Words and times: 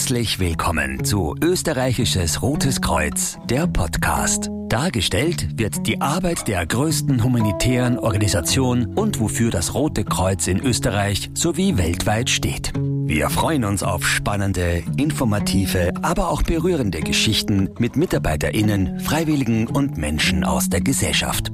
Herzlich 0.00 0.38
willkommen 0.38 1.04
zu 1.04 1.34
Österreichisches 1.42 2.40
Rotes 2.40 2.80
Kreuz, 2.80 3.36
der 3.50 3.66
Podcast. 3.66 4.48
Dargestellt 4.70 5.58
wird 5.58 5.86
die 5.86 6.00
Arbeit 6.00 6.48
der 6.48 6.64
größten 6.64 7.22
humanitären 7.22 7.98
Organisation 7.98 8.94
und 8.94 9.20
wofür 9.20 9.50
das 9.50 9.74
Rote 9.74 10.04
Kreuz 10.04 10.46
in 10.46 10.58
Österreich 10.58 11.30
sowie 11.34 11.76
weltweit 11.76 12.30
steht. 12.30 12.72
Wir 12.78 13.28
freuen 13.28 13.62
uns 13.62 13.82
auf 13.82 14.08
spannende, 14.08 14.82
informative, 14.96 15.92
aber 16.00 16.30
auch 16.30 16.42
berührende 16.44 17.00
Geschichten 17.00 17.68
mit 17.78 17.96
MitarbeiterInnen, 17.96 19.00
Freiwilligen 19.00 19.66
und 19.66 19.98
Menschen 19.98 20.44
aus 20.44 20.70
der 20.70 20.80
Gesellschaft. 20.80 21.52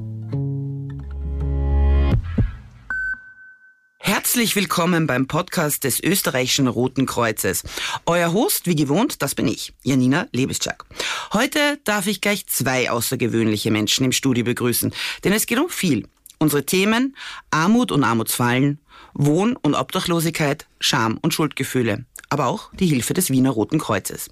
Herzlich 4.37 4.55
willkommen 4.55 5.07
beim 5.07 5.27
Podcast 5.27 5.85
des 5.85 5.99
österreichischen 6.05 6.67
Roten 6.67 7.07
Kreuzes. 7.07 7.63
Euer 8.05 8.35
Host, 8.35 8.67
wie 8.67 8.75
gewohnt, 8.75 9.23
das 9.23 9.35
bin 9.35 9.49
ich, 9.49 9.73
Janina 9.83 10.27
Lebeschak. 10.31 10.85
Heute 11.33 11.79
darf 11.85 12.07
ich 12.07 12.21
gleich 12.21 12.47
zwei 12.47 12.91
außergewöhnliche 12.91 13.71
Menschen 13.71 14.05
im 14.05 14.13
Studio 14.13 14.45
begrüßen, 14.45 14.93
denn 15.25 15.33
es 15.33 15.47
geht 15.47 15.59
um 15.59 15.71
viel. 15.71 16.07
Unsere 16.39 16.67
Themen 16.67 17.17
Armut 17.51 17.91
und 17.91 18.05
Armutsfallen, 18.05 18.79
Wohn- 19.15 19.57
und 19.57 19.75
Obdachlosigkeit, 19.75 20.67
Scham 20.81 21.17
und 21.23 21.33
Schuldgefühle, 21.33 22.05
aber 22.29 22.45
auch 22.45 22.71
die 22.75 22.89
Hilfe 22.89 23.15
des 23.15 23.31
Wiener 23.31 23.53
Roten 23.53 23.79
Kreuzes. 23.79 24.29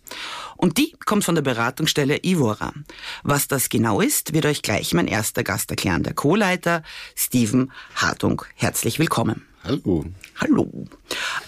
Und 0.59 0.77
die 0.77 0.95
kommt 1.07 1.25
von 1.25 1.35
der 1.35 1.41
Beratungsstelle 1.41 2.19
Ivora. 2.23 2.75
Was 3.23 3.49
das 3.49 3.71
genau 3.71 4.03
ist, 4.03 4.35
wird 4.35 4.45
euch 4.45 4.61
gleich 4.61 4.93
mein 4.93 5.09
erster 5.09 5.45
Gast 5.45 5.71
erklären, 5.71 6.03
der 6.03 6.13
Co-Leiter 6.13 6.83
Steven 7.17 7.73
Hartung. 7.95 8.45
Herzlich 8.55 8.99
willkommen. 8.99 9.47
Hallo. 9.65 10.05
Hallo. 10.37 10.85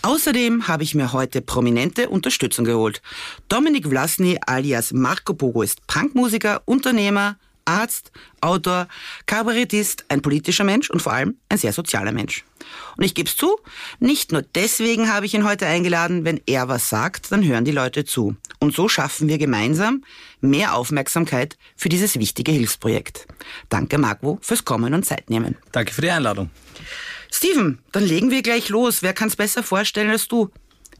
Außerdem 0.00 0.68
habe 0.68 0.82
ich 0.82 0.94
mir 0.94 1.12
heute 1.12 1.42
prominente 1.42 2.08
Unterstützung 2.08 2.64
geholt. 2.64 3.02
Dominik 3.50 3.86
Vlasny 3.88 4.38
alias 4.46 4.92
Marco 4.92 5.34
Bogo 5.34 5.60
ist 5.60 5.86
Punkmusiker, 5.86 6.62
Unternehmer, 6.64 7.36
Arzt, 7.66 8.12
Autor, 8.40 8.88
Kabarettist, 9.26 10.06
ein 10.08 10.22
politischer 10.22 10.64
Mensch 10.64 10.88
und 10.88 11.02
vor 11.02 11.12
allem 11.12 11.36
ein 11.50 11.58
sehr 11.58 11.74
sozialer 11.74 12.12
Mensch. 12.12 12.44
Und 12.96 13.04
ich 13.04 13.14
gebe 13.14 13.28
es 13.28 13.36
zu, 13.36 13.58
nicht 13.98 14.32
nur 14.32 14.40
deswegen 14.40 15.12
habe 15.12 15.26
ich 15.26 15.34
ihn 15.34 15.46
heute 15.46 15.66
eingeladen, 15.66 16.24
wenn 16.24 16.40
er 16.46 16.68
was 16.68 16.88
sagt, 16.88 17.30
dann 17.32 17.44
hören 17.44 17.66
die 17.66 17.72
Leute 17.72 18.06
zu. 18.06 18.34
Und 18.60 18.74
so 18.74 18.88
schaffen 18.88 19.28
wir 19.28 19.36
gemeinsam 19.36 20.04
mehr 20.40 20.74
Aufmerksamkeit 20.74 21.58
für 21.76 21.90
dieses 21.90 22.18
wichtige 22.18 22.52
Hilfsprojekt. 22.52 23.26
Danke 23.68 23.98
Marco 23.98 24.38
fürs 24.40 24.64
Kommen 24.64 24.94
und 24.94 25.04
Zeit 25.04 25.28
nehmen. 25.28 25.56
Danke 25.72 25.92
für 25.92 26.00
die 26.00 26.10
Einladung. 26.10 26.48
Steven, 27.30 27.78
dann 27.92 28.04
legen 28.04 28.30
wir 28.30 28.42
gleich 28.42 28.68
los. 28.68 29.02
Wer 29.02 29.12
kann 29.12 29.28
es 29.28 29.36
besser 29.36 29.62
vorstellen 29.62 30.10
als 30.10 30.28
du? 30.28 30.50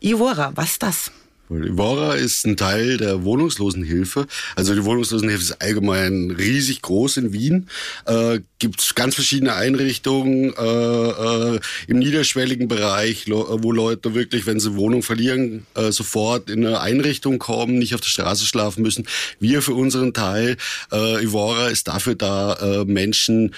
Ivora, 0.00 0.52
was 0.54 0.72
ist 0.72 0.82
das? 0.82 1.12
Ivora 1.48 2.14
ist 2.14 2.44
ein 2.44 2.56
Teil 2.56 2.96
der 2.96 3.22
Wohnungslosenhilfe. 3.22 4.26
Also 4.56 4.74
die 4.74 4.84
Wohnungslosenhilfe 4.84 5.42
ist 5.42 5.62
allgemein 5.62 6.32
riesig 6.32 6.82
groß 6.82 7.18
in 7.18 7.32
Wien. 7.32 7.68
Äh, 8.04 8.40
Gibt 8.58 8.94
ganz 8.96 9.14
verschiedene 9.14 9.54
Einrichtungen 9.54 10.52
äh, 10.54 11.54
äh, 11.54 11.60
im 11.86 11.98
niederschwelligen 11.98 12.68
Bereich, 12.68 13.26
wo 13.28 13.70
Leute 13.70 14.14
wirklich, 14.14 14.46
wenn 14.46 14.58
sie 14.58 14.76
Wohnung 14.76 15.02
verlieren, 15.02 15.66
äh, 15.74 15.92
sofort 15.92 16.50
in 16.50 16.66
eine 16.66 16.80
Einrichtung 16.80 17.38
kommen, 17.38 17.78
nicht 17.78 17.94
auf 17.94 18.00
der 18.00 18.08
Straße 18.08 18.44
schlafen 18.44 18.82
müssen. 18.82 19.06
Wir 19.38 19.62
für 19.62 19.74
unseren 19.74 20.14
Teil, 20.14 20.56
äh, 20.90 21.22
Ivora 21.22 21.68
ist 21.68 21.88
dafür 21.88 22.16
da, 22.16 22.54
äh, 22.54 22.84
Menschen 22.84 23.54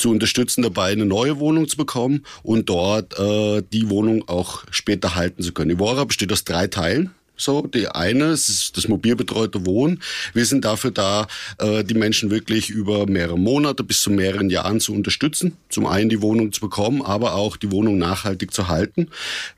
zu 0.00 0.10
unterstützen 0.10 0.62
dabei, 0.62 0.92
eine 0.92 1.06
neue 1.06 1.38
Wohnung 1.38 1.68
zu 1.68 1.76
bekommen 1.76 2.24
und 2.42 2.68
dort 2.68 3.18
äh, 3.18 3.62
die 3.72 3.90
Wohnung 3.90 4.28
auch 4.28 4.64
später 4.70 5.14
halten 5.14 5.42
zu 5.42 5.52
können. 5.52 5.70
Ivora 5.70 6.04
besteht 6.04 6.32
aus 6.32 6.44
drei 6.44 6.66
Teilen. 6.66 7.10
So, 7.36 7.62
die 7.66 7.88
eine 7.88 8.32
ist 8.32 8.76
das 8.76 8.86
mobil 8.86 9.16
betreute 9.16 9.64
Wohnen. 9.64 10.02
Wir 10.34 10.44
sind 10.44 10.66
dafür 10.66 10.90
da, 10.90 11.26
äh, 11.58 11.82
die 11.82 11.94
Menschen 11.94 12.30
wirklich 12.30 12.68
über 12.68 13.06
mehrere 13.06 13.38
Monate 13.38 13.82
bis 13.82 14.02
zu 14.02 14.10
mehreren 14.10 14.50
Jahren 14.50 14.78
zu 14.78 14.92
unterstützen. 14.92 15.56
Zum 15.70 15.86
einen 15.86 16.10
die 16.10 16.20
Wohnung 16.20 16.52
zu 16.52 16.60
bekommen, 16.60 17.00
aber 17.00 17.34
auch 17.34 17.56
die 17.56 17.72
Wohnung 17.72 17.96
nachhaltig 17.96 18.52
zu 18.52 18.68
halten. 18.68 19.08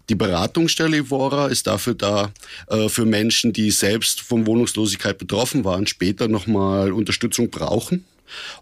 Die 0.09 0.15
Beratungsstelle 0.15 0.99
Ivora 0.99 1.49
ist 1.49 1.67
dafür 1.67 1.95
da, 1.95 2.31
äh, 2.69 2.89
für 2.89 3.05
Menschen, 3.05 3.53
die 3.53 3.73
selbst 3.73 4.21
von 4.21 4.47
Wohnungslosigkeit 4.47 5.19
betroffen 5.19 5.65
waren, 5.65 5.89
später 5.89 6.29
nochmal 6.29 6.93
Unterstützung 6.93 7.51
brauchen 7.51 8.05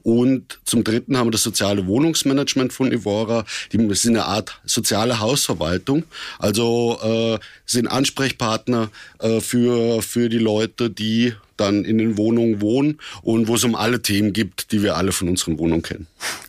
und 0.03 0.59
zum 0.65 0.85
Dritten 0.85 1.17
haben 1.17 1.29
wir 1.29 1.33
das 1.33 1.43
soziale 1.43 1.87
Wohnungsmanagement 1.87 2.73
von 2.73 2.93
Ivora. 2.93 3.45
Die 3.73 3.95
sind 3.95 4.17
eine 4.17 4.27
Art 4.27 4.61
soziale 4.65 5.21
Hausverwaltung. 5.21 6.05
Also 6.39 6.99
äh, 7.03 7.39
sind 7.67 7.87
Ansprechpartner 7.89 8.91
äh, 9.19 9.41
für, 9.41 10.03
für 10.03 10.29
die 10.29 10.39
Leute, 10.39 10.91
die 10.91 11.35
dann 11.57 11.85
in 11.85 11.99
den 11.99 12.17
Wohnungen 12.17 12.61
wohnen 12.61 12.99
und 13.23 13.47
wo 13.49 13.55
es 13.55 13.65
um 13.65 13.75
alle 13.75 14.01
Themen 14.01 14.33
gibt, 14.33 14.73
die 14.73 14.83
wir 14.83 14.97
alle 14.97 15.13
von 15.13 15.29
unseren 15.29 15.59
Wohnungen 15.59 15.83
kennen. 15.83 16.07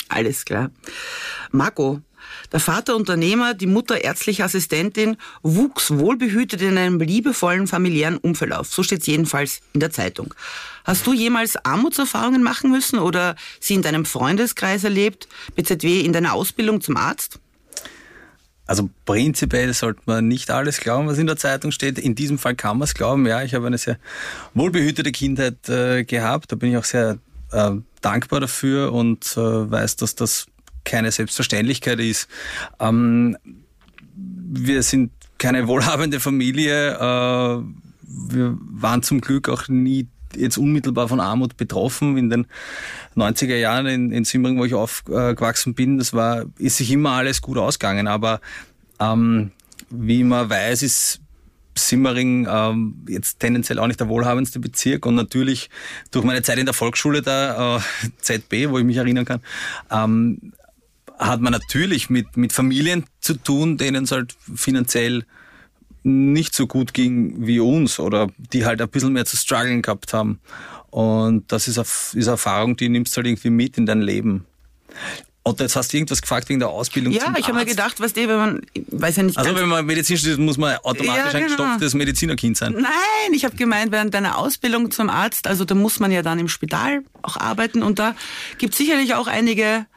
Alles 0.08 0.46
klar. 0.46 0.72
Marco, 1.52 2.02
der 2.52 2.60
Vater 2.60 2.96
Unternehmer, 2.96 3.54
die 3.54 3.68
Mutter 3.68 4.04
ärztliche 4.04 4.44
Assistentin, 4.44 5.18
wuchs 5.42 5.92
wohlbehütet 5.92 6.62
in 6.62 6.78
einem 6.78 7.00
liebevollen 7.00 7.68
familiären 7.68 8.18
Umfeld 8.18 8.54
auf. 8.54 8.74
So 8.74 8.84
steht 8.84 9.02
es 9.02 9.08
jedenfalls 9.08 9.62
in 9.74 9.80
der 9.80 9.92
Zeitung. 9.92 10.34
Hast 10.84 11.06
du 11.06 11.14
jemals 11.14 11.58
Armutserfahrungen 11.64 12.44
machen 12.44 12.72
müssen 12.72 13.00
oder 13.00 13.36
sie 13.60 13.76
in 13.76 13.82
deinem 13.82 14.06
Freundeskreis 14.06 14.84
erlebt, 14.84 15.28
BZW 15.56 16.02
in 16.02 16.14
deiner 16.14 16.34
Ausbildung 16.34 16.82
zum 16.82 16.98
Arzt? 16.98 17.40
Also 18.68 18.90
prinzipiell 19.06 19.74
sollte 19.74 20.02
man 20.06 20.28
nicht 20.28 20.50
alles 20.50 20.80
glauben, 20.80 21.08
was 21.08 21.18
in 21.18 21.28
der 21.28 21.36
Zeitung 21.36 21.72
steht. 21.72 22.00
In 22.00 22.16
diesem 22.16 22.38
Fall 22.38 22.56
kann 22.56 22.78
man 22.78 22.86
es 22.86 22.94
glauben. 22.94 23.26
Ja, 23.26 23.44
ich 23.44 23.54
habe 23.54 23.68
eine 23.68 23.78
sehr 23.78 23.98
wohlbehütete 24.54 25.12
Kindheit 25.12 25.68
äh, 25.68 26.06
gehabt. 26.06 26.52
Da 26.52 26.56
bin 26.56 26.72
ich 26.72 26.78
auch 26.78 26.86
sehr 26.86 27.18
äh, 27.52 27.72
dankbar 28.00 28.40
dafür 28.40 28.94
und 28.94 29.36
äh, 29.36 29.72
weiß, 29.72 29.98
dass 29.98 30.16
das 30.16 30.46
keine 30.84 31.12
Selbstverständlichkeit 31.12 32.00
ist. 32.00 32.28
Ähm, 32.80 33.38
wir 34.16 34.84
sind 34.84 35.12
keine 35.38 35.68
wohlhabende 35.68 36.20
Familie. 36.20 36.94
Äh, 36.96 37.64
wir 38.04 38.58
waren 38.60 39.04
zum 39.04 39.22
Glück 39.22 39.50
auch 39.50 39.68
nie 39.68 40.08
jetzt 40.36 40.58
unmittelbar 40.58 41.08
von 41.08 41.20
Armut 41.20 41.58
betroffen. 41.58 42.18
In 42.18 42.30
den 42.30 42.48
90er 43.16 43.56
Jahren 43.56 43.86
in, 43.88 44.12
in 44.12 44.24
Simmering, 44.24 44.58
wo 44.58 44.66
ich 44.66 44.74
aufgewachsen 44.74 45.74
bin, 45.74 45.98
das 45.98 46.14
war, 46.14 46.46
ist 46.58 46.78
sich 46.78 46.92
immer 46.92 47.12
alles 47.12 47.42
gut 47.42 47.58
ausgegangen. 47.58 48.08
Aber 48.08 48.40
ähm, 49.00 49.52
wie 49.90 50.24
man 50.24 50.50
weiß, 50.50 50.84
ist 50.84 51.22
Simmering 51.76 52.48
ähm, 52.50 53.06
jetzt 53.08 53.40
tendenziell 53.40 53.80
auch 53.80 53.88
nicht 53.88 54.00
der 54.00 54.10
wohlhabendste 54.10 54.60
Bezirk 54.60 55.06
und 55.06 55.16
natürlich 55.16 55.70
durch 56.12 56.26
meine 56.26 56.42
Zeit 56.42 56.58
in 56.58 56.66
der 56.66 56.74
Volksschule 56.74 57.22
da, 57.22 57.78
äh, 57.78 57.80
ZB, 58.20 58.70
wo 58.70 58.78
ich 58.78 58.84
mich 58.84 58.98
erinnern 58.98 59.26
kann, 59.26 59.42
ähm, 59.90 60.54
hat 61.22 61.40
man 61.40 61.54
natürlich 61.54 62.10
mit, 62.10 62.36
mit 62.36 62.52
Familien 62.52 63.06
zu 63.22 63.36
tun, 63.36 63.78
denen 63.78 64.06
es 64.06 64.12
halt 64.12 64.36
finanziell 64.56 65.24
nicht 66.04 66.56
so 66.56 66.66
gut 66.66 66.94
ging 66.94 67.46
wie 67.46 67.60
uns 67.60 68.00
oder 68.00 68.28
die 68.38 68.66
halt 68.66 68.82
ein 68.82 68.90
bisschen 68.90 69.14
mehr 69.14 69.26
zu 69.26 69.38
strugglen 69.38 69.84
gehabt 69.84 70.14
haben. 70.14 70.40
Und 70.90 71.52
das 71.52 71.68
ist 71.68 71.78
eine, 71.78 71.86
ist 71.86 72.28
eine 72.28 72.34
Erfahrung, 72.34 72.76
die 72.76 72.90
nimmst 72.90 73.14
du 73.14 73.18
halt 73.18 73.28
irgendwie 73.28 73.52
mit 73.52 73.78
in 73.78 73.86
dein 73.86 74.02
Leben. 74.02 74.46
Und 75.44 75.60
jetzt 75.60 75.76
hast 75.76 75.92
du 75.92 75.98
irgendwas 75.98 76.22
gefragt 76.22 76.50
wegen 76.50 76.60
der 76.60 76.70
Ausbildung 76.70 77.14
Ja, 77.14 77.34
ich 77.36 77.48
habe 77.48 77.58
mir 77.58 77.66
gedacht, 77.66 78.00
was 78.00 78.14
die, 78.14 78.28
wenn 78.28 78.38
man, 78.38 78.62
weiß 78.92 79.16
ja 79.16 79.24
nicht. 79.24 79.38
Also 79.38 79.56
wenn 79.56 79.70
man 79.70 79.84
Medizin 79.86 80.18
studiert, 80.18 80.38
muss 80.40 80.58
man 80.58 80.76
automatisch 80.78 81.08
ja, 81.08 81.32
genau. 81.32 81.38
ein 81.38 81.46
gestopftes 81.46 81.94
Medizinerkind 81.96 82.58
sein. 82.58 82.74
Nein, 82.74 83.34
ich 83.34 83.44
habe 83.44 83.56
gemeint, 83.56 83.92
während 83.92 84.14
deiner 84.14 84.38
Ausbildung 84.38 84.92
zum 84.92 85.10
Arzt, 85.10 85.48
also 85.48 85.66
da 85.66 85.74
muss 85.74 86.00
man 86.00 86.12
ja 86.12 86.22
dann 86.22 86.38
im 86.38 86.48
Spital 86.48 87.04
auch 87.24 87.38
arbeiten 87.38 87.82
und 87.82 87.98
da 87.98 88.16
gibt 88.60 88.74
es 88.74 88.78
sicherlich 88.78 89.16
auch 89.16 89.26
einige 89.26 89.88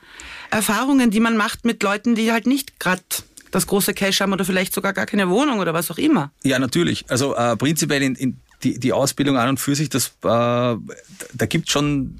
Erfahrungen, 0.55 1.11
die 1.11 1.21
man 1.21 1.37
macht 1.37 1.65
mit 1.65 1.83
Leuten, 1.83 2.15
die 2.15 2.33
halt 2.33 2.47
nicht 2.47 2.79
gerade 2.79 3.03
das 3.51 3.67
große 3.67 3.95
Cash 3.95 4.21
haben 4.21 4.33
oder 4.33 4.45
vielleicht 4.45 4.75
sogar 4.75 4.93
gar 4.93 5.07
keine 5.07 5.29
Wohnung 5.29 5.59
oder 5.59 5.75
was 5.75 5.91
auch 5.91 5.99
immer. 5.99 6.33
Ja, 6.43 6.59
natürlich. 6.59 7.05
Also 7.09 7.35
äh, 7.37 7.57
prinzipiell 7.57 8.03
in, 8.03 8.15
in 8.15 8.41
die, 8.63 8.79
die 8.79 8.93
Ausbildung 8.93 9.37
an 9.37 9.51
und 9.51 9.61
für 9.61 9.75
sich, 9.75 9.89
das, 9.89 10.09
äh, 10.09 10.11
da 10.23 11.47
gibt 11.49 11.71
schon 11.71 12.19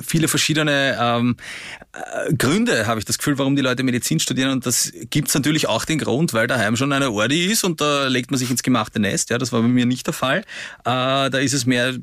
viele 0.00 0.28
verschiedene 0.28 0.96
ähm, 1.00 1.36
äh, 1.92 2.32
Gründe, 2.34 2.86
habe 2.86 3.00
ich 3.00 3.04
das 3.04 3.18
Gefühl, 3.18 3.38
warum 3.38 3.56
die 3.56 3.62
Leute 3.62 3.82
Medizin 3.82 4.20
studieren. 4.20 4.50
Und 4.50 4.66
das 4.66 4.92
gibt 5.10 5.28
es 5.28 5.34
natürlich 5.34 5.68
auch 5.68 5.84
den 5.84 5.98
Grund, 5.98 6.32
weil 6.32 6.46
daheim 6.46 6.76
schon 6.76 6.92
eine 6.92 7.10
Ordi 7.10 7.46
ist 7.46 7.64
und 7.64 7.80
da 7.80 8.06
legt 8.06 8.30
man 8.30 8.38
sich 8.38 8.50
ins 8.50 8.62
gemachte 8.62 9.00
Nest. 9.00 9.30
Ja, 9.30 9.38
das 9.38 9.52
war 9.52 9.62
bei 9.62 9.68
mir 9.68 9.86
nicht 9.86 10.06
der 10.06 10.14
Fall. 10.14 10.38
Äh, 10.38 10.44
da 10.84 11.38
ist 11.38 11.54
es 11.54 11.66
mehr 11.66 11.94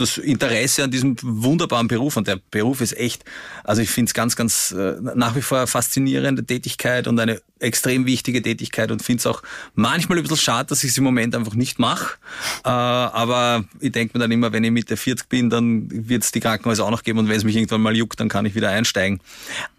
das 0.00 0.18
Interesse 0.18 0.84
an 0.84 0.90
diesem 0.90 1.16
wunderbaren 1.22 1.88
Beruf 1.88 2.16
und 2.16 2.26
der 2.26 2.40
Beruf 2.50 2.80
ist 2.80 2.96
echt, 2.96 3.24
also 3.64 3.82
ich 3.82 3.90
finde 3.90 4.10
es 4.10 4.14
ganz, 4.14 4.36
ganz 4.36 4.72
äh, 4.72 4.94
nach 5.14 5.36
wie 5.36 5.42
vor 5.42 5.58
eine 5.58 5.66
faszinierende 5.66 6.44
Tätigkeit 6.44 7.06
und 7.06 7.18
eine 7.18 7.40
extrem 7.58 8.06
wichtige 8.06 8.42
Tätigkeit 8.42 8.90
und 8.90 9.02
finde 9.02 9.20
es 9.20 9.26
auch 9.26 9.42
manchmal 9.74 10.18
ein 10.18 10.22
bisschen 10.22 10.38
schade, 10.38 10.68
dass 10.68 10.82
ich 10.82 10.90
es 10.90 10.98
im 10.98 11.04
Moment 11.04 11.34
einfach 11.36 11.54
nicht 11.54 11.78
mache. 11.78 12.16
Äh, 12.64 12.68
aber 12.68 13.64
ich 13.80 13.92
denke 13.92 14.16
mir 14.16 14.22
dann 14.22 14.32
immer, 14.32 14.52
wenn 14.52 14.64
ich 14.64 14.70
Mitte 14.70 14.96
40 14.96 15.28
bin, 15.28 15.50
dann 15.50 15.88
wird 15.90 16.22
es 16.22 16.32
die 16.32 16.40
Krankenhäuser 16.40 16.84
auch 16.84 16.90
noch 16.90 17.02
geben 17.02 17.18
und 17.18 17.28
wenn 17.28 17.36
es 17.36 17.44
mich 17.44 17.56
irgendwann 17.56 17.82
mal 17.82 17.96
juckt, 17.96 18.18
dann 18.18 18.28
kann 18.28 18.46
ich 18.46 18.54
wieder 18.54 18.70
einsteigen. 18.70 19.20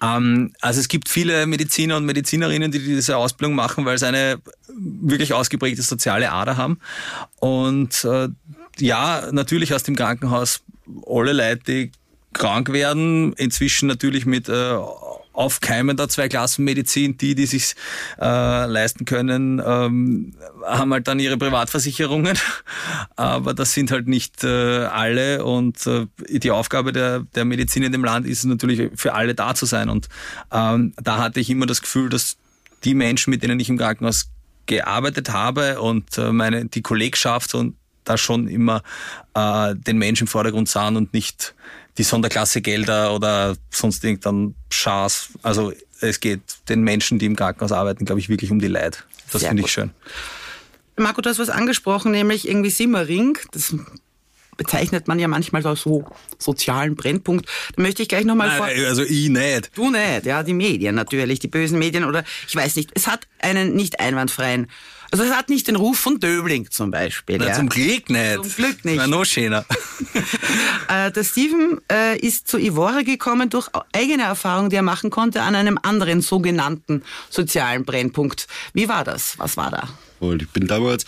Ähm, 0.01 0.53
also 0.62 0.79
es 0.79 0.88
gibt 0.88 1.09
viele 1.09 1.45
Mediziner 1.47 1.97
und 1.97 2.06
Medizinerinnen, 2.06 2.71
die 2.71 2.79
diese 2.79 3.17
Ausbildung 3.17 3.56
machen, 3.56 3.85
weil 3.85 3.97
sie 3.97 4.07
eine 4.07 4.39
wirklich 4.67 5.33
ausgeprägte 5.33 5.81
soziale 5.81 6.31
Ader 6.31 6.57
haben. 6.57 6.79
Und 7.39 8.03
äh, 8.06 8.29
ja, 8.79 9.29
natürlich 9.31 9.73
aus 9.73 9.83
dem 9.83 9.95
Krankenhaus 9.95 10.62
alle 11.07 11.33
Leute, 11.33 11.62
die 11.68 11.91
krank 12.33 12.71
werden, 12.71 13.33
inzwischen 13.33 13.88
natürlich 13.88 14.25
mit 14.25 14.47
äh, 14.50 14.75
aufkeimender 15.33 16.09
Zweiklassenmedizin, 16.09 17.18
die, 17.18 17.35
die 17.35 17.45
sich 17.45 17.75
äh, 18.19 18.65
leisten 18.65 19.06
können, 19.06 19.62
ähm, 19.65 20.33
haben 20.65 20.94
halt 20.94 21.07
dann 21.07 21.19
ihre 21.19 21.38
Privatversicherungen. 21.38 22.38
Aber 23.15 23.53
das 23.53 23.73
sind 23.73 23.91
halt 23.91 24.07
nicht 24.07 24.44
äh, 24.44 24.47
alle 24.47 25.45
und 25.45 25.85
äh, 25.88 26.07
die 26.29 26.51
Aufgabe 26.51 26.91
der, 26.91 27.21
der 27.35 27.45
Medizin 27.45 27.83
in 27.83 27.91
dem 27.91 28.03
Land 28.03 28.25
ist 28.27 28.44
natürlich 28.44 28.91
für 28.95 29.13
alle 29.13 29.35
da 29.35 29.56
zu 29.56 29.65
sein. 29.65 29.89
Und 29.89 30.09
ähm, 30.51 30.94
da 31.01 31.17
hatte 31.17 31.39
ich 31.39 31.50
immer 31.50 31.65
das 31.65 31.81
Gefühl, 31.81 32.09
dass 32.09 32.38
die 32.83 32.94
Menschen, 32.94 33.31
mit 33.31 33.44
denen 33.44 33.59
ich 33.59 33.69
im 33.69 33.77
Krankenhaus 33.77 34.29
gearbeitet 34.65 35.31
habe 35.31 35.81
und 35.81 36.17
äh, 36.17 36.31
meine 36.31 36.65
die 36.65 36.81
Kollegschaft 36.81 37.56
und 37.56 37.75
da 38.03 38.18
schon 38.18 38.48
immer 38.48 38.83
äh, 39.33 39.75
den 39.75 39.98
Menschen 39.98 40.24
im 40.24 40.27
Vordergrund 40.27 40.69
sahen 40.69 40.95
und 40.95 41.13
nicht 41.13 41.53
die 41.98 42.03
Sonderklasse 42.03 42.62
Gelder 42.62 43.13
oder 43.13 43.56
sonst 43.69 44.03
irgendein 44.03 44.56
Schaß. 44.69 45.30
Also 45.44 45.74
es 46.00 46.19
geht 46.19 46.42
den 46.69 46.81
Menschen, 46.81 47.19
die 47.19 47.25
im 47.25 47.36
Krankenhaus 47.36 47.71
arbeiten, 47.71 48.06
glaube 48.06 48.19
ich, 48.19 48.30
wirklich 48.30 48.51
um 48.51 48.59
die 48.59 48.68
Leid. 48.68 49.06
Das 49.31 49.44
finde 49.44 49.63
ich 49.63 49.71
schön. 49.71 49.92
Marco, 50.98 51.21
du 51.21 51.30
hast 51.30 51.39
was 51.39 51.50
angesprochen, 51.50 52.12
nämlich 52.12 52.48
irgendwie 52.48 52.69
Simmering. 52.69 53.38
Das 53.51 53.75
bezeichnet 54.57 55.07
man 55.07 55.18
ja 55.19 55.27
manchmal 55.27 55.65
als 55.65 55.81
so 55.81 56.06
sozialen 56.38 56.95
Brennpunkt. 56.95 57.48
Da 57.75 57.81
möchte 57.81 58.03
ich 58.03 58.09
gleich 58.09 58.25
nochmal 58.25 58.57
vor... 58.57 58.68
Also 58.68 59.03
ich 59.03 59.30
nicht. 59.30 59.71
Du 59.75 59.89
nicht, 59.89 60.25
ja, 60.25 60.44
die 60.44 60.53
Medien 60.53 60.95
natürlich, 60.95 61.39
die 61.39 61.48
bösen 61.48 61.80
Medien 61.80 62.03
oder 62.03 62.24
ich 62.48 62.56
weiß 62.56 62.75
nicht. 62.75 62.92
Es 62.94 63.07
hat 63.07 63.27
einen 63.39 63.75
nicht 63.75 64.00
einwandfreien 64.00 64.68
also 65.11 65.23
es 65.25 65.31
hat 65.31 65.49
nicht 65.49 65.67
den 65.67 65.75
Ruf 65.75 65.99
von 65.99 66.19
Döbling 66.19 66.69
zum 66.71 66.89
Beispiel. 66.89 67.37
Na, 67.37 67.47
ja. 67.47 67.53
Zum 67.53 67.69
Glück 67.69 68.09
nicht. 68.09 68.33
Zum 68.35 68.55
Glück 68.55 68.85
nicht. 68.85 68.97
Na, 68.97 69.07
noch 69.07 69.25
schöner. 69.25 69.65
äh, 70.87 71.11
der 71.11 71.23
Steven 71.23 71.79
äh, 71.91 72.17
ist 72.17 72.47
zu 72.47 72.57
Ivora 72.57 73.01
gekommen 73.01 73.49
durch 73.49 73.67
eigene 73.93 74.23
Erfahrung, 74.23 74.69
die 74.69 74.77
er 74.77 74.81
machen 74.81 75.09
konnte, 75.09 75.41
an 75.41 75.55
einem 75.55 75.77
anderen 75.81 76.21
sogenannten 76.21 77.03
sozialen 77.29 77.83
Brennpunkt. 77.83 78.47
Wie 78.73 78.87
war 78.87 79.03
das? 79.03 79.37
Was 79.37 79.57
war 79.57 79.71
da? 79.71 79.89
Ich 80.33 80.49
bin 80.49 80.67
damals 80.67 81.05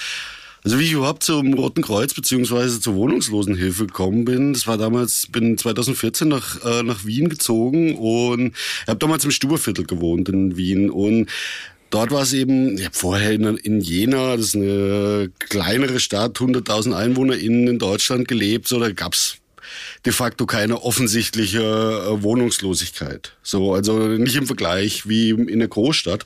also 0.63 0.79
wie 0.79 0.85
ich 0.85 0.93
überhaupt 0.93 1.23
zum 1.23 1.53
Roten 1.55 1.81
Kreuz 1.81 2.13
beziehungsweise 2.13 2.79
zur 2.79 2.95
Wohnungslosenhilfe 2.95 3.87
gekommen 3.87 4.23
bin, 4.23 4.53
das 4.53 4.65
war 4.65 4.77
damals, 4.77 5.27
bin 5.29 5.57
2014 5.57 6.29
nach, 6.29 6.63
äh, 6.63 6.83
nach 6.83 7.03
Wien 7.03 7.27
gezogen 7.27 7.95
und 7.95 8.53
habe 8.87 8.99
damals 8.99 9.25
im 9.25 9.31
Stuberviertel 9.31 9.85
gewohnt 9.85 10.29
in 10.29 10.55
Wien 10.55 10.89
und 10.89 11.29
Dort 11.93 12.09
war 12.09 12.23
es 12.23 12.33
eben, 12.33 12.75
ich 12.75 12.85
habe 12.85 12.95
vorher 12.95 13.33
in, 13.33 13.55
in, 13.57 13.79
Jena, 13.79 14.35
das 14.35 14.47
ist 14.47 14.55
eine 14.55 15.31
kleinere 15.37 15.99
Stadt, 15.99 16.39
100.000 16.39 16.91
EinwohnerInnen 16.97 17.67
in 17.67 17.77
Deutschland 17.77 18.27
gelebt, 18.27 18.67
so 18.67 18.79
da 18.79 18.91
gab's 18.91 19.37
de 20.03 20.11
facto 20.11 20.47
keine 20.47 20.81
offensichtliche 20.81 21.59
äh, 21.61 22.23
Wohnungslosigkeit. 22.23 23.33
So, 23.43 23.75
also 23.75 24.07
nicht 24.07 24.35
im 24.35 24.47
Vergleich 24.47 25.07
wie 25.07 25.29
in 25.29 25.59
der 25.59 25.67
Großstadt. 25.67 26.25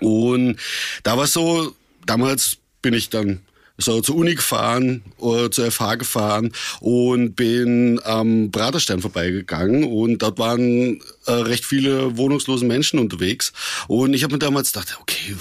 Und 0.00 0.58
da 1.04 1.16
war 1.16 1.24
es 1.24 1.32
so, 1.32 1.74
damals 2.04 2.58
bin 2.82 2.92
ich 2.92 3.08
dann 3.08 3.40
so 3.78 4.00
zur 4.00 4.16
Uni 4.16 4.34
gefahren, 4.34 5.02
oder 5.18 5.50
zur 5.50 5.70
FH 5.70 5.96
gefahren 5.96 6.52
und 6.80 7.34
bin 7.34 8.00
am 8.04 8.50
Praterstein 8.50 9.00
vorbeigegangen 9.00 9.84
und 9.84 10.18
dort 10.22 10.38
waren 10.38 11.00
äh, 11.26 11.32
recht 11.32 11.64
viele 11.64 12.16
wohnungslose 12.16 12.64
Menschen 12.64 12.98
unterwegs 12.98 13.52
und 13.88 14.14
ich 14.14 14.24
habe 14.24 14.34
mir 14.34 14.38
damals 14.38 14.72
gedacht, 14.72 14.98
okay, 15.00 15.36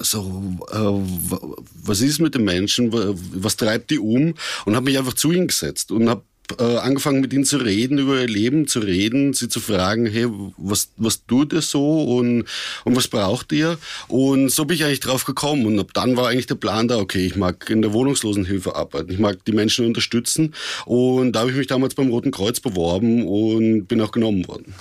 so 0.00 0.42
äh, 0.70 1.38
was 1.82 2.00
ist 2.00 2.20
mit 2.20 2.34
den 2.34 2.44
Menschen, 2.44 2.90
was 2.92 3.56
treibt 3.56 3.90
die 3.90 3.98
um? 3.98 4.34
Und 4.64 4.76
habe 4.76 4.84
mich 4.86 4.98
einfach 4.98 5.14
zu 5.14 5.32
ihnen 5.32 5.48
gesetzt 5.48 5.90
und 5.90 6.08
habe 6.08 6.22
äh, 6.58 6.76
angefangen 6.76 7.20
mit 7.20 7.32
ihnen 7.32 7.44
zu 7.44 7.56
reden, 7.56 7.98
über 7.98 8.20
ihr 8.20 8.28
Leben 8.28 8.66
zu 8.66 8.80
reden, 8.80 9.32
sie 9.32 9.48
zu 9.48 9.60
fragen, 9.60 10.06
hey, 10.06 10.26
was, 10.56 10.90
was 10.96 11.24
tut 11.26 11.52
ihr 11.52 11.62
so 11.62 12.02
und, 12.02 12.44
und 12.84 12.96
was 12.96 13.08
braucht 13.08 13.52
ihr? 13.52 13.78
Und 14.08 14.50
so 14.50 14.64
bin 14.64 14.76
ich 14.76 14.84
eigentlich 14.84 15.00
drauf 15.00 15.24
gekommen 15.24 15.66
und 15.66 15.78
ab 15.78 15.90
dann 15.94 16.16
war 16.16 16.28
eigentlich 16.28 16.46
der 16.46 16.56
Plan 16.56 16.88
da, 16.88 16.98
okay, 16.98 17.24
ich 17.26 17.36
mag 17.36 17.68
in 17.70 17.82
der 17.82 17.92
Wohnungslosenhilfe 17.92 18.76
arbeiten, 18.76 19.10
ich 19.10 19.18
mag 19.18 19.44
die 19.46 19.52
Menschen 19.52 19.86
unterstützen 19.86 20.54
und 20.84 21.32
da 21.32 21.40
habe 21.40 21.50
ich 21.50 21.56
mich 21.56 21.66
damals 21.66 21.94
beim 21.94 22.08
Roten 22.08 22.30
Kreuz 22.30 22.60
beworben 22.60 23.26
und 23.26 23.86
bin 23.86 24.00
auch 24.00 24.12
genommen 24.12 24.46
worden. 24.46 24.74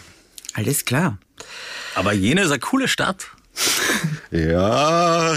Alles 0.54 0.86
klar. 0.86 1.18
Aber 1.96 2.14
Jena 2.14 2.44
ist 2.44 2.52
eine 2.52 2.60
coole 2.60 2.88
Stadt. 2.88 3.28
Ja, 4.32 5.36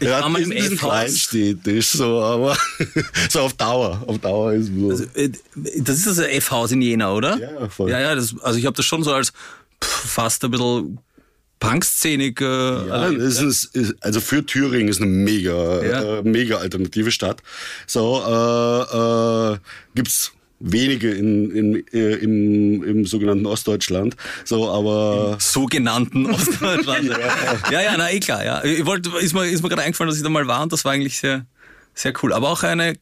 ich 0.00 0.08
ein 0.12 0.32
bisschen 0.32 0.52
F-Haus. 0.52 0.78
kleinstädtisch, 0.80 1.90
so, 1.90 2.20
aber 2.20 2.56
so 3.30 3.40
auf 3.40 3.52
Dauer, 3.54 4.02
auf 4.06 4.18
Dauer 4.18 4.54
ist 4.54 4.68
nur. 4.70 4.90
Also, 4.90 5.04
äh, 5.14 5.30
das 5.54 5.98
ist 5.98 6.06
das 6.08 6.18
F-Haus 6.18 6.72
in 6.72 6.82
Jena, 6.82 7.12
oder? 7.12 7.38
Ja, 7.38 7.68
voll. 7.68 7.88
Ja, 7.90 8.00
ja, 8.00 8.14
das, 8.16 8.34
also 8.42 8.58
ich 8.58 8.66
habe 8.66 8.74
das 8.76 8.84
schon 8.84 9.04
so 9.04 9.12
als 9.12 9.30
pff, 9.82 9.88
fast 10.10 10.44
ein 10.44 10.50
bisschen 10.50 10.98
Punkszenig. 11.60 12.40
Äh, 12.40 12.44
Ja, 12.88 13.06
ist, 13.06 13.40
ist, 13.40 13.94
also 14.00 14.20
für 14.20 14.44
Thüringen 14.44 14.88
ist 14.88 15.00
eine 15.00 15.08
mega, 15.10 15.84
Ja. 15.84 16.18
äh, 16.18 16.22
mega 16.24 16.56
alternative 16.56 17.12
Stadt. 17.12 17.40
So, 17.86 18.20
äh, 18.26 19.52
äh, 19.54 19.58
gibt's 19.94 20.32
wenige 20.62 21.10
in, 21.10 21.50
in, 21.50 21.86
äh, 21.92 22.14
im, 22.14 22.82
im 22.82 23.04
sogenannten 23.06 23.46
Ostdeutschland. 23.46 24.16
So, 24.44 24.70
aber 24.70 25.36
sogenannten 25.40 26.26
Ostdeutschland. 26.30 27.08
ja, 27.70 27.80
ja, 27.82 27.94
na 27.96 28.10
eh 28.10 28.20
klar, 28.20 28.44
ja. 28.44 28.62
Ich 28.64 28.86
wollte, 28.86 29.10
ist 29.18 29.34
mir, 29.34 29.46
ist 29.46 29.62
mir 29.62 29.68
gerade 29.68 29.82
eingefallen, 29.82 30.08
dass 30.08 30.16
ich 30.16 30.22
da 30.22 30.28
mal 30.28 30.46
war 30.46 30.62
und 30.62 30.72
das 30.72 30.84
war 30.84 30.92
eigentlich 30.92 31.18
sehr, 31.18 31.46
sehr 31.94 32.12
cool. 32.22 32.32
Aber 32.32 32.50
auch 32.50 32.62
eine, 32.62 32.94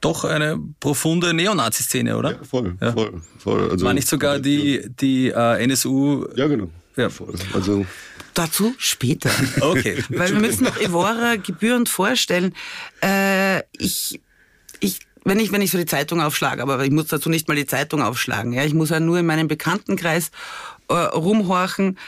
doch 0.00 0.24
eine 0.24 0.58
profunde 0.78 1.32
Neonazi-Szene, 1.32 2.16
oder? 2.16 2.32
ja, 2.32 2.38
voll, 2.44 2.76
Ja. 2.80 2.92
voll, 2.92 3.22
voll. 3.38 3.70
Also, 3.70 3.86
War 3.86 3.94
nicht 3.94 4.08
sogar 4.08 4.38
die, 4.38 4.82
die 5.00 5.28
äh, 5.28 5.64
NSU. 5.64 6.26
Ja, 6.36 6.46
genau. 6.46 6.68
Ja. 6.96 7.08
Voll. 7.10 7.34
Also, 7.54 7.86
Dazu 8.34 8.74
später. 8.76 9.30
Okay. 9.60 10.04
Weil 10.10 10.32
wir 10.32 10.40
müssen 10.40 10.64
noch 10.64 10.78
Evora 10.78 11.36
gebührend 11.36 11.88
vorstellen. 11.88 12.54
Äh, 13.02 13.60
ich, 13.78 14.20
ich, 14.80 15.00
wenn 15.26 15.40
ich, 15.40 15.50
wenn 15.50 15.60
ich 15.60 15.72
so 15.72 15.78
die 15.78 15.86
Zeitung 15.86 16.20
aufschlage, 16.20 16.62
aber 16.62 16.84
ich 16.84 16.92
muss 16.92 17.08
dazu 17.08 17.28
nicht 17.28 17.48
mal 17.48 17.56
die 17.56 17.66
Zeitung 17.66 18.00
aufschlagen. 18.00 18.52
Ja, 18.52 18.64
ich 18.64 18.74
muss 18.74 18.90
ja 18.90 19.00
nur 19.00 19.18
in 19.18 19.26
meinem 19.26 19.48
Bekanntenkreis 19.48 20.30
äh, 20.88 20.94
rumhorchen. 20.94 21.98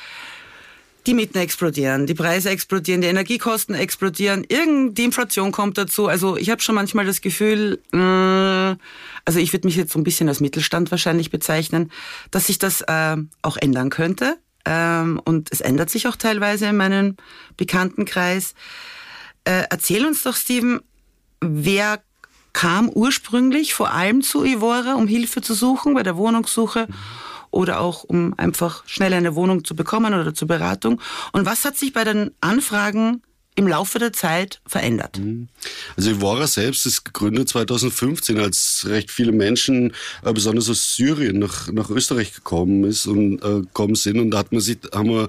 Die 1.06 1.14
Mieten 1.14 1.38
explodieren, 1.38 2.06
die 2.06 2.14
Preise 2.14 2.50
explodieren, 2.50 3.00
die 3.00 3.08
Energiekosten 3.08 3.74
explodieren, 3.74 4.44
irgend 4.46 4.98
Inflation 4.98 5.52
kommt 5.52 5.78
dazu. 5.78 6.06
Also 6.06 6.36
ich 6.36 6.50
habe 6.50 6.62
schon 6.62 6.74
manchmal 6.74 7.06
das 7.06 7.20
Gefühl, 7.20 7.80
äh, 7.92 7.96
also 7.96 9.40
ich 9.40 9.52
würde 9.52 9.66
mich 9.66 9.76
jetzt 9.76 9.92
so 9.92 9.98
ein 9.98 10.04
bisschen 10.04 10.28
als 10.28 10.40
Mittelstand 10.40 10.90
wahrscheinlich 10.90 11.30
bezeichnen, 11.30 11.90
dass 12.30 12.46
sich 12.46 12.58
das 12.58 12.82
äh, 12.82 13.16
auch 13.42 13.56
ändern 13.56 13.90
könnte. 13.90 14.36
Ähm, 14.64 15.20
und 15.24 15.48
es 15.50 15.60
ändert 15.60 15.90
sich 15.90 16.06
auch 16.06 16.16
teilweise 16.16 16.66
in 16.66 16.76
meinem 16.76 17.16
Bekanntenkreis. 17.56 18.54
Äh, 19.44 19.64
erzähl 19.70 20.06
uns 20.06 20.22
doch, 20.22 20.36
Steven, 20.36 20.80
wer 21.40 22.00
kam 22.58 22.88
ursprünglich 22.88 23.72
vor 23.72 23.92
allem 23.92 24.20
zu 24.20 24.44
Ivora, 24.44 24.94
um 24.94 25.06
Hilfe 25.06 25.40
zu 25.40 25.54
suchen 25.54 25.94
bei 25.94 26.02
der 26.02 26.16
Wohnungssuche 26.16 26.88
oder 27.52 27.78
auch 27.78 28.02
um 28.02 28.34
einfach 28.36 28.82
schnell 28.88 29.12
eine 29.12 29.36
Wohnung 29.36 29.64
zu 29.64 29.76
bekommen 29.76 30.12
oder 30.12 30.34
zur 30.34 30.48
Beratung? 30.48 31.00
Und 31.30 31.46
was 31.46 31.64
hat 31.64 31.76
sich 31.76 31.92
bei 31.92 32.02
den 32.02 32.32
Anfragen 32.40 33.22
im 33.54 33.68
Laufe 33.68 34.00
der 34.00 34.12
Zeit 34.12 34.60
verändert? 34.66 35.20
Also 35.96 36.10
Ivora 36.10 36.48
selbst 36.48 36.84
ist 36.84 37.04
gegründet 37.04 37.48
2015, 37.48 38.40
als 38.40 38.86
recht 38.88 39.12
viele 39.12 39.30
Menschen, 39.30 39.94
äh, 40.24 40.32
besonders 40.32 40.68
aus 40.68 40.96
Syrien, 40.96 41.38
nach, 41.38 41.70
nach 41.70 41.90
Österreich 41.90 42.34
gekommen 42.34 42.82
ist 42.82 43.06
und 43.06 43.40
äh, 43.44 43.60
gekommen 43.60 43.94
sind. 43.94 44.18
Und 44.18 44.32
da 44.32 44.38
hat 44.38 44.50
man 44.50 44.60
sich, 44.60 44.78
haben 44.92 45.10
wir, 45.10 45.28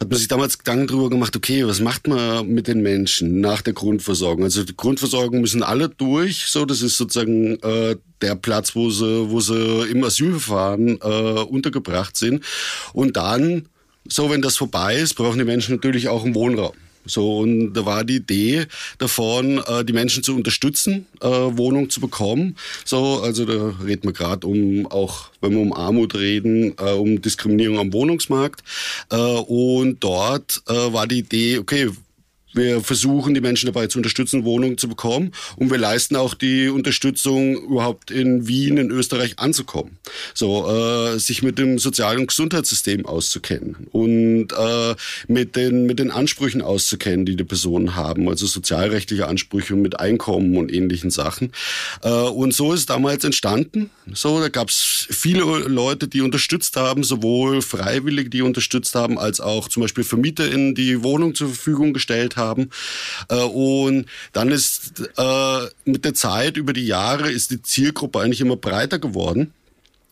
hat 0.00 0.10
man 0.10 0.18
sich 0.18 0.28
damals 0.28 0.58
Gedanken 0.58 0.88
darüber 0.88 1.10
gemacht, 1.10 1.36
okay, 1.36 1.66
was 1.66 1.80
macht 1.80 2.06
man 2.06 2.48
mit 2.48 2.68
den 2.68 2.82
Menschen 2.82 3.40
nach 3.40 3.62
der 3.62 3.72
Grundversorgung? 3.72 4.44
Also 4.44 4.64
die 4.64 4.76
Grundversorgung 4.76 5.40
müssen 5.40 5.62
alle 5.62 5.88
durch, 5.88 6.46
so 6.46 6.64
das 6.64 6.82
ist 6.82 6.96
sozusagen 6.96 7.60
äh, 7.62 7.96
der 8.20 8.34
Platz, 8.34 8.74
wo 8.74 8.90
sie, 8.90 9.30
wo 9.30 9.40
sie 9.40 9.88
im 9.90 10.04
Asylverfahren 10.04 10.98
äh, 11.00 11.40
untergebracht 11.42 12.16
sind. 12.16 12.44
Und 12.92 13.16
dann, 13.16 13.68
so 14.08 14.30
wenn 14.30 14.42
das 14.42 14.56
vorbei 14.56 14.96
ist, 14.96 15.14
brauchen 15.14 15.38
die 15.38 15.44
Menschen 15.44 15.76
natürlich 15.76 16.08
auch 16.08 16.24
einen 16.24 16.34
Wohnraum. 16.34 16.72
So, 17.06 17.38
und 17.38 17.74
da 17.74 17.86
war 17.86 18.04
die 18.04 18.16
Idee 18.16 18.66
davon, 18.98 19.58
äh, 19.66 19.84
die 19.84 19.92
Menschen 19.92 20.22
zu 20.22 20.34
unterstützen, 20.34 21.06
äh, 21.20 21.26
Wohnung 21.28 21.90
zu 21.90 22.00
bekommen. 22.00 22.56
So, 22.84 23.20
also 23.22 23.44
da 23.44 23.74
reden 23.84 24.04
wir 24.04 24.12
gerade 24.12 24.46
um 24.46 24.86
auch, 24.86 25.30
wenn 25.40 25.52
wir 25.52 25.60
um 25.60 25.72
Armut 25.72 26.14
reden, 26.14 26.74
äh, 26.78 26.92
um 26.92 27.20
Diskriminierung 27.20 27.78
am 27.78 27.92
Wohnungsmarkt. 27.92 28.62
Äh, 29.10 29.16
und 29.16 30.02
dort 30.02 30.62
äh, 30.68 30.92
war 30.92 31.06
die 31.06 31.18
Idee, 31.18 31.58
okay, 31.58 31.90
wir 32.56 32.80
versuchen, 32.80 33.34
die 33.34 33.40
Menschen 33.40 33.66
dabei 33.66 33.86
zu 33.86 33.98
unterstützen, 33.98 34.44
Wohnungen 34.44 34.78
zu 34.78 34.88
bekommen. 34.88 35.32
Und 35.56 35.70
wir 35.70 35.78
leisten 35.78 36.16
auch 36.16 36.34
die 36.34 36.68
Unterstützung, 36.68 37.56
überhaupt 37.56 38.10
in 38.10 38.48
Wien, 38.48 38.78
in 38.78 38.90
Österreich 38.90 39.38
anzukommen. 39.38 39.98
So, 40.34 40.68
äh, 40.68 41.18
sich 41.18 41.42
mit 41.42 41.58
dem 41.58 41.78
Sozial- 41.78 42.18
und 42.18 42.28
Gesundheitssystem 42.28 43.06
auszukennen 43.06 43.88
und 43.92 44.48
äh, 44.52 44.94
mit, 45.28 45.56
den, 45.56 45.86
mit 45.86 45.98
den 45.98 46.10
Ansprüchen 46.10 46.62
auszukennen, 46.62 47.26
die 47.26 47.36
die 47.36 47.44
Personen 47.44 47.94
haben. 47.94 48.28
Also 48.28 48.46
sozialrechtliche 48.46 49.28
Ansprüche 49.28 49.74
mit 49.74 50.00
Einkommen 50.00 50.56
und 50.56 50.72
ähnlichen 50.72 51.10
Sachen. 51.10 51.52
Äh, 52.02 52.10
und 52.10 52.54
so 52.54 52.72
ist 52.72 52.80
es 52.80 52.86
damals 52.86 53.24
entstanden. 53.24 53.90
So, 54.12 54.40
da 54.40 54.48
gab 54.48 54.70
es 54.70 55.06
viele 55.10 55.42
Leute, 55.42 56.08
die 56.08 56.22
unterstützt 56.22 56.76
haben, 56.76 57.04
sowohl 57.04 57.60
Freiwillige, 57.60 58.30
die 58.30 58.42
unterstützt 58.42 58.94
haben, 58.94 59.18
als 59.18 59.40
auch 59.40 59.68
zum 59.68 59.82
Beispiel 59.82 60.04
VermieterInnen, 60.04 60.74
die 60.74 61.02
Wohnung 61.02 61.34
zur 61.34 61.48
Verfügung 61.48 61.92
gestellt 61.92 62.36
haben 62.36 62.45
haben. 62.46 62.70
Äh, 63.28 63.36
und 63.36 64.06
dann 64.32 64.50
ist 64.50 65.02
äh, 65.16 65.58
mit 65.84 66.04
der 66.04 66.14
Zeit, 66.14 66.56
über 66.56 66.72
die 66.72 66.86
Jahre, 66.86 67.30
ist 67.30 67.50
die 67.50 67.62
Zielgruppe 67.62 68.20
eigentlich 68.20 68.40
immer 68.40 68.56
breiter 68.56 68.98
geworden. 68.98 69.52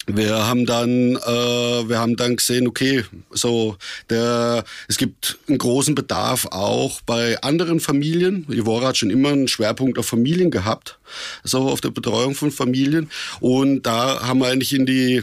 Wir 0.07 0.47
haben 0.47 0.67
dann, 0.67 1.17
äh, 1.17 1.89
wir 1.89 1.99
haben 1.99 2.17
dann 2.17 2.37
gesehen, 2.37 2.67
okay, 2.67 3.05
so 3.31 3.77
der, 4.11 4.65
es 4.87 4.99
gibt 4.99 5.39
einen 5.49 5.57
großen 5.57 5.95
Bedarf 5.95 6.47
auch 6.51 7.01
bei 7.03 7.41
anderen 7.41 7.81
Familien. 7.81 8.47
Ivora 8.51 8.89
hat 8.89 8.99
schon 8.99 9.09
immer 9.09 9.31
einen 9.31 9.49
Schwerpunkt 9.49 9.99
auf 9.99 10.07
Familien 10.07 10.51
gehabt, 10.51 10.99
so 11.43 11.71
auf 11.71 11.81
der 11.81 11.91
Betreuung 11.91 12.35
von 12.35 12.51
Familien. 12.51 13.11
Und 13.41 13.85
da 13.85 14.27
haben 14.27 14.41
wir 14.41 14.49
eigentlich 14.49 14.75
in 14.75 14.85
die 14.85 15.23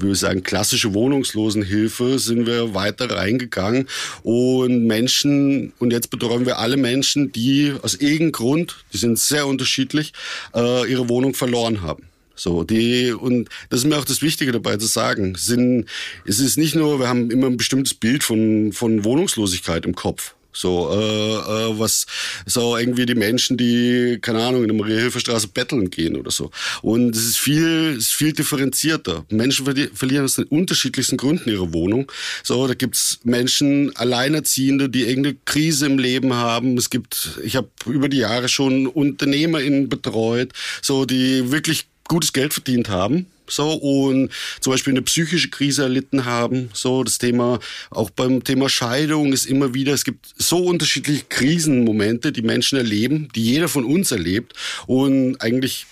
würde 0.00 0.14
sagen, 0.14 0.42
klassische 0.42 0.94
Wohnungslosenhilfe 0.94 2.18
sind 2.18 2.46
wir 2.46 2.74
weiter 2.74 3.10
reingegangen 3.10 3.88
und 4.22 4.86
Menschen, 4.86 5.72
und 5.78 5.92
jetzt 5.92 6.10
betreuen 6.10 6.46
wir 6.46 6.58
alle 6.58 6.76
Menschen, 6.76 7.32
die 7.32 7.72
aus 7.82 7.94
irgendeinem 7.94 8.32
Grund, 8.32 8.84
die 8.92 8.98
sind 8.98 9.18
sehr 9.18 9.46
unterschiedlich, 9.46 10.12
äh, 10.54 10.90
ihre 10.90 11.08
Wohnung 11.08 11.34
verloren 11.34 11.82
haben. 11.82 12.04
So, 12.34 12.62
die, 12.62 13.12
und 13.12 13.48
das 13.68 13.80
ist 13.80 13.86
mir 13.86 13.98
auch 13.98 14.04
das 14.04 14.22
Wichtige 14.22 14.52
dabei 14.52 14.76
zu 14.76 14.86
sagen, 14.86 15.34
sind, 15.34 15.86
es 16.24 16.38
ist 16.38 16.56
nicht 16.56 16.76
nur, 16.76 17.00
wir 17.00 17.08
haben 17.08 17.30
immer 17.30 17.48
ein 17.48 17.56
bestimmtes 17.56 17.94
Bild 17.94 18.22
von, 18.22 18.72
von 18.72 19.04
Wohnungslosigkeit 19.04 19.84
im 19.84 19.96
Kopf. 19.96 20.34
So, 20.58 20.90
äh, 20.90 20.96
äh, 20.96 21.78
was 21.78 22.04
so 22.44 22.76
irgendwie 22.76 23.06
die 23.06 23.14
Menschen, 23.14 23.56
die, 23.56 24.18
keine 24.20 24.42
Ahnung, 24.42 24.62
in 24.62 24.68
der 24.68 24.76
Maria-Hilfer-Straße 24.76 25.48
betteln 25.48 25.88
gehen 25.88 26.16
oder 26.16 26.32
so. 26.32 26.50
Und 26.82 27.14
es 27.14 27.26
ist 27.26 27.38
viel, 27.38 27.94
ist 27.96 28.12
viel 28.12 28.32
differenzierter. 28.32 29.24
Menschen 29.30 29.66
verlieren 29.94 30.24
aus 30.24 30.34
den 30.34 30.46
unterschiedlichsten 30.46 31.16
Gründen 31.16 31.48
ihre 31.48 31.72
Wohnung. 31.72 32.10
So, 32.42 32.66
da 32.66 32.74
gibt's 32.74 33.20
Menschen, 33.22 33.94
Alleinerziehende, 33.94 34.88
die 34.88 35.04
irgendeine 35.04 35.36
Krise 35.44 35.86
im 35.86 35.98
Leben 35.98 36.34
haben. 36.34 36.76
Es 36.76 36.90
gibt, 36.90 37.38
ich 37.44 37.54
habe 37.54 37.68
über 37.86 38.08
die 38.08 38.18
Jahre 38.18 38.48
schon 38.48 38.88
UnternehmerInnen 38.88 39.88
betreut, 39.88 40.52
so 40.82 41.04
die 41.04 41.52
wirklich 41.52 41.86
gutes 42.08 42.32
Geld 42.32 42.52
verdient 42.52 42.88
haben 42.88 43.26
so 43.50 43.72
und 43.72 44.30
zum 44.60 44.72
Beispiel 44.72 44.92
eine 44.92 45.02
psychische 45.02 45.50
Krise 45.50 45.82
erlitten 45.82 46.24
haben. 46.24 46.70
So 46.72 47.04
das 47.04 47.18
Thema, 47.18 47.58
auch 47.90 48.10
beim 48.10 48.44
Thema 48.44 48.68
Scheidung 48.68 49.32
ist 49.32 49.46
immer 49.46 49.74
wieder, 49.74 49.92
es 49.94 50.04
gibt 50.04 50.34
so 50.36 50.58
unterschiedliche 50.58 51.24
Krisenmomente, 51.28 52.32
die 52.32 52.42
Menschen 52.42 52.78
erleben, 52.78 53.28
die 53.34 53.42
jeder 53.42 53.68
von 53.68 53.84
uns 53.84 54.12
erlebt 54.12 54.54
und 54.86 55.40
eigentlich 55.40 55.86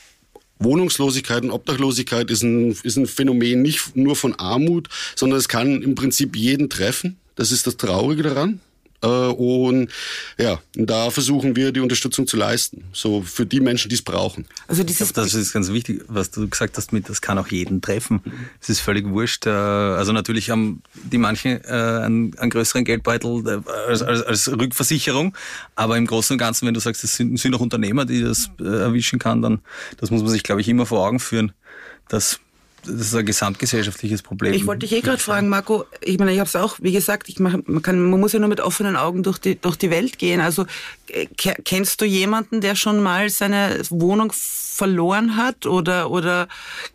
Wohnungslosigkeit 0.59 1.43
und 1.43 1.51
Obdachlosigkeit 1.51 2.31
ist 2.31 2.43
ein, 2.43 2.71
ist 2.83 2.97
ein 2.97 3.07
Phänomen 3.07 3.61
nicht 3.61 3.95
nur 3.95 4.17
von 4.17 4.35
Armut, 4.37 4.89
sondern 5.15 5.39
es 5.39 5.49
kann 5.49 5.83
im 5.83 5.95
Prinzip 5.95 6.35
jeden 6.35 6.71
treffen. 6.71 7.19
Das 7.35 7.53
ist 7.53 7.67
das 7.67 7.77
Traurige 7.77 8.23
daran. 8.23 8.61
Äh, 9.03 9.07
und 9.07 9.91
ja, 10.39 10.61
da 10.75 11.11
versuchen 11.11 11.57
wir 11.57 11.73
die 11.73 11.81
Unterstützung 11.81 12.27
zu 12.27 12.37
leisten, 12.37 12.85
so 12.93 13.23
für 13.23 13.47
die 13.47 13.61
Menschen, 13.61 13.89
die 13.89 13.95
es 13.95 14.03
brauchen. 14.03 14.47
Also 14.69 14.83
dieses 14.83 15.13
glaub, 15.13 15.25
das 15.25 15.35
ist 15.35 15.53
ganz 15.53 15.71
wichtig, 15.71 16.03
was 16.09 16.31
du 16.31 16.49
gesagt 16.49 16.77
hast 16.77 16.93
mit, 16.93 17.09
das 17.09 17.21
kann 17.21 17.39
auch 17.39 17.49
jeden 17.49 17.81
treffen. 17.81 18.21
Es 18.61 18.69
ist 18.69 18.81
völlig 18.81 19.07
wurscht. 19.09 19.47
Äh, 19.47 19.51
also 19.51 20.13
natürlich 20.13 20.51
haben 20.51 20.83
die 20.95 21.19
manchen 21.19 21.63
äh, 21.65 21.69
einen, 21.69 22.37
einen 22.39 22.51
größeren 22.51 22.85
Geldbeutel 22.85 23.63
als, 23.89 24.03
als, 24.03 24.23
als 24.23 24.49
Rückversicherung, 24.49 25.37
aber 25.75 25.97
im 25.97 26.07
Großen 26.07 26.35
und 26.35 26.39
Ganzen, 26.39 26.67
wenn 26.67 26.75
du 26.75 26.81
sagst, 26.81 27.05
es 27.05 27.17
sind, 27.17 27.39
sind 27.39 27.55
auch 27.55 27.61
Unternehmer, 27.61 28.05
die 28.05 28.23
das 28.23 28.51
erwischen 28.59 29.19
kann, 29.19 29.43
dann 29.43 29.61
das 29.99 30.11
muss 30.11 30.23
man 30.23 30.31
sich, 30.31 30.43
glaube 30.43 30.61
ich, 30.61 30.69
immer 30.69 30.87
vor 30.87 31.07
Augen 31.07 31.21
führen, 31.21 31.53
dass 32.09 32.41
das 32.87 33.09
ist 33.09 33.15
ein 33.15 33.27
gesamtgesellschaftliches 33.27 34.23
Problem. 34.23 34.53
Ich 34.53 34.67
wollte 34.67 34.87
dich 34.87 34.93
eh 34.93 35.01
gerade 35.01 35.19
fragen, 35.19 35.49
Marco, 35.49 35.85
ich 36.01 36.19
meine, 36.19 36.33
ich 36.33 36.39
habe 36.39 36.49
es 36.49 36.57
auch, 36.57 36.77
wie 36.81 36.93
gesagt, 36.93 37.29
ich 37.29 37.39
mach, 37.39 37.57
man, 37.67 37.83
kann, 37.83 38.01
man 38.11 38.21
muss 38.21 38.33
ja 38.33 38.39
nur 38.39 38.49
mit 38.49 38.61
offenen 38.61 38.97
Augen 38.97 39.23
durch 39.23 39.39
die, 39.39 39.61
durch 39.61 39.77
die 39.77 39.91
Welt 39.91 40.19
gehen. 40.19 40.41
Also 40.41 40.67
äh, 41.09 41.27
kennst 41.37 42.01
du 42.01 42.05
jemanden, 42.05 42.61
der 42.61 42.75
schon 42.77 43.03
mal 43.03 43.29
seine 43.31 43.81
Wohnung 43.91 44.33
verloren 44.33 45.37
hat 45.37 45.67
oder, 45.67 46.11
oder 46.11 46.49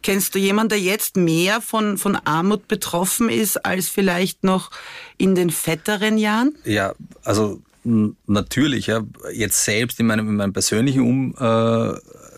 kennst 0.04 0.36
du 0.36 0.40
jemanden, 0.40 0.70
der 0.70 0.80
jetzt 0.80 1.18
mehr 1.18 1.62
von, 1.62 1.98
von 1.98 2.16
Armut 2.16 2.68
betroffen 2.68 3.30
ist 3.30 3.66
als 3.66 3.90
vielleicht 3.90 4.44
noch 4.44 4.72
in 5.18 5.36
den 5.36 5.50
fetteren 5.50 6.18
Jahren? 6.18 6.56
Ja, 6.64 6.94
also 7.24 7.62
natürlich, 7.84 8.88
ja, 8.88 9.02
jetzt 9.34 9.66
selbst 9.66 10.00
in 10.00 10.06
meinem, 10.08 10.30
in 10.30 10.36
meinem 10.36 10.54
persönlichen 10.54 11.02
um, 11.02 11.36
äh, 11.40 11.94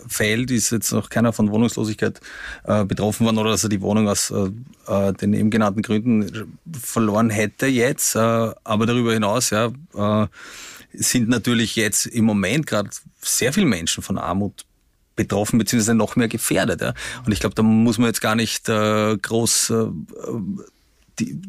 Feld 0.07 0.51
ist 0.51 0.71
jetzt 0.71 0.91
noch 0.91 1.09
keiner 1.09 1.33
von 1.33 1.51
Wohnungslosigkeit 1.51 2.19
äh, 2.63 2.85
betroffen 2.85 3.25
worden 3.25 3.37
oder 3.37 3.51
dass 3.51 3.63
er 3.63 3.69
die 3.69 3.81
Wohnung 3.81 4.07
aus 4.07 4.31
äh, 4.31 4.49
äh 4.87 5.13
den 5.13 5.33
eben 5.33 5.49
genannten 5.49 5.81
Gründen 5.81 6.55
verloren 6.79 7.29
hätte 7.29 7.67
jetzt. 7.67 8.15
Äh, 8.15 8.19
aber 8.19 8.85
darüber 8.85 9.13
hinaus 9.13 9.49
ja, 9.49 9.71
äh, 9.95 10.27
sind 10.93 11.29
natürlich 11.29 11.75
jetzt 11.75 12.05
im 12.05 12.25
Moment 12.25 12.67
gerade 12.67 12.89
sehr 13.21 13.53
viele 13.53 13.65
Menschen 13.65 14.03
von 14.03 14.17
Armut 14.17 14.65
betroffen 15.15 15.59
beziehungsweise 15.59 15.95
noch 15.95 16.15
mehr 16.15 16.27
gefährdet. 16.27 16.81
Ja. 16.81 16.93
Und 17.25 17.31
ich 17.31 17.39
glaube, 17.39 17.55
da 17.55 17.63
muss 17.63 17.97
man 17.97 18.07
jetzt 18.07 18.21
gar 18.21 18.35
nicht 18.35 18.67
äh, 18.69 19.17
groß 19.17 19.73
die, 21.19 21.39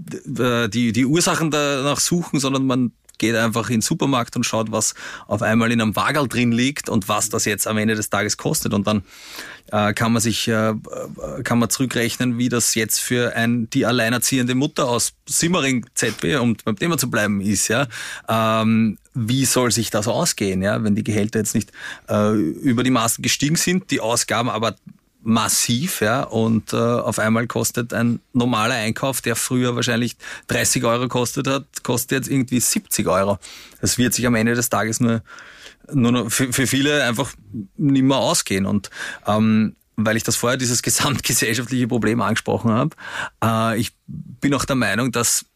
die, 0.69 0.93
die 0.93 1.07
Ursachen 1.07 1.51
danach 1.51 1.99
suchen, 1.99 2.39
sondern 2.39 2.67
man 2.67 2.93
geht 3.19 3.37
einfach 3.37 3.69
in 3.69 3.77
den 3.77 3.83
Supermarkt 3.83 4.37
und 4.37 4.45
schaut, 4.45 4.73
was 4.73 4.95
auf 5.27 5.43
einmal 5.43 5.73
in 5.73 5.81
einem 5.81 5.97
Wagel 5.97 6.29
drin 6.29 6.53
liegt 6.53 6.89
und 6.89 7.09
was 7.09 7.29
das 7.29 7.45
jetzt 7.45 7.67
am 7.67 7.79
Ende 7.79 7.95
des 7.95 8.11
Tages 8.11 8.37
kostet. 8.37 8.75
Und 8.75 8.87
dann 8.87 9.03
äh, 9.73 9.93
kann 9.93 10.13
man 10.13 10.21
sich, 10.21 10.49
äh, 10.49 10.71
äh 10.71 10.75
kann 11.43 11.59
man 11.59 11.71
zurückrechnen, 11.71 12.39
wie 12.39 12.49
das 12.49 12.75
jetzt 12.75 13.01
für 13.01 13.35
ein, 13.35 13.69
die 13.71 13.87
alleinerziehende 13.87 14.55
Mutter 14.55 14.89
aus 14.89 15.13
Simmering 15.27 15.87
ZB, 15.95 16.37
um 16.41 16.57
beim 16.65 16.77
Thema 16.77 16.99
zu 16.99 17.11
bleiben, 17.11 17.41
ist, 17.41 17.69
ja. 17.69 17.87
Ähm, 18.29 18.99
wie 19.15 19.45
soll 19.45 19.71
sich 19.71 19.91
das 19.91 20.09
ausgehen, 20.09 20.61
ja, 20.61 20.83
wenn 20.83 20.97
die 20.97 21.05
Gehälter 21.05 21.39
jetzt 21.39 21.55
nicht 21.55 21.71
äh, 22.09 22.33
über 22.33 22.83
die 22.83 22.91
Maßen 22.91 23.23
gestiegen 23.23 23.57
sind, 23.57 23.91
die 23.91 24.01
Ausgaben 24.01 24.51
aber 24.51 24.75
massiv, 25.25 26.01
ja, 26.01 26.23
und 26.23 26.73
äh, 26.73 26.77
auf 26.77 27.19
einmal 27.19 27.47
kostet 27.47 27.93
ein 27.93 28.21
normaler 28.33 28.75
Einkauf, 28.75 29.21
der 29.21 29.37
früher 29.37 29.75
wahrscheinlich 29.75 30.17
30 30.49 30.85
Euro 30.85 31.09
kostet 31.09 31.49
hat, 31.49 31.65
kostet 31.83 32.13
jetzt 32.13 32.31
irgendwie 32.31 32.61
70 32.61 33.09
Euro. 33.09 33.39
Das 33.81 33.99
wird 33.99 34.15
sich 34.15 34.27
am 34.27 34.35
Ende 34.35 34.55
des 34.55 34.69
Tages 34.69 35.01
nur, 35.01 35.23
nur 35.93 36.31
für, 36.31 36.53
für 36.53 36.67
viele 36.67 37.05
einfach 37.05 37.33
nicht 37.77 38.03
mehr 38.03 38.19
ausgehen 38.19 38.67
und 38.67 38.91
ähm, 39.27 39.77
weil 39.97 40.17
ich 40.17 40.25
das 40.25 40.37
vorher 40.37 40.57
dieses 40.57 40.83
gesamtgesellschaftliche 40.83 41.89
Problem 41.89 42.21
angesprochen 42.21 42.71
habe, 42.71 42.97
äh, 43.43 43.79
ich 43.79 43.93
bin 44.07 44.55
auch 44.55 44.65
der 44.65 44.77
Meinung, 44.77 45.13
dass 45.13 45.47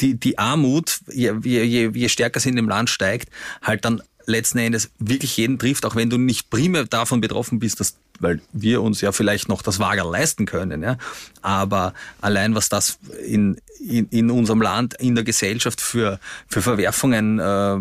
die, 0.00 0.18
die 0.18 0.38
Armut, 0.38 1.00
je, 1.08 1.34
je, 1.42 1.90
je 1.92 2.08
stärker 2.08 2.40
sie 2.40 2.50
in 2.50 2.56
dem 2.56 2.68
Land 2.68 2.90
steigt, 2.90 3.30
halt 3.62 3.84
dann 3.84 4.02
letzten 4.26 4.58
Endes 4.58 4.90
wirklich 4.98 5.36
jeden 5.36 5.58
trifft, 5.58 5.86
auch 5.86 5.96
wenn 5.96 6.10
du 6.10 6.18
nicht 6.18 6.50
primär 6.50 6.84
davon 6.84 7.20
betroffen 7.20 7.58
bist, 7.58 7.80
dass 7.80 7.96
weil 8.20 8.40
wir 8.52 8.82
uns 8.82 9.00
ja 9.00 9.12
vielleicht 9.12 9.48
noch 9.48 9.62
das 9.62 9.78
Wager 9.78 10.04
leisten 10.04 10.46
können. 10.46 10.82
Ja? 10.82 10.96
Aber 11.42 11.94
allein 12.20 12.54
was 12.54 12.68
das 12.68 12.98
in, 13.26 13.60
in, 13.78 14.08
in 14.08 14.30
unserem 14.30 14.62
Land, 14.62 14.94
in 14.94 15.14
der 15.14 15.24
Gesellschaft 15.24 15.80
für, 15.80 16.18
für 16.48 16.62
Verwerfungen 16.62 17.38
äh, 17.38 17.76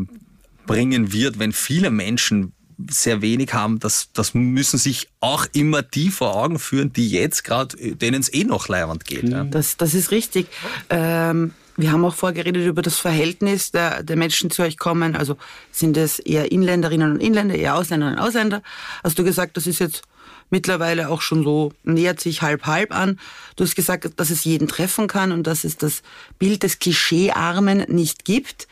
bringen 0.66 1.14
wird, 1.14 1.40
wenn 1.40 1.54
viele 1.54 1.90
Menschen 1.90 2.54
sehr 2.90 3.22
wenig 3.22 3.54
haben, 3.54 3.80
das, 3.80 4.10
das 4.12 4.34
müssen 4.34 4.78
sich 4.78 5.08
auch 5.22 5.46
immer 5.54 5.82
die 5.82 6.10
vor 6.10 6.36
Augen 6.36 6.60
führen, 6.60 6.92
die 6.92 7.10
jetzt 7.10 7.44
gerade, 7.46 7.78
denen 7.96 8.20
es 8.20 8.34
eh 8.34 8.44
noch 8.44 8.68
leibend 8.68 9.06
geht. 9.06 9.30
Ja. 9.30 9.46
Das, 9.46 9.78
das 9.78 9.94
ist 9.94 10.12
richtig. 10.12 10.48
Ähm 10.90 11.54
wir 11.78 11.92
haben 11.92 12.06
auch 12.06 12.16
vorgeredet 12.16 12.66
über 12.66 12.82
das 12.82 12.98
Verhältnis 12.98 13.72
der, 13.72 14.04
der 14.04 14.16
Menschen 14.16 14.50
zu 14.50 14.62
euch 14.62 14.78
kommen. 14.78 15.16
Also 15.16 15.38
sind 15.72 15.98
es 15.98 16.20
eher 16.20 16.52
Inländerinnen 16.52 17.12
und 17.12 17.20
Inländer, 17.22 17.56
eher 17.56 17.76
Ausländerinnen 17.76 18.20
und 18.20 18.26
Ausländer? 18.26 18.62
Hast 19.04 19.20
du 19.20 19.24
gesagt, 19.24 19.58
das 19.58 19.68
ist 19.68 19.80
jetzt 19.80 20.04
mittlerweile 20.50 21.10
auch 21.10 21.22
schon 21.22 21.44
so, 21.44 21.74
nähert 21.84 22.20
sich 22.20 22.42
halb-halb 22.42 22.96
an. 22.96 23.20
Du 23.56 23.64
hast 23.64 23.76
gesagt, 23.76 24.10
dass 24.18 24.30
es 24.30 24.44
jeden 24.44 24.68
treffen 24.68 25.08
kann 25.08 25.32
und 25.32 25.48
dass 25.48 25.64
es 25.64 25.78
das 25.78 26.02
Bild 26.40 26.64
des 26.64 26.80
Klischeearmen 26.80 27.86
nicht 27.88 28.26
gibt. 28.26 28.68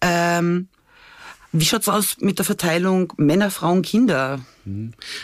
Ähm, 0.00 0.68
wie 1.52 1.64
schaut's 1.64 1.88
aus 1.88 2.16
mit 2.20 2.38
der 2.38 2.44
Verteilung 2.44 3.12
Männer, 3.16 3.50
Frauen, 3.50 3.82
Kinder? 3.82 4.40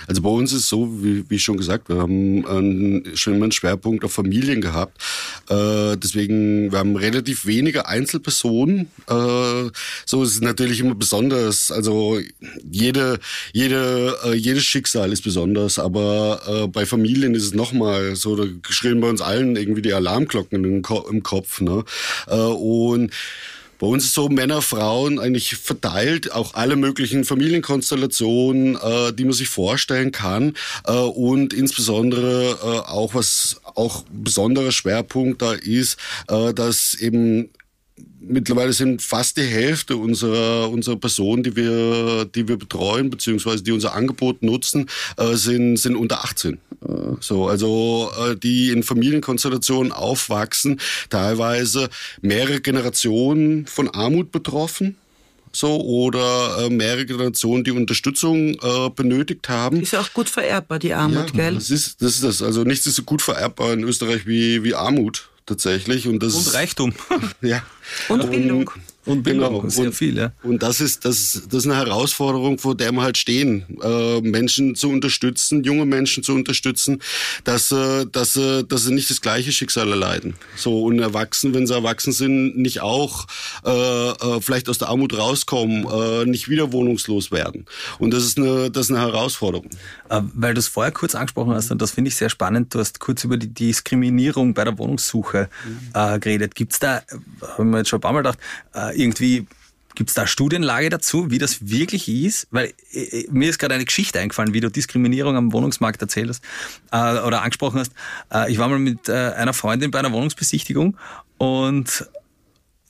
Also 0.06 0.22
bei 0.22 0.30
uns 0.30 0.52
ist 0.52 0.68
so, 0.68 1.02
wie, 1.02 1.28
wie 1.28 1.38
schon 1.38 1.56
gesagt, 1.56 1.88
wir 1.88 1.98
haben 1.98 2.44
einen, 2.46 3.16
schon 3.16 3.34
immer 3.34 3.44
einen 3.44 3.52
Schwerpunkt 3.52 4.04
auf 4.04 4.12
Familien 4.12 4.60
gehabt. 4.60 5.00
Äh, 5.48 5.96
deswegen, 5.96 6.72
wir 6.72 6.78
haben 6.78 6.96
relativ 6.96 7.46
wenige 7.46 7.86
Einzelpersonen. 7.86 8.90
Äh, 9.08 9.70
so 10.04 10.22
ist 10.22 10.34
es 10.34 10.40
natürlich 10.40 10.80
immer 10.80 10.94
besonders. 10.94 11.70
Also 11.70 12.18
jede, 12.70 13.20
jede, 13.52 14.16
äh, 14.24 14.34
jedes 14.34 14.64
Schicksal 14.64 15.12
ist 15.12 15.22
besonders, 15.22 15.78
aber 15.78 16.40
äh, 16.46 16.66
bei 16.66 16.86
Familien 16.86 17.34
ist 17.34 17.44
es 17.44 17.54
nochmal 17.54 18.16
so, 18.16 18.36
da 18.36 18.44
schrillen 18.68 19.00
bei 19.00 19.08
uns 19.08 19.20
allen 19.20 19.56
irgendwie 19.56 19.82
die 19.82 19.92
Alarmglocken 19.92 20.64
im 20.64 21.22
Kopf. 21.22 21.60
Ne? 21.60 21.84
Äh, 22.26 22.34
und 22.36 23.12
bei 23.78 23.86
uns 23.86 24.04
ist 24.04 24.14
so 24.14 24.28
Männer, 24.28 24.62
Frauen 24.62 25.18
eigentlich 25.18 25.56
verteilt, 25.56 26.32
auch 26.32 26.54
alle 26.54 26.76
möglichen 26.76 27.24
Familienkonstellationen, 27.24 28.76
äh, 28.76 29.12
die 29.12 29.24
man 29.24 29.32
sich 29.32 29.48
vorstellen 29.48 30.12
kann 30.12 30.54
äh, 30.86 30.92
und 30.92 31.52
insbesondere 31.52 32.58
äh, 32.62 32.90
auch 32.90 33.14
was 33.14 33.60
auch 33.74 34.04
besonderer 34.10 34.72
Schwerpunkt 34.72 35.42
da 35.42 35.52
ist, 35.52 35.98
äh, 36.28 36.54
dass 36.54 36.94
eben 36.94 37.50
mittlerweile 38.20 38.72
sind 38.72 39.02
fast 39.02 39.36
die 39.36 39.42
Hälfte 39.42 39.96
unserer, 39.96 40.70
unserer 40.70 40.96
Personen, 40.96 41.42
die 41.42 41.56
wir, 41.56 42.24
die 42.26 42.48
wir 42.48 42.56
betreuen, 42.56 43.10
beziehungsweise 43.10 43.62
die 43.62 43.72
unser 43.72 43.94
Angebot 43.94 44.42
nutzen, 44.42 44.88
äh, 45.16 45.34
sind, 45.34 45.76
sind 45.76 45.96
unter 45.96 46.24
18. 46.24 46.58
So, 47.20 47.48
also 47.48 48.10
äh, 48.20 48.36
die 48.36 48.70
in 48.70 48.82
Familienkonstellationen 48.82 49.92
aufwachsen, 49.92 50.80
teilweise 51.10 51.88
mehrere 52.20 52.60
Generationen 52.60 53.66
von 53.66 53.88
Armut 53.88 54.30
betroffen 54.32 54.96
so 55.52 55.80
oder 55.80 56.66
äh, 56.66 56.70
mehrere 56.70 57.06
Generationen, 57.06 57.64
die 57.64 57.70
Unterstützung 57.70 58.54
äh, 58.54 58.90
benötigt 58.94 59.48
haben. 59.48 59.80
Ist 59.80 59.92
ja 59.92 60.00
auch 60.00 60.12
gut 60.12 60.28
vererbbar, 60.28 60.78
die 60.78 60.92
Armut, 60.92 61.30
ja, 61.30 61.44
gell? 61.44 61.54
Das 61.54 61.70
ist, 61.70 62.02
das 62.02 62.16
ist 62.16 62.24
das. 62.24 62.42
Also 62.42 62.64
nichts 62.64 62.86
ist 62.86 62.96
so 62.96 63.04
gut 63.04 63.22
vererbbar 63.22 63.72
in 63.72 63.82
Österreich 63.82 64.26
wie, 64.26 64.62
wie 64.64 64.74
Armut 64.74 65.30
tatsächlich. 65.46 66.06
Und, 66.08 66.22
das 66.22 66.34
Und 66.34 66.52
Reichtum. 66.54 66.92
ja. 67.40 67.62
Und 68.08 68.30
Bildung. 68.30 68.70
Und 69.06 69.22
Bildung, 69.22 69.60
Genau. 69.60 69.68
sehr 69.68 69.86
Und- 69.86 69.92
viel, 69.94 70.16
ja. 70.18 70.32
Und 70.42 70.62
das 70.62 70.80
ist, 70.80 71.04
das, 71.04 71.42
das 71.48 71.64
ist 71.64 71.70
eine 71.70 71.76
Herausforderung, 71.76 72.58
vor 72.58 72.74
der 72.76 72.92
wir 72.92 73.02
halt 73.02 73.16
stehen, 73.16 73.64
äh, 73.82 74.20
Menschen 74.20 74.74
zu 74.74 74.90
unterstützen, 74.90 75.62
junge 75.64 75.86
Menschen 75.86 76.22
zu 76.22 76.34
unterstützen, 76.34 77.00
dass, 77.44 77.70
äh, 77.72 78.04
dass, 78.10 78.36
äh, 78.36 78.64
dass 78.64 78.82
sie 78.84 78.92
nicht 78.92 79.08
das 79.10 79.20
gleiche 79.20 79.52
Schicksal 79.52 79.88
erleiden. 79.90 80.34
So, 80.56 80.82
und 80.84 80.98
erwachsen, 80.98 81.54
wenn 81.54 81.66
sie 81.66 81.74
erwachsen 81.74 82.12
sind, 82.12 82.56
nicht 82.58 82.80
auch 82.80 83.26
äh, 83.64 83.70
äh, 84.10 84.40
vielleicht 84.40 84.68
aus 84.68 84.78
der 84.78 84.88
Armut 84.88 85.16
rauskommen, 85.16 85.86
äh, 85.86 86.24
nicht 86.26 86.48
wieder 86.48 86.72
wohnungslos 86.72 87.30
werden. 87.30 87.64
Und 87.98 88.12
das 88.12 88.24
ist 88.24 88.38
eine, 88.38 88.70
das 88.70 88.86
ist 88.86 88.90
eine 88.96 89.00
Herausforderung. 89.00 89.70
Äh, 90.10 90.20
Weil 90.34 90.54
du 90.54 90.58
es 90.60 90.68
vorher 90.68 90.92
kurz 90.92 91.14
angesprochen 91.14 91.52
hast, 91.54 91.70
und 91.70 91.80
das 91.80 91.92
finde 91.92 92.08
ich 92.08 92.16
sehr 92.16 92.28
spannend, 92.30 92.74
du 92.74 92.80
hast 92.80 92.98
kurz 93.00 93.22
über 93.24 93.36
die 93.36 93.48
Diskriminierung 93.54 94.52
bei 94.54 94.64
der 94.64 94.76
Wohnungssuche 94.78 95.48
äh, 95.94 96.18
geredet. 96.18 96.54
Gibt 96.56 96.72
es 96.72 96.78
da, 96.80 97.02
habe 97.42 97.58
ich 97.58 97.64
mir 97.64 97.78
jetzt 97.78 97.88
schon 97.88 97.98
ein 97.98 98.02
paar 98.02 98.12
Mal 98.12 98.20
gedacht, 98.22 98.38
äh, 98.74 98.95
irgendwie, 98.96 99.46
gibt 99.94 100.10
es 100.10 100.14
da 100.14 100.26
Studienlage 100.26 100.90
dazu, 100.90 101.30
wie 101.30 101.38
das 101.38 101.68
wirklich 101.68 102.08
ist? 102.08 102.46
Weil 102.50 102.72
äh, 102.92 103.00
äh, 103.00 103.28
mir 103.30 103.50
ist 103.50 103.58
gerade 103.58 103.74
eine 103.74 103.84
Geschichte 103.84 104.20
eingefallen, 104.20 104.54
wie 104.54 104.60
du 104.60 104.70
Diskriminierung 104.70 105.36
am 105.36 105.52
Wohnungsmarkt 105.52 106.00
erzählt 106.00 106.28
hast 106.28 106.44
äh, 106.92 107.20
oder 107.26 107.42
angesprochen 107.42 107.80
hast. 107.80 107.92
Äh, 108.32 108.50
ich 108.52 108.58
war 108.58 108.68
mal 108.68 108.78
mit 108.78 109.08
äh, 109.08 109.12
einer 109.12 109.54
Freundin 109.54 109.90
bei 109.90 109.98
einer 109.98 110.12
Wohnungsbesichtigung 110.12 110.96
und 111.38 112.08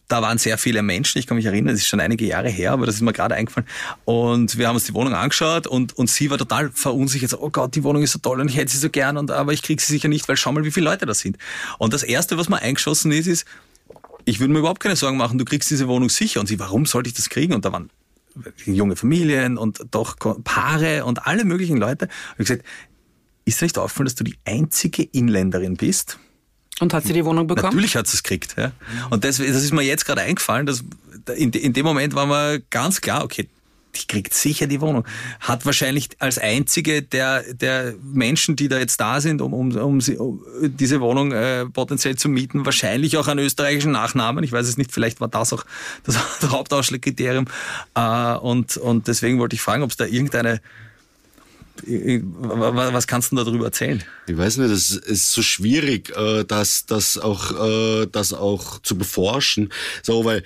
da 0.08 0.22
waren 0.22 0.38
sehr 0.38 0.56
viele 0.56 0.82
Menschen, 0.82 1.18
ich 1.18 1.26
kann 1.26 1.36
mich 1.36 1.46
erinnern, 1.46 1.74
das 1.74 1.82
ist 1.82 1.88
schon 1.88 2.00
einige 2.00 2.26
Jahre 2.26 2.48
her, 2.48 2.72
aber 2.72 2.86
das 2.86 2.96
ist 2.96 3.00
mir 3.00 3.12
gerade 3.12 3.34
eingefallen. 3.34 3.68
Und 4.04 4.56
wir 4.56 4.68
haben 4.68 4.76
uns 4.76 4.84
die 4.84 4.94
Wohnung 4.94 5.14
angeschaut 5.14 5.66
und, 5.66 5.98
und 5.98 6.08
sie 6.08 6.30
war 6.30 6.38
total 6.38 6.70
verunsichert. 6.70 7.30
So, 7.30 7.40
oh 7.40 7.50
Gott, 7.50 7.74
die 7.74 7.82
Wohnung 7.82 8.02
ist 8.02 8.12
so 8.12 8.20
toll 8.20 8.40
und 8.40 8.48
ich 8.48 8.56
hätte 8.56 8.70
sie 8.70 8.78
so 8.78 8.88
gern, 8.88 9.16
und, 9.16 9.30
aber 9.30 9.52
ich 9.52 9.62
kriege 9.62 9.82
sie 9.82 9.92
sicher 9.92 10.08
nicht, 10.08 10.28
weil 10.28 10.36
schau 10.36 10.52
mal, 10.52 10.64
wie 10.64 10.70
viele 10.70 10.84
Leute 10.84 11.06
da 11.06 11.14
sind. 11.14 11.38
Und 11.78 11.92
das 11.92 12.04
Erste, 12.04 12.38
was 12.38 12.48
mir 12.48 12.62
eingeschossen 12.62 13.10
ist, 13.10 13.26
ist, 13.26 13.46
ich 14.26 14.40
würde 14.40 14.52
mir 14.52 14.58
überhaupt 14.58 14.80
keine 14.80 14.96
Sorgen 14.96 15.16
machen, 15.16 15.38
du 15.38 15.44
kriegst 15.44 15.70
diese 15.70 15.88
Wohnung 15.88 16.10
sicher. 16.10 16.40
Und 16.40 16.48
sie, 16.48 16.58
warum 16.58 16.84
sollte 16.84 17.08
ich 17.08 17.14
das 17.14 17.30
kriegen? 17.30 17.54
Und 17.54 17.64
da 17.64 17.72
waren 17.72 17.90
junge 18.66 18.96
Familien 18.96 19.56
und 19.56 19.86
doch 19.92 20.16
Paare 20.44 21.04
und 21.06 21.26
alle 21.26 21.44
möglichen 21.44 21.78
Leute. 21.78 22.06
Und 22.06 22.42
ich 22.42 22.48
gesagt, 22.48 22.64
ist 23.46 23.60
dir 23.60 23.64
nicht 23.64 23.78
aufgefallen, 23.78 24.06
dass 24.06 24.16
du 24.16 24.24
die 24.24 24.36
einzige 24.44 25.04
Inländerin 25.04 25.76
bist? 25.76 26.18
Und 26.80 26.92
hat 26.92 27.04
sie 27.04 27.14
die 27.14 27.24
Wohnung 27.24 27.46
bekommen? 27.46 27.68
Natürlich 27.68 27.96
hat 27.96 28.08
sie 28.08 28.16
es 28.16 28.22
gekriegt. 28.22 28.56
Ja. 28.58 28.72
Und 29.08 29.24
das, 29.24 29.38
das 29.38 29.46
ist 29.46 29.72
mir 29.72 29.82
jetzt 29.82 30.04
gerade 30.04 30.20
eingefallen, 30.20 30.66
dass 30.66 30.84
in, 31.34 31.52
in 31.52 31.72
dem 31.72 31.86
Moment 31.86 32.14
war 32.14 32.26
mir 32.26 32.60
ganz 32.68 33.00
klar, 33.00 33.24
okay, 33.24 33.48
die 33.96 34.06
kriegt 34.06 34.34
sicher 34.34 34.66
die 34.66 34.80
Wohnung. 34.80 35.04
Hat 35.40 35.66
wahrscheinlich 35.66 36.08
als 36.18 36.38
einzige 36.38 37.02
der, 37.02 37.42
der 37.54 37.94
Menschen, 38.02 38.56
die 38.56 38.68
da 38.68 38.78
jetzt 38.78 39.00
da 39.00 39.20
sind, 39.20 39.40
um, 39.40 39.52
um, 39.52 39.76
um, 39.76 40.00
sie, 40.00 40.16
um 40.16 40.44
diese 40.62 41.00
Wohnung 41.00 41.32
äh, 41.32 41.66
potenziell 41.66 42.16
zu 42.16 42.28
mieten, 42.28 42.64
wahrscheinlich 42.64 43.16
auch 43.16 43.28
einen 43.28 43.44
österreichischen 43.44 43.92
Nachnamen. 43.92 44.44
Ich 44.44 44.52
weiß 44.52 44.66
es 44.66 44.76
nicht, 44.76 44.92
vielleicht 44.92 45.20
war 45.20 45.28
das 45.28 45.52
auch 45.52 45.64
das 46.04 46.18
Hauptausschlagkriterium. 46.50 47.46
Äh, 47.94 48.34
und, 48.36 48.76
und 48.76 49.08
deswegen 49.08 49.38
wollte 49.38 49.56
ich 49.56 49.62
fragen, 49.62 49.82
ob 49.82 49.90
es 49.90 49.96
da 49.96 50.04
irgendeine 50.06 50.60
was 51.84 53.06
kannst 53.06 53.32
du 53.32 53.36
darüber 53.36 53.66
erzählen? 53.66 54.02
Ich 54.26 54.36
weiß 54.36 54.56
nicht, 54.58 54.70
es 54.70 54.92
ist 54.92 55.32
so 55.32 55.42
schwierig, 55.42 56.10
äh, 56.16 56.44
das, 56.44 56.86
das 56.86 57.18
auch, 57.18 57.52
äh, 57.52 58.06
das 58.06 58.32
auch 58.32 58.80
zu 58.80 58.96
beforschen. 58.96 59.72
So, 60.02 60.24
weil 60.24 60.42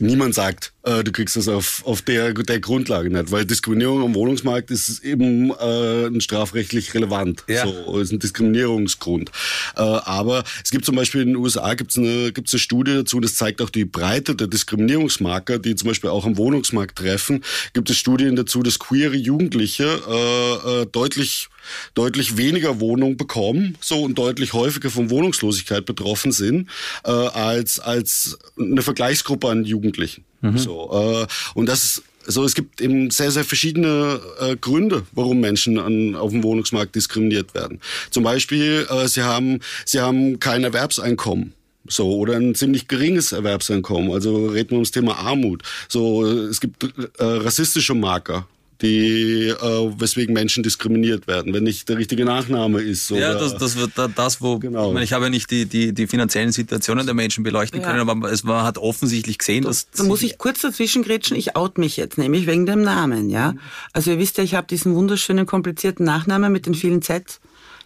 niemand 0.00 0.34
sagt, 0.34 0.72
äh, 0.84 1.04
du 1.04 1.12
kriegst 1.12 1.36
das 1.36 1.48
auf, 1.48 1.82
auf 1.84 2.02
der, 2.02 2.32
der 2.32 2.60
Grundlage 2.60 3.10
nicht, 3.10 3.30
weil 3.30 3.44
Diskriminierung 3.44 4.02
am 4.02 4.14
Wohnungsmarkt 4.14 4.70
ist 4.70 5.04
eben 5.04 5.50
äh, 5.50 6.20
strafrechtlich 6.20 6.94
relevant. 6.94 7.44
Ja. 7.48 7.66
So, 7.66 7.98
ist 7.98 8.12
ein 8.12 8.18
Diskriminierungsgrund. 8.18 9.30
Äh, 9.76 9.80
aber 9.80 10.44
es 10.62 10.70
gibt 10.70 10.84
zum 10.84 10.96
Beispiel 10.96 11.22
in 11.22 11.28
den 11.28 11.36
USA 11.36 11.74
gibt's 11.74 11.98
eine, 11.98 12.32
gibt's 12.32 12.52
eine 12.52 12.60
Studie 12.60 12.94
dazu, 12.94 13.20
das 13.20 13.34
zeigt 13.34 13.60
auch 13.60 13.70
die 13.70 13.84
Breite 13.84 14.34
der 14.34 14.46
Diskriminierungsmarker, 14.46 15.58
die 15.58 15.74
zum 15.74 15.88
Beispiel 15.88 16.10
auch 16.10 16.24
am 16.24 16.36
Wohnungsmarkt 16.36 16.96
treffen. 16.96 17.44
Gibt 17.72 17.90
es 17.90 17.96
Studien 17.96 18.36
dazu, 18.36 18.62
dass 18.62 18.78
queere 18.78 19.16
Jugendliche 19.16 19.84
äh, 20.08 20.82
äh, 20.82 20.86
deutlich 20.86 21.48
deutlich 21.94 22.36
weniger 22.36 22.80
Wohnung 22.80 23.16
bekommen, 23.16 23.76
so 23.80 24.02
und 24.02 24.16
deutlich 24.18 24.52
häufiger 24.52 24.90
von 24.90 25.10
Wohnungslosigkeit 25.10 25.84
betroffen 25.84 26.32
sind 26.32 26.68
äh, 27.04 27.10
als 27.10 27.80
als 27.80 28.38
eine 28.58 28.82
Vergleichsgruppe 28.82 29.48
an 29.48 29.64
Jugendlichen. 29.64 30.24
So 30.56 30.90
äh, 30.92 31.26
und 31.54 31.68
das 31.68 31.84
ist 31.84 32.02
so, 32.30 32.44
es 32.44 32.54
gibt 32.54 32.80
eben 32.82 33.10
sehr, 33.10 33.30
sehr 33.30 33.44
verschiedene 33.44 34.20
äh, 34.38 34.56
Gründe, 34.56 35.04
warum 35.12 35.40
Menschen 35.40 35.78
an, 35.78 36.14
auf 36.14 36.30
dem 36.30 36.42
Wohnungsmarkt 36.42 36.94
diskriminiert 36.94 37.54
werden. 37.54 37.80
Zum 38.10 38.22
Beispiel, 38.22 38.86
äh, 38.90 39.08
sie 39.08 39.22
haben, 39.22 39.60
sie 39.86 40.00
haben 40.00 40.38
kein 40.38 40.62
Erwerbseinkommen. 40.62 41.54
So, 41.88 42.16
oder 42.16 42.34
ein 42.34 42.54
ziemlich 42.54 42.86
geringes 42.86 43.32
Erwerbseinkommen. 43.32 44.12
Also 44.12 44.48
reden 44.48 44.70
wir 44.70 44.76
ums 44.76 44.90
Thema 44.90 45.16
Armut. 45.16 45.62
So, 45.88 46.26
es 46.26 46.60
gibt 46.60 46.84
äh, 46.84 47.24
rassistische 47.24 47.94
Marker 47.94 48.46
die 48.82 49.48
äh, 49.48 49.54
weswegen 50.00 50.32
Menschen 50.32 50.62
diskriminiert 50.62 51.26
werden, 51.26 51.52
wenn 51.52 51.64
nicht 51.64 51.88
der 51.88 51.98
richtige 51.98 52.24
Nachname 52.24 52.80
ist. 52.80 53.10
Ja, 53.10 53.30
oder- 53.32 53.40
das, 53.40 53.56
das 53.56 53.76
wird 53.76 53.92
da- 53.96 54.06
das, 54.08 54.40
wo 54.40 54.58
Genau. 54.58 54.88
ich, 54.88 54.92
meine, 54.94 55.04
ich 55.04 55.12
habe 55.12 55.24
ja 55.24 55.30
nicht 55.30 55.50
die, 55.50 55.66
die, 55.66 55.92
die 55.92 56.06
finanziellen 56.06 56.52
Situationen 56.52 57.04
der 57.04 57.14
Menschen 57.14 57.42
beleuchten 57.42 57.80
Ja. 57.80 57.86
können, 57.90 58.08
aber 58.08 58.30
es 58.30 58.44
man 58.44 58.62
hat 58.62 58.78
offensichtlich 58.78 59.38
gesehen, 59.38 59.64
dass 59.64 59.90
Da 59.90 60.04
muss 60.04 60.22
ich 60.22 60.38
kurz 60.38 60.60
dazwischen 60.60 61.02
grätschen. 61.02 61.36
Ich 61.36 61.56
out 61.56 61.76
mich 61.76 61.96
jetzt, 61.96 62.18
nämlich 62.18 62.46
wegen 62.46 62.66
dem 62.66 62.82
Namen, 62.82 63.30
ja. 63.30 63.54
Also 63.92 64.12
ihr 64.12 64.18
wisst 64.18 64.38
ja, 64.38 64.44
ich 64.44 64.54
habe 64.54 64.66
diesen 64.68 64.94
wunderschönen, 64.94 65.44
komplizierten 65.46 66.04
Nachnamen 66.04 66.52
mit 66.52 66.66
den 66.66 66.74
vielen 66.74 67.02
Z, 67.02 67.40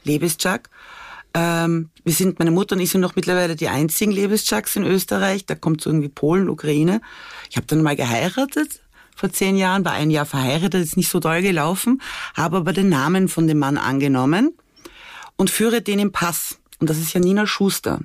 Lebesczak. 0.04 0.68
Ähm, 1.34 1.88
wir 2.04 2.12
sind, 2.12 2.38
meine 2.38 2.50
Mutter 2.50 2.76
und 2.76 2.82
ich 2.82 2.90
sind 2.90 3.00
noch 3.00 3.16
mittlerweile 3.16 3.56
die 3.56 3.68
einzigen 3.68 4.12
Lebesczaks 4.12 4.76
in 4.76 4.84
Österreich. 4.84 5.46
Da 5.46 5.54
kommt 5.54 5.80
so 5.80 5.88
irgendwie 5.88 6.10
Polen, 6.10 6.50
Ukraine. 6.50 7.00
Ich 7.48 7.56
habe 7.56 7.66
dann 7.66 7.80
mal 7.82 7.96
geheiratet 7.96 8.81
vor 9.14 9.30
zehn 9.30 9.56
Jahren, 9.56 9.84
war 9.84 9.92
ein 9.92 10.10
Jahr 10.10 10.26
verheiratet, 10.26 10.82
ist 10.82 10.96
nicht 10.96 11.10
so 11.10 11.20
doll 11.20 11.42
gelaufen, 11.42 12.00
habe 12.34 12.58
aber 12.58 12.72
den 12.72 12.88
Namen 12.88 13.28
von 13.28 13.46
dem 13.46 13.58
Mann 13.58 13.76
angenommen 13.76 14.56
und 15.36 15.50
führe 15.50 15.82
den 15.82 15.98
im 15.98 16.12
Pass. 16.12 16.58
Und 16.78 16.90
das 16.90 16.98
ist 16.98 17.12
Janina 17.12 17.46
Schuster. 17.46 18.00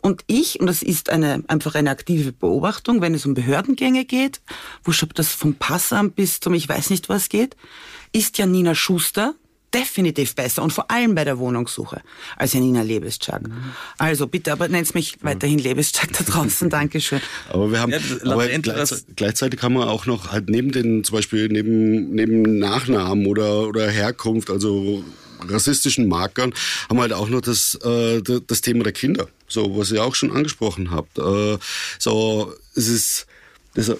Und 0.00 0.22
ich, 0.28 0.60
und 0.60 0.68
das 0.68 0.82
ist 0.84 1.10
eine, 1.10 1.42
einfach 1.48 1.74
eine 1.74 1.90
aktive 1.90 2.30
Beobachtung, 2.30 3.00
wenn 3.00 3.12
es 3.12 3.26
um 3.26 3.34
Behördengänge 3.34 4.04
geht, 4.04 4.40
ob 4.86 5.14
das 5.14 5.32
vom 5.32 5.56
Passamt 5.56 6.14
bis 6.14 6.38
zum 6.38 6.54
ich 6.54 6.68
weiß 6.68 6.90
nicht 6.90 7.08
was 7.08 7.28
geht, 7.28 7.56
ist 8.12 8.38
Janina 8.38 8.76
Schuster 8.76 9.34
definitiv 9.74 10.34
besser 10.34 10.62
und 10.62 10.72
vor 10.72 10.90
allem 10.90 11.14
bei 11.14 11.24
der 11.24 11.38
Wohnungssuche 11.38 12.00
als 12.36 12.52
Janina 12.52 12.82
Lebeschak. 12.82 13.42
Also 13.98 14.26
bitte, 14.28 14.52
aber 14.52 14.68
nennt's 14.68 14.94
mich 14.94 15.16
weiterhin 15.22 15.58
Lebeschak 15.58 16.12
da 16.12 16.24
draußen. 16.24 16.70
Dankeschön. 16.70 17.20
Aber 17.50 17.70
wir 17.72 17.80
haben, 17.80 17.92
Ja, 17.92 17.98
das- 17.98 18.22
aber 18.22 18.46
gleichzeitig, 18.46 19.04
gleichzeitig 19.16 19.62
haben 19.62 19.74
wir 19.74 19.88
auch 19.90 20.06
noch 20.06 20.30
halt 20.32 20.48
neben 20.48 20.70
den, 20.72 21.02
zum 21.04 21.16
Beispiel 21.16 21.48
neben, 21.48 22.14
neben 22.14 22.58
Nachnamen 22.58 23.26
oder, 23.26 23.66
oder 23.68 23.90
Herkunft, 23.90 24.48
also 24.50 25.04
rassistischen 25.48 26.08
Markern, 26.08 26.54
haben 26.88 26.96
wir 26.96 27.02
halt 27.02 27.12
auch 27.12 27.28
noch 27.28 27.40
das, 27.42 27.74
äh, 27.84 28.22
das 28.46 28.60
Thema 28.60 28.84
der 28.84 28.92
Kinder. 28.92 29.28
So, 29.48 29.76
was 29.76 29.90
ihr 29.92 30.02
auch 30.02 30.14
schon 30.14 30.30
angesprochen 30.34 30.90
habt. 30.90 31.18
Äh, 31.18 31.58
so, 31.98 32.52
es 32.74 32.88
ist, 32.88 33.26
Das 33.74 33.90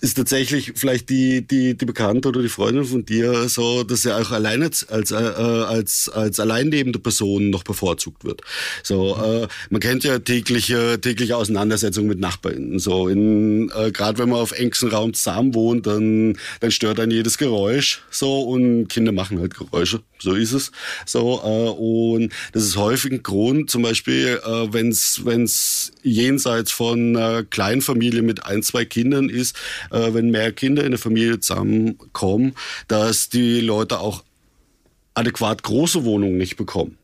ist 0.00 0.16
tatsächlich 0.16 0.72
vielleicht 0.76 1.10
die, 1.10 1.46
die, 1.46 1.76
die 1.76 1.84
Bekannte 1.84 2.28
oder 2.28 2.42
die 2.42 2.48
Freundin 2.48 2.84
von 2.84 3.04
dir 3.04 3.48
so, 3.48 3.84
dass 3.84 4.04
er 4.04 4.18
auch 4.18 4.30
alleine 4.30 4.64
als, 4.64 4.88
als, 4.88 5.10
äh, 5.10 5.14
als, 5.14 6.08
als 6.08 6.40
alleinlebende 6.40 6.98
Person 6.98 7.50
noch 7.50 7.64
bevorzugt 7.64 8.24
wird. 8.24 8.40
So, 8.82 9.16
äh, 9.16 9.48
man 9.68 9.80
kennt 9.80 10.04
ja 10.04 10.18
tägliche, 10.18 11.00
tägliche 11.00 11.36
Auseinandersetzungen 11.36 12.08
mit 12.08 12.18
Nachbarn. 12.18 12.78
So, 12.78 13.08
in, 13.08 13.70
äh, 13.76 13.90
gerade 13.90 14.18
wenn 14.18 14.30
man 14.30 14.40
auf 14.40 14.52
engstem 14.52 14.90
Raum 14.90 15.14
zusammen 15.14 15.54
wohnt, 15.54 15.86
dann, 15.86 16.36
dann 16.60 16.70
stört 16.70 17.00
einen 17.00 17.12
jedes 17.12 17.36
Geräusch. 17.36 18.02
So, 18.10 18.40
und 18.42 18.88
Kinder 18.88 19.12
machen 19.12 19.38
halt 19.38 19.54
Geräusche. 19.54 20.00
So 20.18 20.34
ist 20.34 20.52
es. 20.52 20.70
So, 21.06 21.40
äh, 21.42 21.70
und 21.80 22.32
das 22.52 22.64
ist 22.64 22.76
häufig 22.76 23.12
ein 23.12 23.22
Grund, 23.22 23.70
zum 23.70 23.82
Beispiel, 23.82 24.40
äh, 24.44 24.72
wenn 24.72 24.88
es 24.90 25.92
jenseits 26.02 26.72
von 26.72 27.16
einer 27.16 27.42
Kleinfamilie 27.42 28.22
mit 28.22 28.44
ein, 28.44 28.62
zwei 28.62 28.84
Kindern 28.84 29.28
ist, 29.28 29.56
äh, 29.90 30.14
wenn 30.14 30.30
mehr 30.30 30.52
Kinder 30.52 30.84
in 30.84 30.92
der 30.92 30.98
Familie 30.98 31.40
zusammenkommen, 31.40 32.54
dass 32.88 33.28
die 33.28 33.60
Leute 33.60 34.00
auch 34.00 34.24
adäquat 35.14 35.62
große 35.62 36.04
Wohnungen 36.04 36.38
nicht 36.38 36.56
bekommen. 36.56 36.96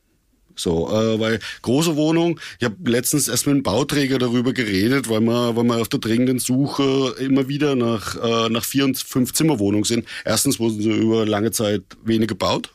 So, 0.58 0.88
äh, 0.88 1.20
weil 1.20 1.38
große 1.62 1.96
Wohnungen, 1.96 2.40
ich 2.58 2.64
habe 2.64 2.76
letztens 2.90 3.28
erst 3.28 3.46
mit 3.46 3.54
einem 3.54 3.62
Bauträger 3.62 4.18
darüber 4.18 4.54
geredet, 4.54 5.08
weil 5.10 5.20
wir, 5.20 5.54
weil 5.54 5.64
wir 5.64 5.82
auf 5.82 5.88
der 5.88 6.00
dringenden 6.00 6.38
Suche 6.38 7.14
immer 7.18 7.46
wieder 7.46 7.76
nach, 7.76 8.16
äh, 8.16 8.48
nach 8.48 8.64
vier 8.64 8.86
und 8.86 8.96
fünf 8.96 9.34
Zimmerwohnungen 9.34 9.84
sind. 9.84 10.06
Erstens 10.24 10.58
wurden 10.58 10.80
sie 10.80 10.90
über 10.90 11.26
lange 11.26 11.50
Zeit 11.50 11.82
wenig 12.04 12.28
gebaut 12.28 12.70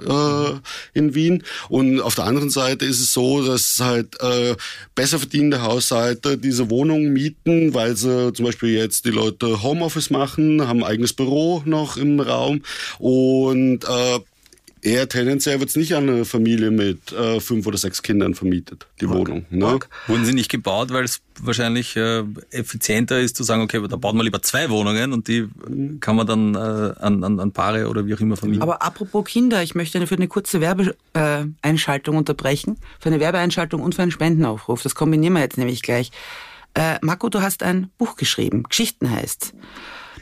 äh, 0.00 0.98
in 0.98 1.14
Wien. 1.14 1.42
Und 1.68 2.00
auf 2.00 2.14
der 2.14 2.24
anderen 2.24 2.50
Seite 2.50 2.84
ist 2.84 3.00
es 3.00 3.12
so, 3.12 3.44
dass 3.44 3.80
halt 3.80 4.20
äh, 4.20 4.54
besser 4.94 5.18
verdienende 5.18 5.62
Haushalte 5.62 6.38
diese 6.38 6.70
Wohnungen 6.70 7.12
mieten, 7.12 7.74
weil 7.74 7.96
sie 7.96 8.32
zum 8.32 8.46
Beispiel 8.46 8.70
jetzt 8.70 9.04
die 9.04 9.10
Leute 9.10 9.62
Homeoffice 9.62 10.10
machen, 10.10 10.66
haben 10.66 10.82
ein 10.82 10.90
eigenes 10.90 11.12
Büro 11.12 11.62
noch 11.64 11.96
im 11.96 12.20
Raum 12.20 12.62
und 12.98 13.84
äh, 13.84 14.20
eher 14.84 15.08
tendenziell 15.08 15.58
wird 15.60 15.70
es 15.70 15.76
nicht 15.76 15.94
an 15.94 16.08
eine 16.08 16.24
Familie 16.24 16.70
mit 16.70 17.12
äh, 17.12 17.40
fünf 17.40 17.66
oder 17.66 17.78
sechs 17.78 18.02
Kindern 18.02 18.34
vermietet, 18.34 18.86
die 19.00 19.06
Mark. 19.06 19.18
Wohnung. 19.18 19.46
Ne? 19.50 19.78
Wurden 20.06 20.24
sie 20.24 20.34
nicht 20.34 20.50
gebaut, 20.50 20.92
weil 20.92 21.04
es 21.04 21.22
wahrscheinlich 21.40 21.96
äh, 21.96 22.22
effizienter 22.50 23.20
ist 23.20 23.36
zu 23.36 23.42
sagen, 23.42 23.62
okay, 23.62 23.80
da 23.88 23.96
baut 23.96 24.14
man 24.14 24.24
lieber 24.24 24.42
zwei 24.42 24.70
Wohnungen 24.70 25.12
und 25.12 25.26
die 25.26 25.48
kann 26.00 26.16
man 26.16 26.26
dann 26.26 26.54
äh, 26.54 26.58
an, 26.58 27.24
an, 27.24 27.40
an 27.40 27.52
Paare 27.52 27.88
oder 27.88 28.06
wie 28.06 28.14
auch 28.14 28.20
immer 28.20 28.36
vermieten. 28.36 28.62
Aber 28.62 28.82
apropos 28.82 29.24
Kinder, 29.24 29.62
ich 29.62 29.74
möchte 29.74 30.06
für 30.06 30.16
eine 30.16 30.28
kurze 30.28 30.60
Werbeeinschaltung 30.60 32.16
unterbrechen, 32.16 32.78
für 33.00 33.08
eine 33.08 33.20
Werbeeinschaltung 33.20 33.82
und 33.82 33.94
für 33.94 34.02
einen 34.02 34.10
Spendenaufruf. 34.10 34.82
Das 34.82 34.94
kombinieren 34.94 35.32
wir 35.32 35.40
jetzt 35.40 35.58
nämlich 35.58 35.82
gleich. 35.82 36.10
Äh, 36.74 36.98
Marco, 37.00 37.28
du 37.28 37.40
hast 37.40 37.62
ein 37.62 37.90
Buch 37.98 38.16
geschrieben, 38.16 38.64
Geschichten 38.64 39.10
heißt. 39.10 39.54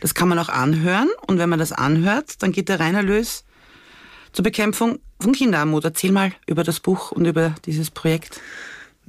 Das 0.01 0.15
kann 0.15 0.29
man 0.29 0.39
auch 0.39 0.49
anhören 0.49 1.09
und 1.27 1.39
wenn 1.39 1.49
man 1.49 1.59
das 1.59 1.73
anhört, 1.73 2.43
dann 2.43 2.53
geht 2.53 2.69
der 2.69 2.81
Reinerlös 2.81 3.45
zur 4.33 4.43
Bekämpfung 4.43 4.99
von 5.21 5.33
Kinderarmut. 5.33 5.85
Erzähl 5.85 6.13
mal 6.13 6.33
über 6.47 6.65
das 6.65 6.81
Buch 6.81 7.13
und 7.13 7.27
über 7.27 7.55
dieses 7.67 7.91
Projekt. 7.91 8.41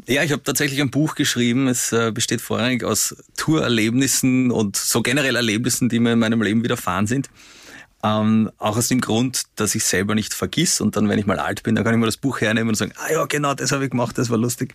Ja, 0.08 0.24
ich 0.24 0.32
habe 0.32 0.44
tatsächlich 0.44 0.82
ein 0.82 0.90
Buch 0.90 1.16
geschrieben. 1.16 1.68
Es 1.68 1.92
äh, 1.92 2.12
besteht 2.12 2.42
vorrangig 2.42 2.84
aus 2.84 3.16
Tourerlebnissen 3.38 4.52
und 4.52 4.76
so 4.76 5.02
generell 5.02 5.36
Erlebnissen, 5.36 5.88
die 5.88 6.00
mir 6.00 6.14
in 6.14 6.20
meinem 6.20 6.42
Leben 6.42 6.64
widerfahren 6.64 7.08
sind. 7.08 7.30
Ähm, 8.04 8.52
auch 8.58 8.76
aus 8.76 8.90
dem 8.90 9.00
Grund, 9.00 9.44
dass 9.56 9.76
ich 9.76 9.86
selber 9.86 10.14
nicht 10.14 10.34
vergiss 10.34 10.82
und 10.82 10.98
dann, 10.98 11.08
wenn 11.08 11.20
ich 11.20 11.26
mal 11.26 11.40
alt 11.40 11.64
bin, 11.64 11.76
dann 11.76 11.86
kann 11.86 11.94
ich 11.94 12.00
mal 12.00 12.06
das 12.06 12.18
Buch 12.18 12.42
hernehmen 12.42 12.70
und 12.70 12.76
sagen, 12.76 12.92
ah 12.98 13.14
ja, 13.14 13.26
genau, 13.26 13.54
das 13.54 13.72
habe 13.72 13.86
ich 13.86 13.92
gemacht, 13.92 14.18
das 14.18 14.30
war 14.30 14.38
lustig. 14.38 14.74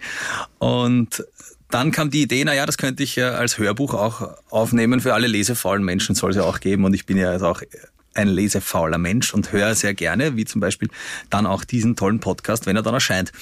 Und 0.59 1.27
dann 1.71 1.91
kam 1.91 2.09
die 2.09 2.23
Idee, 2.23 2.45
na 2.47 2.55
ja, 2.55 2.65
das 2.65 2.79
könnte 2.79 3.03
ich 3.03 3.23
als 3.23 3.59
Hörbuch 3.59 3.93
auch 3.93 4.35
aufnehmen. 4.49 5.01
Für 5.01 5.13
alle 5.13 5.27
lesefaulen 5.27 5.85
Menschen 5.85 6.15
soll 6.15 6.31
es 6.31 6.37
ja 6.37 6.45
auch 6.45 6.61
geben 6.61 6.87
und 6.87 6.95
ich 6.95 7.05
bin 7.05 7.19
ja 7.19 7.29
also 7.29 7.49
auch 7.49 7.61
ein 8.19 8.29
lesefauler 8.29 8.99
Mensch 8.99 9.33
und 9.33 9.53
höre 9.53 9.75
sehr 9.75 9.95
gerne, 9.95 10.37
wie 10.37 10.45
zum 10.45 10.61
Beispiel 10.61 10.89
dann 11.31 11.47
auch 11.47 11.65
diesen 11.65 11.95
tollen 11.95 12.19
Podcast, 12.19 12.67
wenn 12.67 12.77
er 12.77 12.83
dann 12.83 12.95
erscheint. 12.95 13.33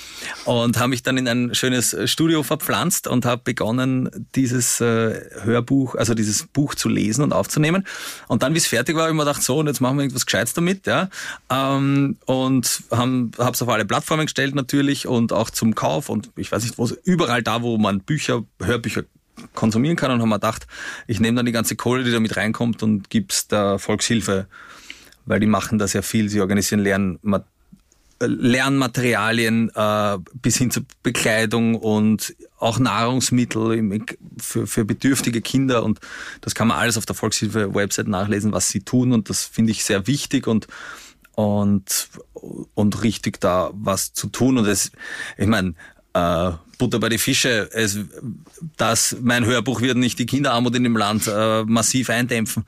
Und 0.44 0.78
habe 0.78 0.88
mich 0.88 1.02
dann 1.02 1.16
in 1.16 1.26
ein 1.26 1.54
schönes 1.54 1.96
Studio 2.04 2.42
verpflanzt 2.42 3.08
und 3.08 3.24
habe 3.24 3.42
begonnen, 3.42 4.26
dieses 4.34 4.80
äh, 4.80 5.20
Hörbuch, 5.42 5.94
also 5.94 6.14
dieses 6.14 6.46
Buch 6.46 6.74
zu 6.74 6.88
lesen 6.88 7.22
und 7.22 7.32
aufzunehmen. 7.32 7.86
Und 8.28 8.42
dann, 8.42 8.52
wie 8.54 8.58
es 8.58 8.66
fertig 8.66 8.94
war, 8.96 9.04
habe 9.04 9.12
ich 9.12 9.16
mir 9.16 9.24
gedacht, 9.24 9.42
so, 9.42 9.58
und 9.58 9.66
jetzt 9.66 9.80
machen 9.80 9.96
wir 9.96 10.02
irgendwas 10.02 10.26
Gescheites 10.26 10.52
damit. 10.52 10.86
Ja? 10.86 11.08
Ähm, 11.50 12.18
und 12.26 12.82
habe 12.90 13.30
es 13.52 13.62
auf 13.62 13.68
alle 13.68 13.86
Plattformen 13.86 14.26
gestellt 14.26 14.54
natürlich 14.54 15.06
und 15.06 15.32
auch 15.32 15.48
zum 15.48 15.74
Kauf 15.74 16.10
und 16.10 16.30
ich 16.36 16.52
weiß 16.52 16.62
nicht, 16.62 16.76
wo 16.76 16.88
überall 17.04 17.42
da, 17.42 17.62
wo 17.62 17.78
man 17.78 18.00
Bücher, 18.00 18.42
Hörbücher 18.62 19.04
konsumieren 19.54 19.96
kann 19.96 20.10
und 20.10 20.20
haben 20.20 20.28
wir 20.28 20.36
gedacht, 20.36 20.66
ich 21.06 21.20
nehme 21.20 21.36
dann 21.36 21.46
die 21.46 21.52
ganze 21.52 21.76
Kohle, 21.76 22.04
die 22.04 22.12
da 22.12 22.20
mit 22.20 22.36
reinkommt 22.36 22.82
und 22.82 23.10
gib's 23.10 23.48
der 23.48 23.78
Volkshilfe, 23.78 24.46
weil 25.26 25.40
die 25.40 25.46
machen 25.46 25.78
da 25.78 25.86
sehr 25.86 26.02
viel. 26.02 26.28
Sie 26.28 26.40
organisieren 26.40 26.80
Lern 26.80 27.18
Lernmaterialien 28.18 29.70
äh, 29.74 30.18
bis 30.40 30.56
hin 30.56 30.70
zur 30.70 30.84
Bekleidung 31.02 31.74
und 31.74 32.34
auch 32.58 32.78
Nahrungsmittel 32.78 34.00
für, 34.38 34.66
für 34.66 34.86
bedürftige 34.86 35.42
Kinder 35.42 35.84
und 35.84 36.00
das 36.40 36.54
kann 36.54 36.68
man 36.68 36.78
alles 36.78 36.96
auf 36.96 37.04
der 37.04 37.14
Volkshilfe-Website 37.14 38.08
nachlesen, 38.08 38.52
was 38.52 38.70
sie 38.70 38.80
tun 38.80 39.12
und 39.12 39.28
das 39.28 39.44
finde 39.44 39.72
ich 39.72 39.84
sehr 39.84 40.06
wichtig 40.06 40.46
und 40.46 40.66
und 41.34 42.08
und 42.74 43.02
richtig 43.02 43.38
da 43.40 43.70
was 43.74 44.14
zu 44.14 44.28
tun 44.28 44.56
und 44.56 44.66
es 44.66 44.92
ich 45.36 45.46
meine 45.46 45.74
äh, 46.14 46.52
Butter 46.78 46.98
bei 46.98 47.08
die 47.08 47.18
Fische. 47.18 47.68
Es, 47.72 47.98
das, 48.76 49.16
mein 49.20 49.44
Hörbuch 49.44 49.80
wird 49.80 49.96
nicht 49.96 50.18
die 50.18 50.26
Kinderarmut 50.26 50.74
in 50.74 50.84
dem 50.84 50.96
Land 50.96 51.26
äh, 51.26 51.64
massiv 51.64 52.10
eindämpfen. 52.10 52.64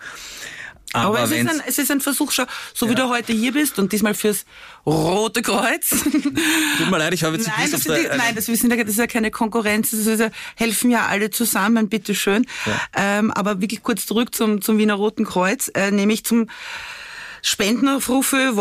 Aber, 0.92 1.18
Aber 1.18 1.24
es, 1.24 1.31
ist 1.31 1.48
ein, 1.48 1.62
es 1.66 1.79
ist 1.79 1.90
ein 1.90 2.01
Versuch, 2.01 2.33
schau, 2.33 2.44
so 2.74 2.87
ja. 2.87 2.92
wie 2.92 2.94
du 2.94 3.09
heute 3.09 3.33
hier 3.33 3.53
bist 3.53 3.79
und 3.79 3.92
diesmal 3.92 4.14
fürs 4.14 4.46
Rote 4.87 5.42
Kreuz. 5.42 5.90
Tut 5.90 6.90
mir 6.90 6.98
leid, 6.98 7.12
ich 7.12 7.24
habe 7.24 7.37
jetzt 7.37 7.46
nein, 7.46 7.70
das, 7.70 7.83
der, 7.83 8.16
nein, 8.16 8.35
das, 8.35 8.48
wissen, 8.48 8.70
das 8.70 8.79
ist 8.79 8.98
ja 8.98 9.07
keine 9.07 9.31
Konkurrenz, 9.31 9.90
das 9.90 10.07
ist 10.07 10.20
ja, 10.20 10.31
helfen 10.57 10.90
ja 10.90 11.07
alle 11.07 11.31
zusammen, 11.31 11.88
bitteschön. 11.88 12.46
Ja. 12.64 13.18
Ähm, 13.18 13.31
aber 13.33 13.61
wirklich 13.61 13.83
kurz 13.83 14.07
zurück 14.07 14.35
zum, 14.35 14.62
zum 14.62 14.79
Wiener 14.79 14.94
Roten 14.94 15.24
Kreuz, 15.24 15.70
äh, 15.74 15.90
nämlich 15.90 16.24
zum 16.24 16.48
Spendenaufrufe. 17.42 18.57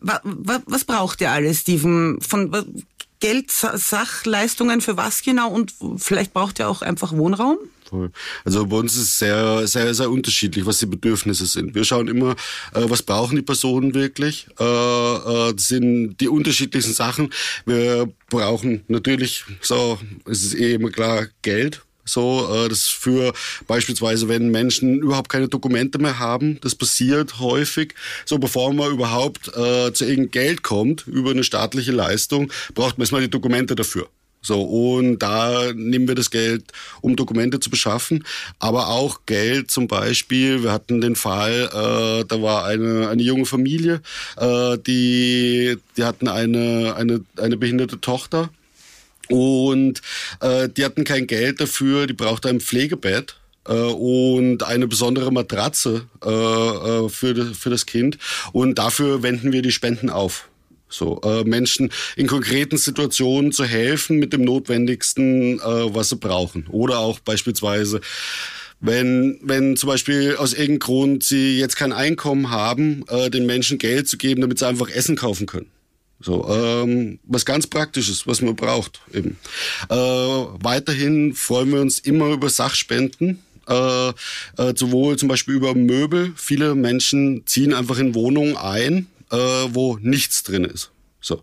Was 0.00 0.84
braucht 0.84 1.20
ihr 1.20 1.30
alles, 1.30 1.60
Steven? 1.60 2.20
Von, 2.20 2.84
Geld, 3.22 3.52
Sachleistungen 3.52 4.80
für 4.80 4.96
was 4.96 5.22
genau 5.22 5.48
und 5.48 5.72
vielleicht 5.98 6.32
braucht 6.32 6.58
ihr 6.58 6.68
auch 6.68 6.82
einfach 6.82 7.12
Wohnraum? 7.12 7.56
Also 8.44 8.66
bei 8.66 8.76
uns 8.76 8.94
ist 8.94 9.02
es 9.02 9.18
sehr, 9.18 9.66
sehr, 9.66 9.94
sehr 9.94 10.10
unterschiedlich, 10.10 10.66
was 10.66 10.78
die 10.78 10.86
Bedürfnisse 10.86 11.46
sind. 11.46 11.74
Wir 11.74 11.84
schauen 11.84 12.08
immer, 12.08 12.32
äh, 12.74 12.84
was 12.88 13.02
brauchen 13.02 13.36
die 13.36 13.42
Personen 13.42 13.94
wirklich. 13.94 14.46
Äh, 14.58 14.64
äh, 14.64 15.54
das 15.54 15.68
sind 15.68 16.16
die 16.18 16.28
unterschiedlichsten 16.28 16.94
Sachen. 16.94 17.32
Wir 17.66 18.12
brauchen 18.30 18.84
natürlich, 18.88 19.44
so 19.60 19.98
es 20.26 20.42
ist 20.42 20.54
eh 20.54 20.74
immer 20.74 20.90
klar, 20.90 21.26
Geld 21.42 21.82
so, 22.04 22.48
äh, 22.52 22.68
das 22.68 22.88
für 22.88 23.32
beispielsweise, 23.66 24.28
wenn 24.28 24.50
Menschen 24.50 24.98
überhaupt 25.00 25.28
keine 25.28 25.48
Dokumente 25.48 25.98
mehr 25.98 26.18
haben, 26.18 26.58
das 26.60 26.74
passiert 26.74 27.38
häufig. 27.38 27.94
So, 28.24 28.38
bevor 28.38 28.72
man 28.72 28.92
überhaupt 28.92 29.48
äh, 29.48 29.92
zu 29.92 30.04
irgendeinem 30.04 30.30
Geld 30.30 30.62
kommt 30.62 31.06
über 31.06 31.30
eine 31.30 31.44
staatliche 31.44 31.92
Leistung, 31.92 32.52
braucht 32.74 32.98
man 32.98 33.02
erstmal 33.02 33.22
die 33.22 33.30
Dokumente 33.30 33.74
dafür. 33.74 34.08
So, 34.42 34.60
und 34.60 35.20
da 35.20 35.72
nehmen 35.72 36.08
wir 36.08 36.16
das 36.16 36.30
Geld, 36.30 36.64
um 37.00 37.14
Dokumente 37.14 37.60
zu 37.60 37.70
beschaffen, 37.70 38.24
aber 38.58 38.88
auch 38.88 39.20
Geld 39.24 39.70
zum 39.70 39.86
Beispiel. 39.86 40.64
Wir 40.64 40.72
hatten 40.72 41.00
den 41.00 41.14
Fall, 41.14 41.70
äh, 41.72 42.24
da 42.26 42.42
war 42.42 42.66
eine, 42.66 43.08
eine 43.08 43.22
junge 43.22 43.46
Familie, 43.46 44.02
äh, 44.36 44.78
die, 44.78 45.76
die 45.96 46.04
hatten 46.04 46.26
eine, 46.26 46.94
eine, 46.96 47.24
eine 47.36 47.56
behinderte 47.56 48.00
Tochter 48.00 48.50
und 49.28 50.02
äh, 50.40 50.68
die 50.68 50.84
hatten 50.84 51.04
kein 51.04 51.26
Geld 51.26 51.60
dafür, 51.60 52.06
die 52.06 52.12
brauchte 52.12 52.48
ein 52.48 52.60
Pflegebett 52.60 53.36
äh, 53.66 53.72
und 53.72 54.62
eine 54.64 54.86
besondere 54.86 55.32
Matratze 55.32 56.06
äh, 56.24 56.28
äh, 56.28 57.08
für, 57.08 57.54
für 57.54 57.70
das 57.70 57.86
Kind. 57.86 58.18
Und 58.52 58.78
dafür 58.78 59.22
wenden 59.22 59.52
wir 59.52 59.62
die 59.62 59.72
Spenden 59.72 60.10
auf. 60.10 60.48
So, 60.92 61.20
äh, 61.22 61.44
Menschen 61.44 61.90
in 62.16 62.26
konkreten 62.26 62.76
Situationen 62.76 63.52
zu 63.52 63.64
helfen 63.64 64.18
mit 64.18 64.32
dem 64.32 64.42
Notwendigsten, 64.44 65.58
äh, 65.58 65.94
was 65.94 66.10
sie 66.10 66.16
brauchen. 66.16 66.66
Oder 66.68 66.98
auch 66.98 67.18
beispielsweise 67.20 68.00
wenn, 68.84 69.38
wenn 69.42 69.76
zum 69.76 69.88
Beispiel 69.88 70.34
aus 70.36 70.52
irgendeinem 70.52 70.78
Grund 70.80 71.22
sie 71.22 71.58
jetzt 71.58 71.76
kein 71.76 71.92
Einkommen 71.92 72.50
haben, 72.50 73.04
äh, 73.08 73.30
den 73.30 73.46
Menschen 73.46 73.78
Geld 73.78 74.08
zu 74.08 74.18
geben, 74.18 74.40
damit 74.40 74.58
sie 74.58 74.66
einfach 74.66 74.90
Essen 74.90 75.14
kaufen 75.14 75.46
können. 75.46 75.70
So, 76.20 76.48
ähm, 76.48 77.18
was 77.24 77.44
ganz 77.44 77.66
Praktisches, 77.66 78.26
was 78.26 78.42
man 78.42 78.56
braucht 78.56 79.00
eben. 79.12 79.38
Äh, 79.88 79.94
weiterhin 79.94 81.32
freuen 81.34 81.72
wir 81.72 81.80
uns 81.80 81.98
immer 82.00 82.28
über 82.28 82.48
Sachspenden. 82.48 83.42
Äh, 83.68 84.08
äh, 84.08 84.12
sowohl 84.74 85.16
zum 85.16 85.28
Beispiel 85.28 85.54
über 85.54 85.74
Möbel. 85.74 86.32
Viele 86.36 86.74
Menschen 86.74 87.46
ziehen 87.46 87.72
einfach 87.72 87.98
in 87.98 88.14
Wohnungen 88.14 88.56
ein, 88.56 89.06
äh, 89.32 89.36
wo 89.36 89.98
nichts 90.00 90.42
drin 90.42 90.64
ist. 90.64 90.92
So. 91.20 91.42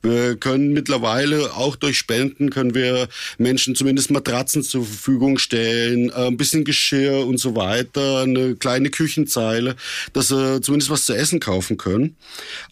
Wir 0.00 0.36
können 0.36 0.72
mittlerweile 0.72 1.52
auch 1.54 1.76
durch 1.76 1.98
Spenden 1.98 2.48
können 2.50 2.74
wir 2.74 3.08
Menschen 3.36 3.74
zumindest 3.74 4.10
Matratzen 4.10 4.62
zur 4.62 4.84
Verfügung 4.84 5.38
stellen, 5.38 6.08
äh, 6.10 6.26
ein 6.26 6.38
bisschen 6.38 6.64
Geschirr 6.64 7.26
und 7.26 7.38
so 7.38 7.54
weiter, 7.54 8.22
eine 8.22 8.56
kleine 8.56 8.90
Küchenzeile, 8.90 9.76
dass 10.14 10.28
sie 10.28 10.60
zumindest 10.62 10.90
was 10.90 11.04
zu 11.04 11.14
essen 11.14 11.40
kaufen 11.40 11.76
können. 11.76 12.16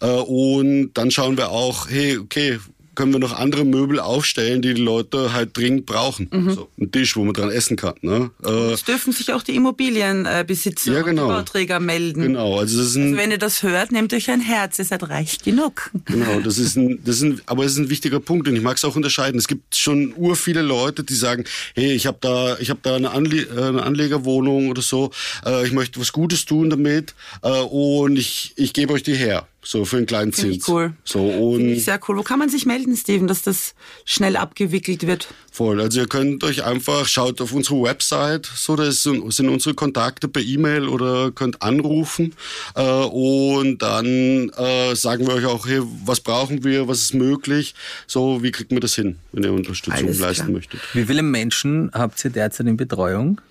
Äh, 0.01 0.07
und 0.07 0.93
dann 0.93 1.11
schauen 1.11 1.37
wir 1.37 1.49
auch, 1.49 1.89
hey, 1.89 2.17
okay, 2.17 2.59
können 2.97 3.13
wir 3.13 3.19
noch 3.19 3.37
andere 3.37 3.63
Möbel 3.63 3.99
aufstellen, 3.99 4.63
die 4.63 4.73
die 4.73 4.81
Leute 4.81 5.31
halt 5.31 5.55
dringend 5.55 5.85
brauchen. 5.85 6.29
Mhm. 6.33 6.51
So, 6.51 6.67
ein 6.79 6.91
Tisch, 6.91 7.15
wo 7.15 7.23
man 7.23 7.35
dran 7.35 7.51
essen 7.51 7.77
kann. 7.77 7.93
Ne? 8.01 8.31
Äh, 8.43 8.73
es 8.73 8.83
dürfen 8.83 9.13
sich 9.13 9.31
auch 9.31 9.43
die 9.43 9.55
Immobilienbesitzer 9.55 10.93
ja, 10.93 11.01
genau. 11.03 11.27
und 11.27 11.35
Bauträger 11.35 11.79
melden. 11.79 12.23
Genau, 12.23 12.57
also, 12.57 12.79
das 12.79 12.87
ist 12.87 12.95
ein, 12.95 13.03
also 13.03 13.17
wenn 13.17 13.29
ihr 13.29 13.37
das 13.37 13.61
hört, 13.61 13.91
nehmt 13.91 14.13
euch 14.15 14.31
ein 14.31 14.41
Herz, 14.41 14.79
ihr 14.79 14.85
seid 14.85 15.07
reich 15.07 15.37
genug. 15.43 15.91
Genau, 16.05 16.39
das 16.43 16.57
ist 16.57 16.75
ein, 16.75 16.99
das 17.05 17.17
ist 17.17 17.21
ein, 17.21 17.41
aber 17.45 17.65
es 17.65 17.73
ist 17.73 17.77
ein 17.77 17.89
wichtiger 17.91 18.19
Punkt 18.19 18.47
und 18.47 18.55
ich 18.55 18.63
mag 18.63 18.77
es 18.77 18.83
auch 18.83 18.95
unterscheiden. 18.95 19.37
Es 19.37 19.47
gibt 19.47 19.75
schon 19.75 20.13
ur 20.17 20.35
viele 20.35 20.63
Leute, 20.63 21.03
die 21.03 21.13
sagen, 21.13 21.43
hey, 21.75 21.93
ich 21.93 22.07
habe 22.07 22.17
da, 22.19 22.57
ich 22.57 22.71
habe 22.71 22.79
da 22.81 22.95
eine, 22.95 23.11
Anle 23.11 23.43
äh, 23.43 23.61
eine 23.61 23.83
Anlegerwohnung 23.83 24.69
oder 24.69 24.81
so, 24.81 25.11
äh, 25.45 25.67
ich 25.67 25.71
möchte 25.71 25.99
was 25.99 26.11
Gutes 26.11 26.45
tun 26.45 26.71
damit 26.71 27.13
äh, 27.43 27.49
und 27.49 28.17
ich, 28.17 28.53
ich 28.55 28.73
gebe 28.73 28.93
euch 28.93 29.03
die 29.03 29.13
her. 29.13 29.47
So 29.67 29.83
für 29.83 29.97
einen 29.97 30.05
kleinen 30.05 30.31
Zins. 30.31 30.55
Ich 30.55 30.67
cool. 30.69 30.93
So 31.03 31.19
und 31.19 31.57
Finde 31.57 31.73
ich 31.73 31.83
sehr 31.83 31.99
cool. 32.07 32.15
Wo 32.15 32.23
kann 32.23 32.39
man 32.39 32.47
sich 32.47 32.65
melden, 32.65 32.95
Steven, 32.95 33.27
dass 33.27 33.41
das 33.41 33.75
schnell 34.05 34.37
abgewickelt 34.37 35.05
wird? 35.05 35.27
Voll. 35.51 35.81
Also 35.81 35.99
ihr 35.99 36.07
könnt 36.07 36.41
euch 36.45 36.63
einfach, 36.63 37.05
schaut 37.05 37.41
auf 37.41 37.51
unsere 37.51 37.81
Website, 37.81 38.45
so 38.45 38.77
da 38.77 38.89
sind 38.89 39.19
unsere 39.25 39.75
Kontakte 39.75 40.29
per 40.29 40.41
E-Mail 40.41 40.87
oder 40.87 41.31
könnt 41.31 41.61
anrufen 41.61 42.33
äh, 42.75 42.81
und 42.81 43.79
dann 43.79 44.49
äh, 44.55 44.95
sagen 44.95 45.27
wir 45.27 45.33
euch 45.33 45.45
auch, 45.45 45.67
hey, 45.67 45.81
was 46.05 46.21
brauchen 46.21 46.63
wir, 46.63 46.87
was 46.87 46.99
ist 46.99 47.13
möglich, 47.13 47.75
so 48.05 48.41
wie 48.43 48.51
kriegt 48.51 48.71
man 48.71 48.79
das 48.79 48.95
hin, 48.95 49.17
wenn 49.33 49.43
ihr 49.43 49.51
Unterstützung 49.51 50.05
Alles 50.05 50.19
leisten 50.19 50.45
klar. 50.45 50.55
möchtet. 50.55 50.79
Wie 50.93 51.03
viele 51.03 51.23
Menschen 51.23 51.91
habt 51.93 52.23
ihr 52.23 52.31
derzeit 52.31 52.67
in 52.67 52.77
Betreuung? 52.77 53.41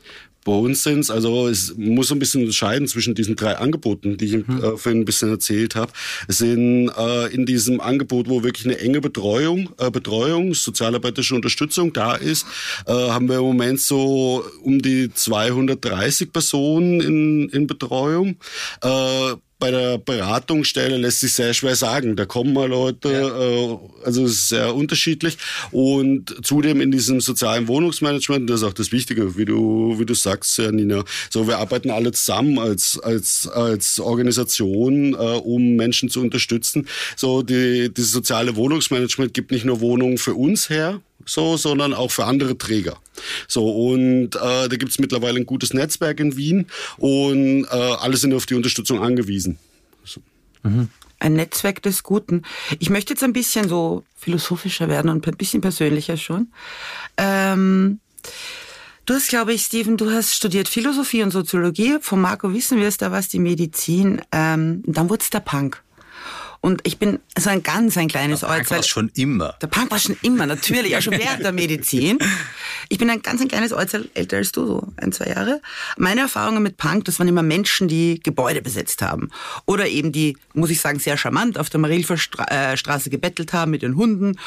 Bei 0.46 0.52
uns 0.52 0.84
sind 0.84 1.00
es, 1.00 1.10
also 1.10 1.48
es 1.48 1.74
muss 1.76 2.12
ein 2.12 2.20
bisschen 2.20 2.42
unterscheiden 2.42 2.86
zwischen 2.86 3.16
diesen 3.16 3.34
drei 3.34 3.56
Angeboten, 3.56 4.16
die 4.16 4.26
ich 4.26 4.46
mhm. 4.46 4.62
äh, 4.62 4.76
vorhin 4.76 5.00
ein 5.00 5.04
bisschen 5.04 5.28
erzählt 5.28 5.74
habe. 5.74 5.90
Es 6.28 6.38
sind 6.38 6.88
äh, 6.96 7.34
in 7.34 7.46
diesem 7.46 7.80
Angebot, 7.80 8.28
wo 8.28 8.44
wirklich 8.44 8.64
eine 8.64 8.78
enge 8.78 9.00
Betreuung, 9.00 9.70
äh, 9.78 9.90
Betreuung, 9.90 10.54
sozialarbeiterische 10.54 11.34
Unterstützung 11.34 11.92
da 11.92 12.14
ist, 12.14 12.46
äh, 12.86 12.92
haben 12.92 13.28
wir 13.28 13.38
im 13.38 13.42
Moment 13.42 13.80
so 13.80 14.44
um 14.62 14.80
die 14.80 15.12
230 15.12 16.32
Personen 16.32 17.00
in, 17.00 17.48
in 17.48 17.66
Betreuung. 17.66 18.36
Äh, 18.82 19.34
bei 19.58 19.70
der 19.70 19.98
Beratungsstelle 19.98 20.96
lässt 20.98 21.20
sich 21.20 21.32
sehr 21.32 21.54
schwer 21.54 21.76
sagen. 21.76 22.14
Da 22.16 22.26
kommen 22.26 22.52
mal 22.52 22.68
Leute, 22.68 23.10
ja. 23.10 23.40
äh, 23.40 23.78
also 24.04 24.24
es 24.24 24.32
ist 24.32 24.48
sehr 24.50 24.74
unterschiedlich. 24.74 25.38
Und 25.70 26.36
zudem 26.42 26.80
in 26.80 26.90
diesem 26.90 27.20
sozialen 27.20 27.66
Wohnungsmanagement, 27.66 28.50
das 28.50 28.60
ist 28.60 28.66
auch 28.66 28.74
das 28.74 28.92
Wichtige, 28.92 29.36
wie 29.36 29.46
du, 29.46 29.98
wie 29.98 30.04
du 30.04 30.14
sagst, 30.14 30.58
Nina. 30.58 31.04
So, 31.30 31.48
wir 31.48 31.58
arbeiten 31.58 31.90
alle 31.90 32.12
zusammen 32.12 32.58
als, 32.58 32.98
als, 32.98 33.48
als 33.48 33.98
Organisation, 33.98 35.14
äh, 35.14 35.16
um 35.16 35.76
Menschen 35.76 36.10
zu 36.10 36.20
unterstützen. 36.20 36.86
So, 37.16 37.42
die, 37.42 37.92
dieses 37.92 38.12
soziale 38.12 38.56
Wohnungsmanagement 38.56 39.32
gibt 39.32 39.52
nicht 39.52 39.64
nur 39.64 39.80
Wohnungen 39.80 40.18
für 40.18 40.34
uns 40.34 40.68
her, 40.68 41.00
so, 41.26 41.56
sondern 41.56 41.92
auch 41.92 42.10
für 42.10 42.24
andere 42.24 42.56
Träger. 42.56 42.96
So, 43.48 43.68
und 43.68 44.36
äh, 44.36 44.68
da 44.68 44.76
gibt's 44.76 44.98
mittlerweile 44.98 45.38
ein 45.38 45.46
gutes 45.46 45.74
Netzwerk 45.74 46.20
in 46.20 46.36
Wien 46.36 46.66
und 46.96 47.64
äh, 47.64 47.68
alle 47.68 48.16
sind 48.16 48.32
auf 48.32 48.46
die 48.46 48.54
Unterstützung 48.54 49.02
angewiesen. 49.02 49.58
So. 50.04 50.20
Mhm. 50.62 50.88
Ein 51.18 51.34
Netzwerk 51.34 51.82
des 51.82 52.02
Guten. 52.02 52.42
Ich 52.78 52.90
möchte 52.90 53.14
jetzt 53.14 53.24
ein 53.24 53.32
bisschen 53.32 53.68
so 53.68 54.04
philosophischer 54.16 54.88
werden 54.88 55.10
und 55.10 55.26
ein 55.26 55.36
bisschen 55.36 55.62
persönlicher 55.62 56.16
schon. 56.16 56.52
Ähm, 57.16 58.00
du 59.06 59.14
hast, 59.14 59.28
glaube 59.28 59.54
ich, 59.54 59.62
Steven, 59.62 59.96
du 59.96 60.10
hast 60.10 60.34
studiert 60.34 60.68
Philosophie 60.68 61.22
und 61.22 61.30
Soziologie. 61.30 61.96
Von 62.02 62.20
Marco 62.20 62.52
wissen 62.52 62.78
wir 62.78 62.86
es, 62.86 62.98
da 62.98 63.10
war 63.12 63.18
es 63.18 63.28
die 63.28 63.38
Medizin. 63.38 64.20
Ähm, 64.30 64.82
dann 64.86 65.08
wurde 65.08 65.22
es 65.22 65.30
der 65.30 65.40
Punk. 65.40 65.82
Und 66.60 66.80
ich 66.84 66.98
bin 66.98 67.20
so 67.38 67.50
ein 67.50 67.62
ganz 67.62 67.96
ein 67.96 68.08
kleines 68.08 68.40
der 68.40 68.48
Punk 68.48 68.70
war 68.70 68.82
schon 68.82 69.10
immer. 69.14 69.54
Der 69.60 69.66
Punk 69.66 69.90
war 69.90 69.98
schon 69.98 70.16
immer, 70.22 70.46
natürlich, 70.46 70.96
auch 70.96 71.02
schon 71.02 71.18
während 71.18 71.42
der 71.42 71.52
Medizin. 71.52 72.18
Ich 72.88 72.98
bin 72.98 73.10
ein 73.10 73.22
ganz 73.22 73.40
ein 73.40 73.48
kleines 73.48 73.72
Äußerl 73.72 74.08
älter 74.14 74.38
als 74.38 74.52
du, 74.52 74.66
so 74.66 74.92
ein, 74.96 75.12
zwei 75.12 75.26
Jahre. 75.26 75.60
Meine 75.96 76.22
Erfahrungen 76.22 76.62
mit 76.62 76.76
Punk, 76.76 77.04
das 77.04 77.18
waren 77.18 77.28
immer 77.28 77.42
Menschen, 77.42 77.88
die 77.88 78.20
Gebäude 78.20 78.62
besetzt 78.62 79.02
haben. 79.02 79.30
Oder 79.64 79.88
eben 79.88 80.12
die, 80.12 80.36
muss 80.54 80.70
ich 80.70 80.80
sagen, 80.80 80.98
sehr 80.98 81.16
charmant 81.16 81.58
auf 81.58 81.70
der 81.70 81.80
Marilfer 81.80 82.16
äh, 82.48 82.76
Straße 82.76 83.10
gebettelt 83.10 83.52
haben 83.52 83.70
mit 83.70 83.82
den 83.82 83.96
Hunden. 83.96 84.38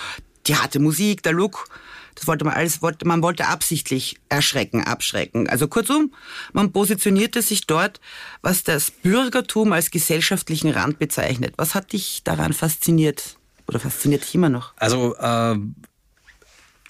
Die 0.47 0.55
harte 0.55 0.79
Musik, 0.79 1.23
der 1.23 1.33
Look. 1.33 1.67
Das 2.15 2.27
wollte 2.27 2.45
man 2.45 2.53
alles, 2.53 2.81
wollte, 2.81 3.07
man 3.07 3.21
wollte 3.21 3.47
absichtlich 3.47 4.17
erschrecken, 4.29 4.83
abschrecken. 4.83 5.49
Also 5.49 5.67
kurzum, 5.67 6.13
man 6.53 6.71
positionierte 6.71 7.41
sich 7.41 7.67
dort, 7.67 7.99
was 8.41 8.63
das 8.63 8.91
Bürgertum 8.91 9.73
als 9.73 9.91
gesellschaftlichen 9.91 10.71
Rand 10.71 10.99
bezeichnet. 10.99 11.53
Was 11.57 11.75
hat 11.75 11.93
dich 11.93 12.23
daran 12.23 12.53
fasziniert? 12.53 13.37
Oder 13.67 13.79
fasziniert 13.79 14.23
dich 14.23 14.35
immer 14.35 14.49
noch? 14.49 14.73
Also, 14.77 15.15
äh, 15.17 15.55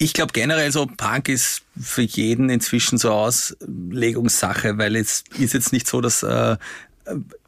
ich 0.02 0.14
glaube 0.14 0.32
generell 0.32 0.72
so, 0.72 0.86
Punk 0.86 1.28
ist 1.28 1.62
für 1.78 2.00
jeden 2.00 2.48
inzwischen 2.48 2.96
so 2.96 3.10
Auslegungssache, 3.10 4.78
weil 4.78 4.96
es 4.96 5.24
ist 5.38 5.52
jetzt 5.52 5.74
nicht 5.74 5.86
so, 5.86 6.00
dass 6.00 6.22
äh, 6.22 6.56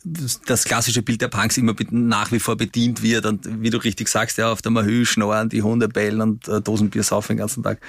das 0.04 0.64
klassische 0.64 1.02
Bild 1.02 1.20
der 1.20 1.28
Punks 1.28 1.56
immer 1.56 1.74
nach 1.90 2.32
wie 2.32 2.40
vor 2.40 2.56
bedient 2.56 3.02
wird 3.02 3.26
und 3.26 3.62
wie 3.62 3.70
du 3.70 3.78
richtig 3.78 4.08
sagst, 4.08 4.38
ja, 4.38 4.50
auf 4.50 4.62
der 4.62 4.72
Mahü 4.72 5.04
schnorren, 5.04 5.48
die 5.48 5.62
Hunde 5.62 5.88
bellen 5.88 6.20
und 6.20 6.48
äh, 6.48 6.60
Dosenbier 6.60 7.02
saufen 7.02 7.32
den 7.32 7.38
ganzen 7.38 7.62
Tag. 7.62 7.80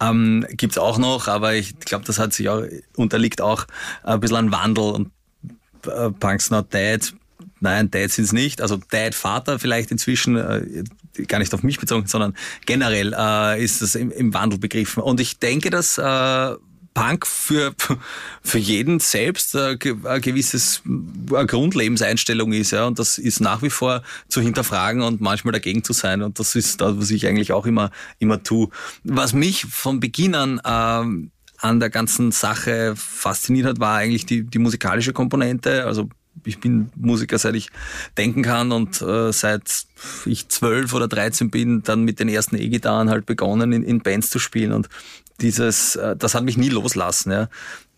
Ähm, 0.00 0.46
gibt's 0.50 0.78
auch 0.78 0.98
noch, 0.98 1.28
aber 1.28 1.54
ich 1.54 1.78
glaube, 1.80 2.04
das 2.04 2.18
hat 2.18 2.32
sich 2.32 2.48
auch, 2.48 2.62
unterliegt 2.96 3.40
auch 3.40 3.66
ein 4.02 4.20
bisschen 4.20 4.36
an 4.36 4.52
Wandel 4.52 4.84
und 4.84 5.10
äh, 5.86 6.10
Punks 6.10 6.50
not 6.50 6.72
dead. 6.72 7.14
Nein, 7.60 7.90
Dad 7.90 8.10
sind 8.10 8.24
es 8.24 8.32
nicht. 8.32 8.60
Also 8.60 8.78
Dad, 8.90 9.14
Vater 9.14 9.58
vielleicht 9.58 9.90
inzwischen, 9.90 10.36
äh, 10.36 10.84
gar 11.26 11.38
nicht 11.38 11.54
auf 11.54 11.62
mich 11.62 11.80
bezogen, 11.80 12.06
sondern 12.06 12.36
generell 12.66 13.14
äh, 13.16 13.62
ist 13.62 13.80
es 13.80 13.94
im, 13.94 14.10
im 14.10 14.34
Wandel 14.34 14.58
begriffen. 14.58 15.02
Und 15.02 15.20
ich 15.20 15.38
denke, 15.38 15.70
dass 15.70 15.96
äh, 15.96 16.56
Punk 16.96 17.26
für, 17.26 17.74
für 18.42 18.58
jeden 18.58 19.00
selbst 19.00 19.54
ein 19.54 19.78
gewisses 19.78 20.80
eine 20.86 21.46
Grundlebenseinstellung 21.46 22.54
ist, 22.54 22.70
ja, 22.70 22.86
und 22.86 22.98
das 22.98 23.18
ist 23.18 23.40
nach 23.40 23.60
wie 23.60 23.68
vor 23.68 24.02
zu 24.28 24.40
hinterfragen 24.40 25.02
und 25.02 25.20
manchmal 25.20 25.52
dagegen 25.52 25.84
zu 25.84 25.92
sein, 25.92 26.22
und 26.22 26.38
das 26.38 26.54
ist 26.54 26.80
das, 26.80 26.96
was 26.96 27.10
ich 27.10 27.26
eigentlich 27.26 27.52
auch 27.52 27.66
immer, 27.66 27.90
immer 28.18 28.42
tue. 28.42 28.70
Was 29.04 29.34
mich 29.34 29.66
von 29.66 30.00
Beginn 30.00 30.34
an, 30.34 30.58
ähm, 30.64 31.32
an 31.58 31.80
der 31.80 31.90
ganzen 31.90 32.32
Sache 32.32 32.94
fasziniert 32.96 33.66
hat, 33.66 33.78
war 33.78 33.98
eigentlich 33.98 34.24
die, 34.24 34.44
die 34.44 34.58
musikalische 34.58 35.12
Komponente, 35.12 35.84
also 35.84 36.08
ich 36.44 36.60
bin 36.60 36.90
Musiker, 36.96 37.38
seit 37.38 37.56
ich 37.56 37.68
denken 38.16 38.42
kann 38.42 38.72
und 38.72 39.02
äh, 39.02 39.32
seit 39.32 39.84
ich 40.24 40.48
zwölf 40.48 40.94
oder 40.94 41.08
dreizehn 41.08 41.50
bin, 41.50 41.82
dann 41.82 42.04
mit 42.04 42.20
den 42.20 42.28
ersten 42.28 42.56
E-Gitarren 42.56 43.10
halt 43.10 43.26
begonnen, 43.26 43.72
in, 43.72 43.82
in 43.82 44.00
Bands 44.00 44.30
zu 44.30 44.38
spielen. 44.38 44.72
Und 44.72 44.88
dieses, 45.40 45.96
äh, 45.96 46.16
das 46.16 46.34
hat 46.34 46.44
mich 46.44 46.56
nie 46.56 46.68
loslassen. 46.68 47.32
Ja. 47.32 47.48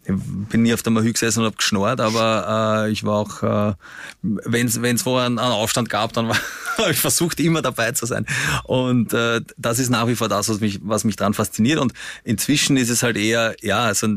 Ich 0.05 0.14
bin 0.48 0.62
nie 0.62 0.72
auf 0.72 0.83
der 0.83 0.92
Mahü 0.92 1.12
gesessen 1.12 1.40
und 1.40 1.46
habe 1.46 1.57
geschnort, 1.57 2.01
aber 2.01 2.87
äh, 2.87 2.90
ich 2.90 3.05
war 3.05 3.16
auch, 3.16 3.42
äh, 3.42 3.74
wenn 4.22 4.66
es 4.66 5.07
wo 5.07 5.16
einen, 5.16 5.38
einen 5.38 5.53
Aufstand 5.53 5.90
gab, 5.90 6.14
dann 6.14 6.29
habe 6.79 6.90
ich 6.92 6.98
versucht, 6.98 7.38
immer 7.40 7.61
dabei 7.61 7.92
zu 7.92 8.07
sein. 8.07 8.24
Und 8.64 9.12
äh, 9.12 9.42
das 9.59 9.79
ist 9.79 9.90
nach 9.90 10.07
wie 10.07 10.16
vor 10.16 10.29
das, 10.29 10.48
was 10.48 10.61
mich, 10.61 10.81
was 10.83 11.05
mich 11.05 11.16
daran 11.16 11.35
fasziniert. 11.35 11.79
Und 11.79 11.92
inzwischen 12.24 12.79
ist 12.79 12.88
es 12.88 13.03
halt 13.03 13.18
eher, 13.18 13.55
ja, 13.61 13.81
also 13.81 14.09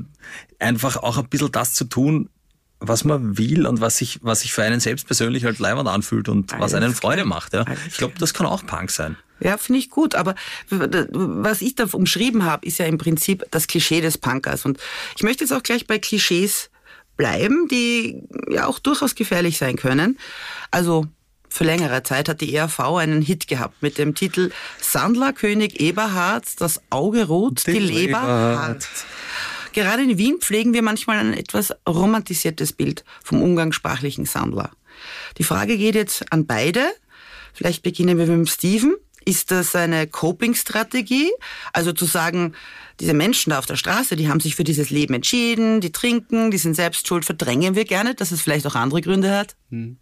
einfach 0.59 0.95
auch 0.95 1.17
ein 1.17 1.27
bisschen 1.27 1.51
das 1.51 1.73
zu 1.73 1.83
tun, 1.83 2.29
was 2.79 3.03
man 3.03 3.37
will 3.37 3.67
und 3.67 3.81
was 3.81 3.97
sich, 3.97 4.19
was 4.23 4.41
sich 4.41 4.53
für 4.53 4.63
einen 4.63 4.79
selbst 4.79 5.05
persönlich 5.05 5.43
halt 5.45 5.59
leibend 5.59 5.87
anfühlt 5.87 6.29
und 6.29 6.53
Alles 6.53 6.63
was 6.63 6.73
einen 6.73 6.95
Freude 6.95 7.25
macht. 7.25 7.53
Ja. 7.53 7.65
ich 7.87 7.97
glaube, 7.97 8.13
das 8.17 8.33
kann 8.33 8.47
auch 8.47 8.65
Punk 8.65 8.91
sein. 8.91 9.17
Ja, 9.41 9.57
finde 9.57 9.79
ich 9.79 9.89
gut. 9.89 10.15
Aber 10.15 10.35
was 10.69 11.61
ich 11.61 11.75
da 11.75 11.85
umschrieben 11.91 12.45
habe, 12.45 12.65
ist 12.65 12.79
ja 12.79 12.85
im 12.85 12.97
Prinzip 12.97 13.45
das 13.51 13.67
Klischee 13.67 14.01
des 14.01 14.17
Punkers. 14.17 14.65
Und 14.65 14.79
ich 15.15 15.23
möchte 15.23 15.43
jetzt 15.43 15.51
auch 15.51 15.63
gleich 15.63 15.87
bei 15.87 15.99
Klischees 15.99 16.69
bleiben, 17.17 17.67
die 17.67 18.23
ja 18.49 18.67
auch 18.67 18.79
durchaus 18.79 19.15
gefährlich 19.15 19.57
sein 19.57 19.75
können. 19.75 20.17
Also 20.69 21.07
für 21.49 21.65
längere 21.65 22.01
Zeit 22.03 22.29
hat 22.29 22.41
die 22.41 22.55
ERV 22.55 22.79
einen 22.79 23.21
Hit 23.21 23.47
gehabt 23.47 23.81
mit 23.81 23.97
dem 23.97 24.15
Titel 24.15 24.51
Sandler 24.79 25.33
König 25.33 25.81
Eberhard, 25.81 26.45
das 26.59 26.81
Auge 26.89 27.25
rot, 27.25 27.67
die, 27.67 27.73
die 27.73 27.79
Leber 27.79 28.21
hart. 28.21 28.87
Gerade 29.73 30.03
in 30.03 30.17
Wien 30.17 30.37
pflegen 30.39 30.73
wir 30.73 30.81
manchmal 30.81 31.17
ein 31.17 31.33
etwas 31.33 31.73
romantisiertes 31.87 32.73
Bild 32.73 33.03
vom 33.23 33.41
umgangssprachlichen 33.41 34.25
Sandler. 34.25 34.71
Die 35.37 35.43
Frage 35.43 35.77
geht 35.77 35.95
jetzt 35.95 36.31
an 36.31 36.45
beide. 36.45 36.85
Vielleicht 37.53 37.83
beginnen 37.83 38.17
wir 38.17 38.25
mit 38.25 38.35
dem 38.35 38.45
Steven. 38.45 38.95
Ist 39.23 39.51
das 39.51 39.75
eine 39.75 40.07
Coping-Strategie? 40.07 41.31
Also 41.73 41.93
zu 41.93 42.05
sagen, 42.05 42.53
diese 42.99 43.13
Menschen 43.13 43.49
da 43.49 43.59
auf 43.59 43.65
der 43.65 43.75
Straße, 43.75 44.15
die 44.15 44.29
haben 44.29 44.39
sich 44.39 44.55
für 44.55 44.63
dieses 44.63 44.89
Leben 44.89 45.13
entschieden, 45.13 45.81
die 45.81 45.91
trinken, 45.91 46.51
die 46.51 46.57
sind 46.57 46.75
selbst 46.75 47.07
schuld, 47.07 47.25
verdrängen 47.25 47.75
wir 47.75 47.85
gerne, 47.85 48.15
dass 48.15 48.31
es 48.31 48.41
vielleicht 48.41 48.65
auch 48.67 48.75
andere 48.75 49.01
Gründe 49.01 49.35
hat? 49.35 49.55
Hm. 49.69 49.97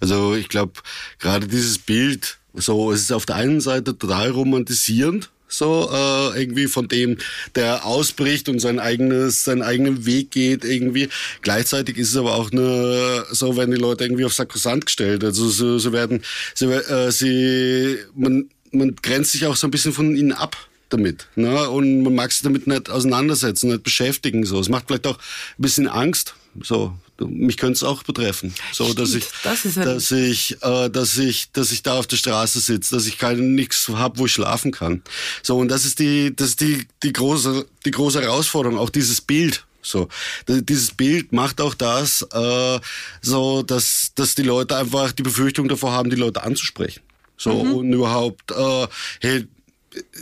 Also 0.00 0.34
ich 0.34 0.48
glaube, 0.48 0.72
gerade 1.18 1.46
dieses 1.48 1.78
Bild 1.78 2.38
So, 2.56 2.92
es 2.92 3.00
ist 3.00 3.12
auf 3.12 3.26
der 3.26 3.36
einen 3.36 3.60
Seite 3.60 3.98
total 3.98 4.30
romantisierend, 4.30 5.30
so 5.48 5.90
äh, 5.92 6.40
irgendwie 6.40 6.66
von 6.66 6.88
dem, 6.88 7.18
der 7.54 7.84
ausbricht 7.84 8.48
und 8.48 8.60
sein 8.60 8.78
eigenes, 8.78 9.44
seinen 9.44 9.62
eigenen 9.62 10.06
Weg 10.06 10.30
geht 10.30 10.64
irgendwie. 10.64 11.08
Gleichzeitig 11.42 11.96
ist 11.98 12.10
es 12.10 12.16
aber 12.16 12.34
auch 12.34 12.52
eine, 12.52 13.24
so 13.30 13.56
werden 13.56 13.72
die 13.72 13.80
Leute 13.80 14.04
irgendwie 14.04 14.24
auf 14.24 14.34
Sakrosant 14.34 14.86
gestellt. 14.86 15.24
Also 15.24 15.48
so, 15.48 15.78
so 15.78 15.92
werden, 15.92 16.22
sie, 16.54 16.66
äh, 16.66 17.10
sie 17.10 17.98
man, 18.14 18.48
man 18.74 18.96
grenzt 18.96 19.32
sich 19.32 19.46
auch 19.46 19.56
so 19.56 19.66
ein 19.66 19.70
bisschen 19.70 19.92
von 19.92 20.16
ihnen 20.16 20.32
ab 20.32 20.56
damit. 20.88 21.28
Ne? 21.34 21.68
Und 21.68 22.02
man 22.02 22.14
mag 22.14 22.32
sich 22.32 22.42
damit 22.42 22.66
nicht 22.66 22.90
auseinandersetzen, 22.90 23.70
nicht 23.70 23.82
beschäftigen. 23.82 24.44
So. 24.44 24.60
Es 24.60 24.68
macht 24.68 24.86
vielleicht 24.86 25.06
auch 25.06 25.18
ein 25.18 25.62
bisschen 25.62 25.88
Angst. 25.88 26.34
So, 26.62 26.94
mich 27.18 27.56
könnte 27.56 27.74
es 27.74 27.82
auch 27.82 28.02
betreffen. 28.04 28.54
So, 28.72 28.84
Stimmt, 28.84 29.00
dass 29.00 29.14
ich, 29.14 29.24
das 29.42 29.62
dass 29.74 30.10
ich, 30.12 30.62
äh, 30.62 30.88
dass 30.88 31.18
ich, 31.18 31.50
dass 31.52 31.72
ich 31.72 31.82
da 31.82 31.98
auf 31.98 32.06
der 32.06 32.16
Straße 32.16 32.60
sitze, 32.60 32.94
dass 32.94 33.06
ich 33.06 33.18
kein 33.18 33.54
nichts 33.54 33.88
habe, 33.88 34.18
wo 34.18 34.26
ich 34.26 34.32
schlafen 34.32 34.70
kann. 34.70 35.02
So, 35.42 35.58
und 35.58 35.68
das 35.68 35.84
ist 35.84 35.98
die, 35.98 36.34
das 36.34 36.50
ist 36.50 36.60
die, 36.60 36.86
die 37.02 37.12
große, 37.12 37.66
die 37.84 37.90
große 37.90 38.22
Herausforderung, 38.22 38.78
auch 38.78 38.90
dieses 38.90 39.20
Bild. 39.20 39.64
So, 39.82 40.08
dieses 40.48 40.92
Bild 40.92 41.32
macht 41.32 41.60
auch 41.60 41.74
das, 41.74 42.22
äh, 42.32 42.80
so, 43.20 43.62
dass, 43.62 44.12
dass 44.14 44.34
die 44.34 44.42
Leute 44.42 44.76
einfach 44.76 45.12
die 45.12 45.22
Befürchtung 45.22 45.68
davor 45.68 45.92
haben, 45.92 46.08
die 46.08 46.16
Leute 46.16 46.42
anzusprechen. 46.42 47.02
So, 47.36 47.64
mhm. 47.64 47.74
und 47.74 47.92
überhaupt, 47.92 48.50
äh, 48.50 48.86
hey, 49.20 49.46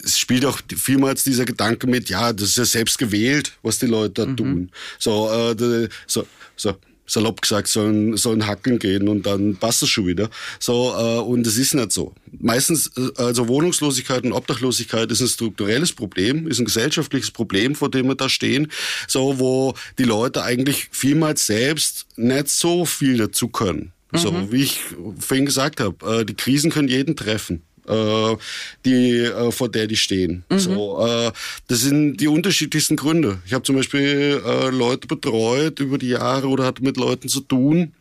es 0.04 0.18
spielt 0.18 0.44
auch 0.44 0.60
vielmals 0.76 1.24
dieser 1.24 1.44
Gedanke 1.44 1.86
mit, 1.86 2.08
ja, 2.08 2.32
das 2.32 2.50
ist 2.50 2.58
ja 2.58 2.64
selbst 2.64 2.98
gewählt, 2.98 3.52
was 3.62 3.78
die 3.78 3.86
Leute 3.86 4.22
da 4.22 4.26
mhm. 4.26 4.36
tun. 4.36 4.70
So, 4.98 5.30
äh, 5.30 5.88
so, 6.06 6.26
so 6.56 6.74
salopp 7.12 7.42
gesagt, 7.42 7.68
sollen, 7.68 8.16
sollen 8.16 8.46
hacken 8.46 8.78
gehen 8.78 9.08
und 9.08 9.26
dann 9.26 9.56
passt 9.56 9.82
es 9.82 9.90
schon 9.90 10.06
wieder. 10.06 10.30
So, 10.58 10.94
äh, 10.96 11.20
und 11.20 11.46
es 11.46 11.56
ist 11.56 11.74
nicht 11.74 11.92
so. 11.92 12.14
Meistens, 12.38 12.90
äh, 12.96 13.22
also 13.22 13.48
Wohnungslosigkeit 13.48 14.24
und 14.24 14.32
Obdachlosigkeit 14.32 15.10
ist 15.10 15.20
ein 15.20 15.28
strukturelles 15.28 15.92
Problem, 15.92 16.46
ist 16.48 16.58
ein 16.58 16.64
gesellschaftliches 16.64 17.30
Problem, 17.30 17.74
vor 17.74 17.90
dem 17.90 18.06
wir 18.06 18.14
da 18.14 18.28
stehen, 18.28 18.70
so, 19.06 19.38
wo 19.38 19.74
die 19.98 20.04
Leute 20.04 20.42
eigentlich 20.42 20.88
vielmals 20.90 21.46
selbst 21.46 22.06
nicht 22.16 22.48
so 22.48 22.84
viel 22.84 23.18
dazu 23.18 23.48
können. 23.48 23.92
Mhm. 24.12 24.18
So, 24.18 24.52
wie 24.52 24.62
ich 24.62 24.80
vorhin 25.18 25.46
gesagt 25.46 25.80
habe, 25.80 26.20
äh, 26.20 26.24
die 26.24 26.34
Krisen 26.34 26.70
können 26.70 26.88
jeden 26.88 27.16
treffen 27.16 27.62
äh, 27.88 28.36
die, 28.84 29.18
äh, 29.18 29.50
vor 29.50 29.68
der 29.68 29.86
die 29.86 29.96
stehen. 29.96 30.44
Mhm. 30.48 30.58
So, 30.58 31.06
äh, 31.06 31.32
das 31.68 31.80
sind 31.80 32.18
die 32.18 32.28
unterschiedlichsten 32.28 32.96
Gründe. 32.96 33.38
Ich 33.46 33.52
habe 33.52 33.64
zum 33.64 33.76
Beispiel 33.76 34.42
äh, 34.44 34.70
Leute 34.70 35.08
betreut 35.08 35.80
über 35.80 35.98
die 35.98 36.08
Jahre 36.08 36.48
oder 36.48 36.64
hatte 36.64 36.82
mit 36.82 36.96
Leuten 36.96 37.28
zu 37.28 37.40
tun, 37.40 37.92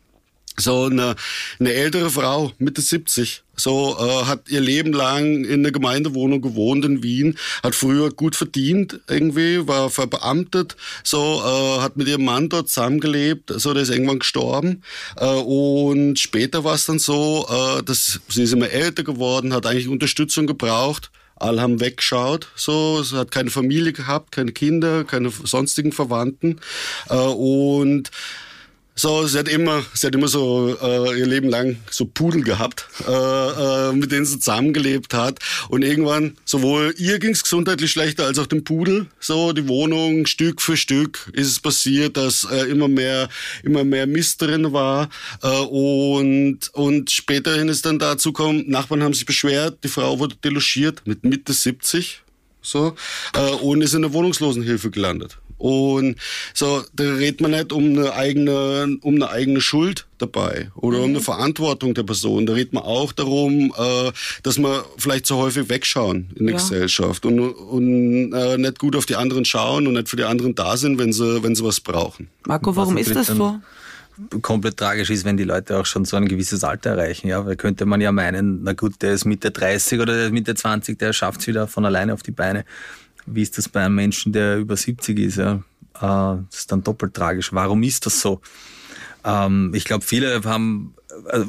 so 0.56 0.84
eine, 0.84 1.16
eine 1.58 1.72
ältere 1.72 2.10
Frau, 2.10 2.52
Mitte 2.58 2.82
70, 2.82 3.42
so 3.56 3.96
äh, 3.98 4.24
hat 4.26 4.48
ihr 4.48 4.60
Leben 4.60 4.92
lang 4.92 5.44
in 5.44 5.62
der 5.62 5.72
Gemeindewohnung 5.72 6.42
gewohnt 6.42 6.84
in 6.84 7.02
Wien, 7.02 7.38
hat 7.62 7.74
früher 7.74 8.10
gut 8.10 8.36
verdient 8.36 9.00
irgendwie, 9.08 9.66
war 9.66 9.90
verbeamtet, 9.90 10.76
so 11.04 11.42
äh, 11.44 11.80
hat 11.80 11.96
mit 11.96 12.08
ihrem 12.08 12.24
Mann 12.24 12.48
dort 12.48 12.68
zusammengelebt, 12.68 13.52
so 13.56 13.72
der 13.72 13.82
ist 13.82 13.90
irgendwann 13.90 14.18
gestorben 14.18 14.82
äh, 15.16 15.26
und 15.26 16.18
später 16.18 16.64
war 16.64 16.74
es 16.74 16.84
dann 16.84 16.98
so, 16.98 17.46
äh, 17.48 17.82
dass 17.82 18.20
sie 18.28 18.42
ist 18.42 18.52
immer 18.52 18.70
älter 18.70 19.04
geworden, 19.04 19.54
hat 19.54 19.66
eigentlich 19.66 19.88
Unterstützung 19.88 20.46
gebraucht 20.46 21.10
alle 21.36 21.60
haben 21.60 21.80
weggeschaut, 21.80 22.46
so, 22.54 23.02
sie 23.02 23.16
hat 23.16 23.32
keine 23.32 23.50
Familie 23.50 23.92
gehabt, 23.92 24.30
keine 24.30 24.52
Kinder, 24.52 25.02
keine 25.02 25.30
sonstigen 25.30 25.90
Verwandten 25.90 26.60
äh, 27.08 27.16
und 27.16 28.12
so, 28.94 29.26
sie 29.26 29.38
hat 29.38 29.48
immer, 29.48 29.82
sie 29.94 30.06
hat 30.06 30.14
immer 30.14 30.28
so 30.28 30.76
äh, 30.80 31.18
ihr 31.18 31.26
Leben 31.26 31.48
lang 31.48 31.76
so 31.90 32.04
Pudel 32.04 32.42
gehabt, 32.42 32.86
äh, 33.08 33.10
äh, 33.10 33.92
mit 33.92 34.12
denen 34.12 34.26
sie 34.26 34.38
zusammengelebt 34.38 35.14
hat. 35.14 35.38
Und 35.70 35.82
irgendwann, 35.82 36.36
sowohl 36.44 36.94
ihr 36.98 37.18
ging 37.18 37.30
es 37.30 37.42
gesundheitlich 37.42 37.90
schlechter 37.90 38.26
als 38.26 38.38
auch 38.38 38.46
dem 38.46 38.64
Pudel. 38.64 39.06
So, 39.18 39.52
die 39.52 39.66
Wohnung, 39.66 40.26
Stück 40.26 40.60
für 40.60 40.76
Stück 40.76 41.30
ist 41.32 41.48
es 41.48 41.58
passiert, 41.58 42.18
dass 42.18 42.44
äh, 42.44 42.64
immer 42.70 42.88
mehr, 42.88 43.30
immer 43.62 43.82
mehr 43.82 44.06
Mist 44.06 44.42
drin 44.42 44.72
war. 44.74 45.08
Äh, 45.42 45.48
und, 45.48 46.68
und 46.74 47.10
späterhin 47.10 47.68
ist 47.68 47.86
dann 47.86 47.98
dazu 47.98 48.32
gekommen, 48.32 48.64
Nachbarn 48.68 49.02
haben 49.02 49.14
sich 49.14 49.24
beschwert, 49.24 49.78
die 49.84 49.88
Frau 49.88 50.18
wurde 50.18 50.36
delogiert 50.44 51.02
mit 51.06 51.24
Mitte 51.24 51.54
70 51.54 52.22
so 52.62 52.94
äh, 53.34 53.50
und 53.50 53.82
ist 53.82 53.94
in 53.94 54.02
der 54.02 54.12
Wohnungslosenhilfe 54.12 54.90
gelandet. 54.90 55.38
Und 55.62 56.16
so, 56.54 56.82
da 56.92 57.04
redet 57.04 57.40
man 57.40 57.52
nicht 57.52 57.72
um 57.72 57.84
eine 57.84 58.14
eigene, 58.14 58.98
um 59.00 59.14
eine 59.14 59.30
eigene 59.30 59.60
Schuld 59.60 60.08
dabei 60.18 60.72
oder 60.74 60.98
mhm. 60.98 61.04
um 61.04 61.10
eine 61.10 61.20
Verantwortung 61.20 61.94
der 61.94 62.02
Person. 62.02 62.46
Da 62.46 62.54
redet 62.54 62.72
man 62.72 62.82
auch 62.82 63.12
darum, 63.12 63.72
äh, 63.78 64.10
dass 64.42 64.58
man 64.58 64.82
vielleicht 64.98 65.26
zu 65.26 65.36
häufig 65.36 65.68
wegschauen 65.68 66.30
in 66.34 66.46
der 66.46 66.56
ja. 66.56 66.60
Gesellschaft 66.60 67.24
und, 67.24 67.38
und 67.38 68.32
äh, 68.32 68.58
nicht 68.58 68.80
gut 68.80 68.96
auf 68.96 69.06
die 69.06 69.14
anderen 69.14 69.44
schauen 69.44 69.86
und 69.86 69.92
nicht 69.92 70.08
für 70.08 70.16
die 70.16 70.24
anderen 70.24 70.56
da 70.56 70.76
sind, 70.76 70.98
wenn 70.98 71.12
sie, 71.12 71.44
wenn 71.44 71.54
sie 71.54 71.62
was 71.62 71.78
brauchen. 71.78 72.28
Marco, 72.44 72.74
warum 72.74 72.96
ist 72.98 73.14
das 73.14 73.28
so? 73.28 73.60
komplett 74.42 74.76
tragisch 74.76 75.10
ist, 75.10 75.24
wenn 75.24 75.36
die 75.36 75.44
Leute 75.44 75.78
auch 75.78 75.86
schon 75.86 76.04
so 76.04 76.16
ein 76.16 76.28
gewisses 76.28 76.64
Alter 76.64 76.90
erreichen. 76.90 77.28
Ja, 77.28 77.46
weil 77.46 77.56
könnte 77.56 77.86
man 77.86 78.00
ja 78.00 78.12
meinen, 78.12 78.62
na 78.62 78.72
gut, 78.72 79.00
der 79.00 79.12
ist 79.12 79.24
Mitte 79.24 79.50
30 79.50 80.00
oder 80.00 80.14
der 80.14 80.26
ist 80.26 80.32
Mitte 80.32 80.54
20, 80.54 80.98
der 80.98 81.12
schafft 81.12 81.40
es 81.40 81.46
wieder 81.46 81.66
von 81.66 81.84
alleine 81.84 82.12
auf 82.12 82.22
die 82.22 82.30
Beine. 82.30 82.64
Wie 83.26 83.42
ist 83.42 83.58
das 83.58 83.68
bei 83.68 83.84
einem 83.84 83.94
Menschen, 83.94 84.32
der 84.32 84.58
über 84.58 84.76
70 84.76 85.18
ist? 85.18 85.36
Ja? 85.36 85.62
Äh, 85.94 86.42
das 86.50 86.60
ist 86.60 86.72
dann 86.72 86.82
doppelt 86.82 87.14
tragisch. 87.14 87.52
Warum 87.52 87.82
ist 87.82 88.06
das 88.06 88.20
so? 88.20 88.40
Ähm, 89.24 89.72
ich 89.74 89.84
glaube, 89.84 90.04
viele 90.04 90.42
haben 90.44 90.94
äh, 91.28 91.44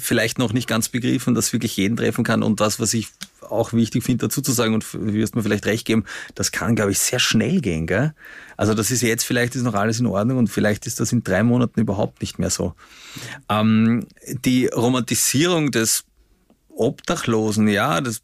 vielleicht 0.00 0.38
noch 0.38 0.52
nicht 0.52 0.68
ganz 0.68 0.88
begriffen, 0.88 1.34
dass 1.34 1.52
wirklich 1.52 1.76
jeden 1.76 1.96
treffen 1.96 2.24
kann. 2.24 2.42
Und 2.42 2.60
das, 2.60 2.78
was 2.78 2.94
ich 2.94 3.08
auch 3.40 3.72
wichtig 3.72 4.04
finde, 4.04 4.26
dazu 4.26 4.40
zu 4.40 4.52
sagen, 4.52 4.74
und 4.74 4.86
du 4.92 5.12
wirst 5.12 5.34
mir 5.34 5.42
vielleicht 5.42 5.66
recht 5.66 5.84
geben, 5.84 6.04
das 6.34 6.52
kann, 6.52 6.76
glaube 6.76 6.92
ich, 6.92 6.98
sehr 6.98 7.18
schnell 7.18 7.60
gehen. 7.60 7.86
Gell? 7.86 8.14
Also 8.56 8.74
das 8.74 8.90
ist 8.90 9.02
jetzt, 9.02 9.24
vielleicht 9.24 9.56
ist 9.56 9.62
noch 9.62 9.74
alles 9.74 10.00
in 10.00 10.06
Ordnung 10.06 10.38
und 10.38 10.48
vielleicht 10.48 10.86
ist 10.86 11.00
das 11.00 11.12
in 11.12 11.24
drei 11.24 11.42
Monaten 11.42 11.80
überhaupt 11.80 12.20
nicht 12.20 12.38
mehr 12.38 12.50
so. 12.50 12.74
Ähm, 13.48 14.06
die 14.44 14.66
Romantisierung 14.66 15.70
des 15.70 16.04
Obdachlosen, 16.68 17.68
ja, 17.68 18.00
das 18.00 18.22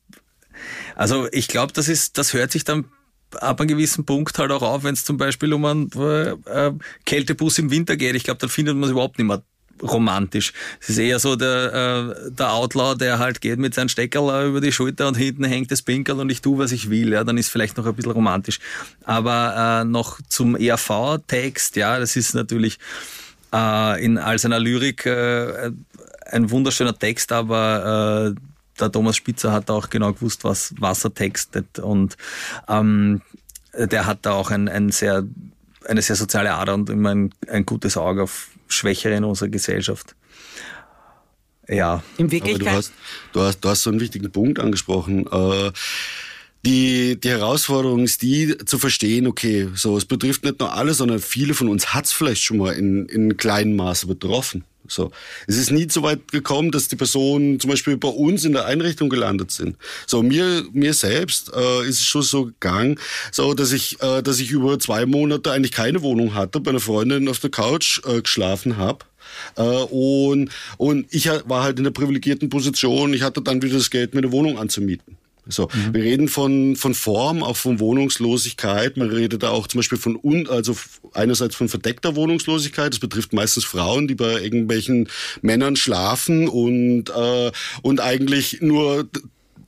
also 0.98 1.28
ich 1.32 1.48
glaube, 1.48 1.72
das 1.72 1.88
ist, 1.88 2.18
das 2.18 2.34
hört 2.34 2.50
sich 2.50 2.64
dann 2.64 2.84
ab 3.40 3.60
einem 3.60 3.68
gewissen 3.68 4.04
Punkt 4.04 4.38
halt 4.38 4.50
auch 4.50 4.62
auf, 4.62 4.84
wenn 4.84 4.94
es 4.94 5.04
zum 5.04 5.16
Beispiel 5.16 5.52
um 5.52 5.64
einen 5.64 5.90
äh, 5.92 6.72
Kältebus 7.04 7.58
im 7.58 7.70
Winter 7.70 7.96
geht. 7.96 8.14
Ich 8.16 8.24
glaube, 8.24 8.38
dann 8.38 8.50
findet 8.50 8.74
man 8.74 8.84
es 8.84 8.90
überhaupt 8.90 9.18
nicht 9.18 9.28
mehr 9.28 9.42
romantisch. 9.82 10.52
Es 10.80 10.90
ist 10.90 10.98
eher 10.98 11.20
so 11.20 11.36
der, 11.36 12.16
äh, 12.26 12.30
der 12.32 12.52
Outlaw, 12.52 12.96
der 12.96 13.18
halt 13.18 13.40
geht 13.40 13.58
mit 13.58 13.74
seinem 13.74 13.88
Steckerl 13.88 14.48
über 14.48 14.60
die 14.60 14.72
Schulter 14.72 15.06
und 15.06 15.16
hinten 15.16 15.44
hängt 15.44 15.70
das 15.70 15.82
Pinkel 15.82 16.18
und 16.18 16.30
ich 16.30 16.40
tue, 16.40 16.58
was 16.58 16.72
ich 16.72 16.90
will. 16.90 17.12
Ja, 17.12 17.22
dann 17.22 17.38
ist 17.38 17.48
vielleicht 17.48 17.76
noch 17.76 17.86
ein 17.86 17.94
bisschen 17.94 18.12
romantisch. 18.12 18.58
Aber 19.04 19.82
äh, 19.82 19.84
noch 19.84 20.18
zum 20.28 20.56
ERV-Text, 20.56 21.76
ja, 21.76 21.98
das 22.00 22.16
ist 22.16 22.34
natürlich 22.34 22.78
äh, 23.54 24.04
in 24.04 24.18
all 24.18 24.38
seiner 24.38 24.58
Lyrik 24.58 25.06
äh, 25.06 25.70
ein 26.30 26.50
wunderschöner 26.50 26.98
Text, 26.98 27.32
aber 27.32 28.34
äh, 28.34 28.40
der 28.80 28.92
Thomas 28.92 29.16
Spitzer 29.16 29.52
hat 29.52 29.70
auch 29.70 29.90
genau 29.90 30.12
gewusst, 30.12 30.44
was 30.44 30.74
Wasser 30.78 31.12
textet 31.12 31.78
und 31.78 32.16
ähm, 32.68 33.22
der 33.74 34.06
hat 34.06 34.20
da 34.22 34.32
auch 34.32 34.50
ein, 34.50 34.68
ein 34.68 34.90
sehr, 34.90 35.24
eine 35.86 36.02
sehr 36.02 36.16
soziale 36.16 36.54
Ader 36.54 36.74
und 36.74 36.90
immer 36.90 37.10
ein, 37.10 37.34
ein 37.48 37.66
gutes 37.66 37.96
Auge 37.96 38.22
auf 38.22 38.48
Schwächere 38.66 39.14
in 39.14 39.24
unserer 39.24 39.48
Gesellschaft. 39.48 40.14
Ja. 41.68 42.02
In 42.16 42.30
Wirklichkeit. 42.30 42.66
Du 42.66 42.70
hast, 42.70 42.92
du, 43.32 43.40
hast, 43.40 43.60
du 43.60 43.68
hast 43.68 43.82
so 43.82 43.90
einen 43.90 44.00
wichtigen 44.00 44.32
Punkt 44.32 44.58
angesprochen. 44.58 45.26
Äh, 45.30 45.70
die, 46.64 47.18
die 47.20 47.28
Herausforderung 47.28 48.04
ist 48.04 48.22
die, 48.22 48.56
zu 48.64 48.78
verstehen, 48.78 49.26
okay, 49.26 49.68
so, 49.74 49.96
es 49.96 50.04
betrifft 50.04 50.44
nicht 50.44 50.58
nur 50.58 50.72
alle, 50.72 50.94
sondern 50.94 51.20
viele 51.20 51.54
von 51.54 51.68
uns 51.68 51.94
hat 51.94 52.06
es 52.06 52.12
vielleicht 52.12 52.42
schon 52.42 52.58
mal 52.58 52.72
in, 52.72 53.06
in 53.06 53.36
kleinem 53.36 53.76
Maße 53.76 54.06
betroffen. 54.06 54.64
So. 54.88 55.10
Es 55.46 55.56
ist 55.56 55.70
nie 55.70 55.86
so 55.88 56.02
weit 56.02 56.32
gekommen, 56.32 56.70
dass 56.70 56.88
die 56.88 56.96
Personen 56.96 57.60
zum 57.60 57.70
Beispiel 57.70 57.96
bei 57.96 58.08
uns 58.08 58.44
in 58.44 58.52
der 58.52 58.64
Einrichtung 58.64 59.10
gelandet 59.10 59.50
sind. 59.50 59.76
So, 60.06 60.22
mir, 60.22 60.64
mir 60.72 60.94
selbst 60.94 61.52
äh, 61.54 61.82
ist 61.86 62.00
es 62.00 62.06
schon 62.06 62.22
so 62.22 62.46
gegangen, 62.46 62.98
so, 63.30 63.52
dass 63.54 63.72
ich, 63.72 64.00
äh, 64.02 64.22
dass 64.22 64.40
ich 64.40 64.50
über 64.50 64.78
zwei 64.78 65.04
Monate 65.04 65.52
eigentlich 65.52 65.72
keine 65.72 66.02
Wohnung 66.02 66.34
hatte, 66.34 66.60
bei 66.60 66.70
einer 66.70 66.80
Freundin 66.80 67.28
auf 67.28 67.38
der 67.38 67.50
Couch 67.50 68.00
äh, 68.06 68.22
geschlafen 68.22 68.78
habe. 68.78 69.04
Äh, 69.56 69.62
und, 69.62 70.50
und 70.78 71.06
ich 71.10 71.28
war 71.28 71.62
halt 71.62 71.78
in 71.78 71.84
der 71.84 71.90
privilegierten 71.90 72.48
Position, 72.48 73.12
ich 73.12 73.22
hatte 73.22 73.42
dann 73.42 73.60
wieder 73.60 73.76
das 73.76 73.90
Geld, 73.90 74.14
mir 74.14 74.20
eine 74.20 74.32
Wohnung 74.32 74.58
anzumieten. 74.58 75.17
So, 75.48 75.68
mhm. 75.72 75.94
wir 75.94 76.02
reden 76.02 76.28
von, 76.28 76.76
von 76.76 76.94
Form, 76.94 77.42
auch 77.42 77.56
von 77.56 77.80
Wohnungslosigkeit. 77.80 78.96
Man 78.96 79.10
redet 79.10 79.42
da 79.42 79.50
auch 79.50 79.66
zum 79.66 79.78
Beispiel 79.78 79.98
von, 79.98 80.18
un, 80.22 80.48
also 80.48 80.76
einerseits 81.14 81.56
von 81.56 81.68
verdeckter 81.68 82.16
Wohnungslosigkeit. 82.16 82.92
Das 82.92 83.00
betrifft 83.00 83.32
meistens 83.32 83.64
Frauen, 83.64 84.08
die 84.08 84.14
bei 84.14 84.42
irgendwelchen 84.42 85.08
Männern 85.42 85.76
schlafen 85.76 86.48
und, 86.48 87.10
äh, 87.10 87.50
und 87.82 88.00
eigentlich 88.00 88.60
nur 88.60 89.08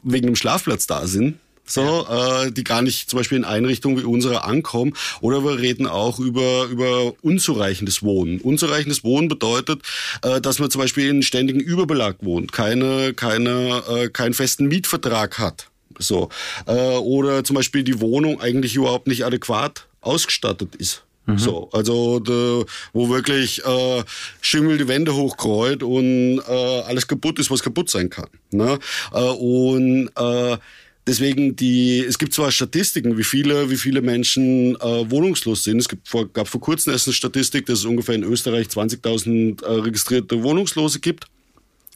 wegen 0.03 0.27
dem 0.27 0.37
Schlafplatz 0.37 0.87
da 0.87 1.07
sind. 1.07 1.39
so, 1.65 1.83
ja. 2.09 2.45
äh, 2.45 2.53
die 2.53 2.65
gar 2.65 2.83
nicht 2.83 3.09
zum 3.09 3.19
Beispiel 3.19 3.39
in 3.39 3.45
Einrichtungen 3.45 3.99
wie 3.99 4.05
unsere 4.05 4.45
ankommen. 4.45 4.95
Oder 5.21 5.45
wir 5.45 5.59
reden 5.59 5.87
auch 5.87 6.19
über, 6.19 6.65
über 6.65 7.15
unzureichendes 7.23 8.03
Wohnen. 8.03 8.41
Unzureichendes 8.41 9.05
Wohnen 9.05 9.29
bedeutet, 9.29 9.83
äh, 10.23 10.41
dass 10.41 10.59
man 10.59 10.71
zum 10.71 10.81
Beispiel 10.81 11.09
in 11.09 11.23
ständigen 11.23 11.61
Überbelag 11.61 12.17
wohnt, 12.21 12.53
keine, 12.53 13.15
keine, 13.15 13.83
äh, 13.89 14.09
keinen 14.09 14.35
festen 14.35 14.67
Mietvertrag 14.67 15.39
hat. 15.39 15.70
So. 16.01 16.29
Äh, 16.67 16.73
oder 16.73 17.45
zum 17.45 17.57
Beispiel 17.57 17.83
die 17.85 18.01
Wohnung 18.01 18.41
eigentlich 18.41 18.75
überhaupt 18.75 19.07
nicht 19.07 19.25
adäquat 19.25 19.87
ausgestattet 20.01 20.75
ist. 20.77 21.05
Mhm. 21.27 21.39
So, 21.39 21.69
also 21.73 22.19
de, 22.19 22.65
wo 22.93 23.09
wirklich 23.09 23.65
äh, 23.65 24.03
Schimmel 24.41 24.79
die 24.79 24.89
Wände 24.89 25.15
hochkreuzt 25.15 25.83
und 25.83 26.39
äh, 26.39 26.81
alles 26.83 27.07
kaputt 27.07 27.39
ist, 27.39 27.51
was 27.51 27.63
kaputt 27.63 27.91
sein 27.91 28.11
kann. 28.11 28.29
Ne? 28.51 28.79
Äh, 29.13 29.21
und 29.21 30.11
äh, 30.17 30.57
Deswegen 31.07 31.57
die, 31.57 32.05
es 32.07 32.19
gibt 32.19 32.35
zwar 32.35 32.53
Statistiken, 32.53 33.17
wie 33.17 33.25
viele, 33.25 33.71
wie 33.71 33.77
viele 33.77 34.03
Menschen 34.03 34.77
äh, 34.77 35.11
wohnungslos 35.11 35.65
sind. 35.65 35.79
Es 35.79 35.89
gibt 35.89 36.09
vor, 36.09 36.29
gab 36.29 36.47
vor 36.47 36.61
kurzem 36.61 36.93
erst 36.93 37.09
eine 37.09 37.15
Statistik, 37.15 37.67
dass 37.67 37.81
es 37.81 37.85
ungefähr 37.85 38.15
in 38.15 38.23
Österreich 38.23 38.69
20.000 38.69 39.65
äh, 39.65 39.81
registrierte 39.81 40.43
Wohnungslose 40.43 41.01
gibt. 41.01 41.25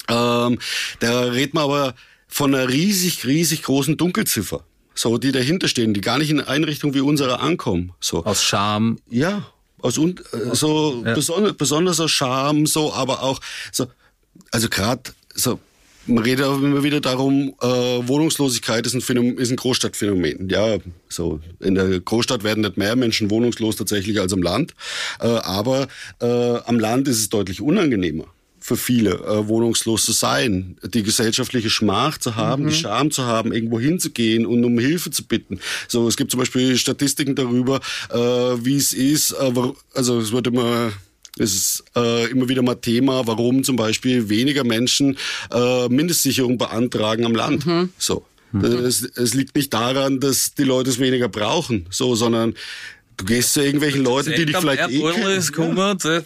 Ähm, 0.09 0.59
da 1.01 1.21
redet 1.27 1.55
man 1.55 1.65
aber 1.65 1.95
von 2.35 2.53
einer 2.53 2.69
riesig, 2.69 3.25
riesig 3.27 3.63
großen 3.63 3.97
Dunkelziffer. 3.97 4.65
So, 4.93 5.19
die 5.19 5.31
dahinter 5.31 5.69
stehen, 5.69 5.95
die 5.95 6.01
gar 6.01 6.19
nicht 6.19 6.31
in 6.31 6.41
Einrichtungen 6.41 6.93
wie 6.93 7.01
unsere 7.01 7.39
ankommen. 7.39 7.93
So. 8.01 8.25
Aus 8.25 8.43
Scham. 8.43 8.99
Ja, 9.09 9.47
aus 9.79 9.99
und 9.99 10.19
äh, 10.33 10.53
so 10.53 11.05
ja. 11.07 11.15
besonders, 11.15 11.55
besonders 11.55 12.01
aus 12.01 12.11
Scham, 12.11 12.67
so, 12.67 12.93
aber 12.93 13.23
auch 13.23 13.41
so, 13.71 13.87
also 14.51 14.69
gerade 14.69 15.13
so 15.33 15.61
man 16.07 16.25
redet 16.25 16.45
auch 16.45 16.59
immer 16.59 16.83
wieder 16.83 17.01
darum, 17.01 17.55
äh, 17.63 17.67
Wohnungslosigkeit 17.67 18.85
ist 18.85 18.95
ein, 18.95 19.01
Phänomen, 19.01 19.39
ist 19.39 19.51
ein 19.51 19.57
Großstadtphänomen. 19.57 20.49
Ja, 20.49 20.79
so 21.09 21.39
in 21.61 21.77
der 21.77 22.01
Großstadt 22.01 22.43
werden 22.43 22.63
nicht 22.63 22.77
mehr 22.77 22.97
Menschen 22.97 23.31
wohnungslos 23.31 23.77
tatsächlich 23.77 24.21
als 24.21 24.33
am 24.33 24.43
Land, 24.43 24.75
äh, 25.21 25.29
aber 25.29 25.87
äh, 26.21 26.27
am 26.67 26.81
Land 26.81 27.07
ist 27.07 27.19
es 27.21 27.29
deutlich 27.29 27.61
unangenehmer 27.61 28.27
für 28.65 28.79
viele 28.79 29.17
äh, 29.17 29.47
wohnungslos 29.47 30.07
zu 30.07 30.13
sein, 30.13 30.79
die 30.83 31.03
gesellschaftliche 31.03 31.69
Schmach 31.69 32.17
zu 32.17 32.35
haben, 32.35 32.63
mhm. 32.63 32.69
die 32.69 32.75
Scham 32.75 33.11
zu 33.11 33.25
haben, 33.27 33.53
irgendwo 33.53 33.79
hinzugehen 33.79 34.47
und 34.47 34.65
um 34.65 34.79
Hilfe 34.79 35.11
zu 35.11 35.27
bitten. 35.27 35.61
So, 35.87 36.09
es 36.09 36.17
gibt 36.17 36.31
zum 36.31 36.41
Beispiel 36.41 36.79
Statistiken 36.79 37.35
darüber, 37.35 37.83
äh, 38.09 38.17
wie 38.17 38.77
es 38.77 38.95
ist. 38.95 39.33
Äh, 39.33 39.53
also 39.93 40.19
es 40.19 40.33
wird 40.33 40.47
immer 40.47 40.93
es 41.37 41.55
ist 41.55 41.85
äh, 41.95 42.31
immer 42.31 42.49
wieder 42.49 42.63
mal 42.63 42.77
Thema, 42.77 43.27
warum 43.27 43.65
zum 43.65 43.77
Beispiel 43.77 44.31
weniger 44.31 44.65
Menschen 44.65 45.19
äh, 45.53 45.89
Mindestsicherung 45.91 46.57
beantragen 46.57 47.27
am 47.27 47.35
Land. 47.35 47.67
Mhm. 47.67 47.91
So. 47.99 48.25
Mhm. 48.53 48.65
Es, 48.65 49.03
es 49.03 49.35
liegt 49.35 49.57
nicht 49.57 49.75
daran, 49.75 50.21
dass 50.21 50.55
die 50.55 50.65
Leute 50.65 50.89
es 50.89 50.99
weniger 50.99 51.29
brauchen, 51.29 51.87
so, 51.91 52.15
sondern 52.15 52.55
Du 53.17 53.25
gehst 53.25 53.53
zu 53.53 53.63
irgendwelchen 53.63 54.03
Leuten, 54.03 54.33
die 54.37 54.47
dich 54.47 54.57
vielleicht 54.57 54.91
eh 54.91 55.01
kennen. 55.01 55.37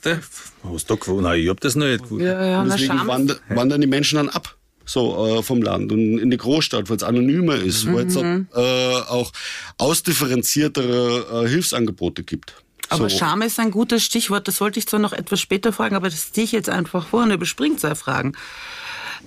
Ja. 0.05 0.21
Hast 0.65 0.91
du 0.91 0.97
gewonnen? 0.97 1.23
Nein, 1.23 1.41
ich 1.41 1.49
hab 1.49 1.61
das 1.61 1.75
nicht 1.75 2.05
gewusst. 2.05 2.23
Ja, 2.23 2.45
ja, 2.45 2.63
und 2.63 2.73
deswegen 2.73 3.07
wandern, 3.07 3.39
wandern 3.49 3.81
die 3.81 3.87
Menschen 3.87 4.17
dann 4.17 4.29
ab 4.29 4.57
so 4.89 5.39
äh, 5.39 5.43
vom 5.43 5.61
Land 5.63 5.93
und 5.93 6.19
in 6.19 6.31
die 6.31 6.37
Großstadt, 6.37 6.89
weil 6.89 6.97
es 6.97 7.03
anonymer 7.03 7.57
ist, 7.57 7.85
mhm. 7.85 7.95
weil 7.95 8.07
es 8.07 8.17
äh, 8.17 9.11
auch 9.11 9.33
ausdifferenziertere 9.77 11.45
äh, 11.45 11.49
Hilfsangebote 11.49 12.23
gibt. 12.23 12.55
Aber 12.89 13.11
so. 13.11 13.19
Scham 13.19 13.43
ist 13.43 13.61
ein 13.61 13.71
gutes 13.71 14.03
Stichwort. 14.03 14.49
Das 14.49 14.61
wollte 14.61 14.79
ich 14.79 14.87
zwar 14.87 14.99
noch 14.99 15.13
etwas 15.13 15.41
später 15.41 15.73
fragen, 15.73 15.95
aber 15.95 16.09
das 16.09 16.33
ziehe 16.33 16.45
ich 16.45 16.53
jetzt 16.53 16.71
einfach 16.71 17.07
vor 17.09 17.23
und 17.23 17.31
überspringt 17.31 17.81
zwei 17.81 17.95
Fragen. 17.95 18.33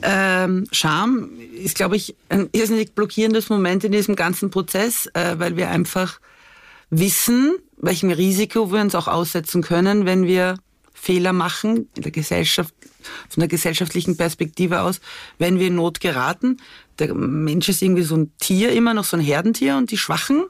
Ähm, 0.01 0.65
Scham 0.71 1.29
ist, 1.53 1.75
glaube 1.75 1.95
ich, 1.95 2.15
ein 2.29 2.49
irrsinnig 2.53 2.93
blockierendes 2.93 3.49
Moment 3.49 3.83
in 3.83 3.91
diesem 3.91 4.15
ganzen 4.15 4.49
Prozess, 4.49 5.07
äh, 5.13 5.35
weil 5.37 5.57
wir 5.57 5.69
einfach 5.69 6.19
wissen, 6.91 7.55
welchem 7.77 8.11
Risiko 8.11 8.71
wir 8.71 8.81
uns 8.81 8.93
auch 8.93 9.07
aussetzen 9.07 9.63
können, 9.63 10.05
wenn 10.05 10.25
wir 10.25 10.57
Fehler 10.93 11.33
machen 11.33 11.89
in 11.95 12.03
der 12.03 12.11
Gesellschaft, 12.11 12.75
von 13.27 13.41
der 13.41 13.47
gesellschaftlichen 13.47 14.17
Perspektive 14.17 14.81
aus, 14.81 15.01
wenn 15.39 15.57
wir 15.57 15.67
in 15.67 15.75
Not 15.75 15.99
geraten. 15.99 16.57
Der 16.99 17.15
Mensch 17.15 17.69
ist 17.69 17.81
irgendwie 17.81 18.03
so 18.03 18.15
ein 18.15 18.31
Tier, 18.37 18.71
immer 18.73 18.93
noch 18.93 19.05
so 19.05 19.17
ein 19.17 19.23
Herdentier 19.23 19.77
und 19.77 19.89
die 19.89 19.97
Schwachen, 19.97 20.43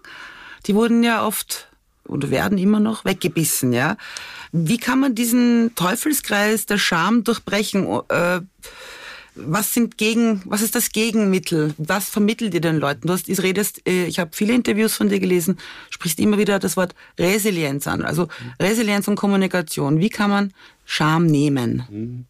die 0.68 0.76
wurden 0.76 1.04
ja 1.04 1.26
oft 1.26 1.70
oder 2.06 2.30
werden 2.30 2.58
immer 2.58 2.82
noch 2.82 3.06
weggebissen, 3.06 3.72
ja. 3.72 3.96
Wie 4.52 4.78
kann 4.78 5.00
man 5.00 5.16
diesen 5.16 5.74
Teufelskreis 5.76 6.66
der 6.66 6.78
Scham 6.78 7.24
durchbrechen? 7.24 7.88
Äh, 8.10 8.42
was 9.36 9.74
sind 9.74 9.98
gegen, 9.98 10.42
was 10.46 10.62
ist 10.62 10.76
das 10.76 10.92
Gegenmittel? 10.92 11.74
Was 11.78 12.10
vermittelt 12.10 12.54
ihr 12.54 12.62
den 12.62 12.78
Leuten? 12.78 13.08
Du 13.08 13.14
hast, 13.14 13.30
du 13.30 13.34
redest, 13.34 13.88
äh, 13.88 14.06
ich 14.06 14.20
habe 14.20 14.32
viele 14.34 14.54
Interviews 14.54 14.96
von 14.96 15.08
dir 15.08 15.20
gelesen, 15.20 15.58
sprichst 15.90 16.20
immer 16.20 16.38
wieder 16.38 16.60
das 16.60 16.76
Wort 16.76 16.96
Resilienz 17.18 17.88
an. 17.88 18.02
Also 18.02 18.28
Resilienz 18.60 19.08
und 19.08 19.16
Kommunikation. 19.16 20.00
Wie 20.00 20.10
kann 20.10 20.30
man 20.30 20.54
Scham 20.84 21.28
nehmen? 21.28 22.28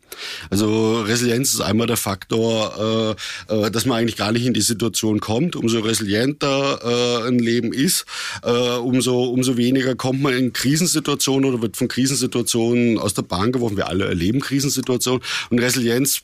Also 0.52 1.02
Resilienz 1.02 1.56
ist 1.56 1.62
einmal 1.62 1.88
der 1.88 1.98
Faktor, 1.98 3.18
äh, 3.50 3.66
äh, 3.66 3.72
dass 3.72 3.86
man 3.86 3.98
eigentlich 3.98 4.18
gar 4.18 4.32
nicht 4.32 4.46
in 4.46 4.54
die 4.54 4.62
Situation 4.62 5.20
kommt. 5.20 5.56
Umso 5.56 5.80
resilienter 5.80 7.26
ein 7.26 7.40
Leben 7.40 7.74
ist, 7.74 8.06
umso, 8.44 9.24
umso 9.24 9.58
weniger 9.58 9.96
kommt 9.96 10.22
man 10.22 10.34
in 10.34 10.54
Krisensituationen 10.54 11.50
oder 11.50 11.62
wird 11.62 11.78
von 11.78 11.88
Krisensituationen 11.88 13.00
aus 13.00 13.14
der 13.14 13.24
Bahn 13.24 13.52
geworfen. 13.52 13.78
Wir 13.78 13.88
alle 13.88 14.06
erleben 14.06 14.40
Krisensituationen. 14.42 15.22
Und 15.50 15.60
Resilienz 15.60 16.22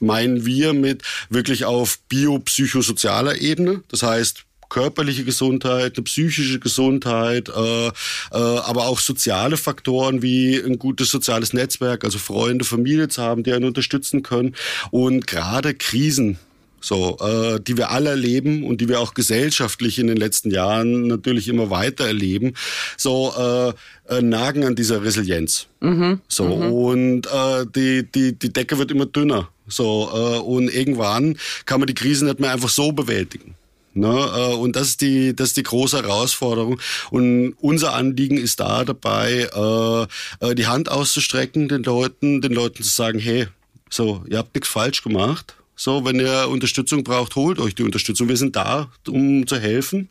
meinen 0.00 0.44
wir 0.46 0.72
mit 0.72 1.02
wirklich 1.28 1.64
auf 1.64 1.98
biopsychosozialer 2.08 3.40
Ebene. 3.40 3.82
Das 3.88 4.02
heißt, 4.02 4.44
körperliche 4.68 5.24
Gesundheit, 5.24 5.96
eine 5.96 6.04
psychische 6.04 6.58
Gesundheit, 6.58 7.48
äh, 7.48 7.88
äh, 7.88 7.92
aber 8.30 8.86
auch 8.86 9.00
soziale 9.00 9.56
Faktoren 9.56 10.22
wie 10.22 10.56
ein 10.56 10.78
gutes 10.78 11.10
soziales 11.10 11.52
Netzwerk, 11.52 12.04
also 12.04 12.18
Freunde, 12.18 12.64
Familie 12.64 13.08
zu 13.08 13.22
haben, 13.22 13.42
die 13.42 13.52
einen 13.52 13.64
unterstützen 13.64 14.22
können. 14.22 14.54
Und 14.90 15.26
gerade 15.26 15.74
Krisen 15.74 16.38
so, 16.80 17.16
äh, 17.20 17.60
die 17.60 17.76
wir 17.76 17.90
alle 17.90 18.10
erleben 18.10 18.64
und 18.64 18.80
die 18.80 18.88
wir 18.88 19.00
auch 19.00 19.14
gesellschaftlich 19.14 19.98
in 19.98 20.06
den 20.06 20.16
letzten 20.16 20.50
Jahren 20.50 21.06
natürlich 21.06 21.48
immer 21.48 21.70
weiter 21.70 22.06
erleben, 22.06 22.54
so 22.96 23.32
äh, 23.36 24.14
äh, 24.14 24.22
nagen 24.22 24.64
an 24.64 24.74
dieser 24.74 25.02
Resilienz. 25.02 25.66
Mhm. 25.80 26.20
So 26.28 26.44
mhm. 26.44 26.72
und 26.72 27.26
äh, 27.26 27.66
die 27.74 28.10
die 28.10 28.38
die 28.38 28.52
Decke 28.52 28.78
wird 28.78 28.90
immer 28.90 29.06
dünner. 29.06 29.48
So 29.66 30.10
äh, 30.12 30.38
und 30.40 30.72
irgendwann 30.72 31.36
kann 31.66 31.80
man 31.80 31.86
die 31.86 31.94
Krise 31.94 32.24
nicht 32.24 32.40
mehr 32.40 32.52
einfach 32.52 32.70
so 32.70 32.92
bewältigen. 32.92 33.54
Ne? 33.98 34.08
Äh, 34.08 34.54
und 34.54 34.76
das 34.76 34.88
ist 34.88 35.00
die, 35.00 35.34
das 35.34 35.48
ist 35.48 35.56
die 35.56 35.62
große 35.64 36.02
Herausforderung. 36.02 36.80
Und 37.10 37.54
unser 37.60 37.94
Anliegen 37.94 38.36
ist 38.38 38.60
da 38.60 38.84
dabei, 38.84 39.48
äh, 39.52 40.46
äh, 40.46 40.54
die 40.54 40.66
Hand 40.66 40.90
auszustrecken, 40.90 41.68
den 41.68 41.82
Leuten, 41.82 42.40
den 42.40 42.52
Leuten 42.52 42.82
zu 42.82 42.88
sagen, 42.88 43.18
hey, 43.18 43.48
so, 43.90 44.24
ihr 44.28 44.38
habt 44.38 44.54
nichts 44.54 44.68
falsch 44.68 45.02
gemacht. 45.02 45.56
So, 45.78 46.04
wenn 46.04 46.18
ihr 46.18 46.48
Unterstützung 46.48 47.04
braucht, 47.04 47.36
holt 47.36 47.60
euch 47.60 47.76
die 47.76 47.84
Unterstützung. 47.84 48.28
Wir 48.28 48.36
sind 48.36 48.56
da, 48.56 48.90
um 49.06 49.46
zu 49.46 49.60
helfen 49.60 50.08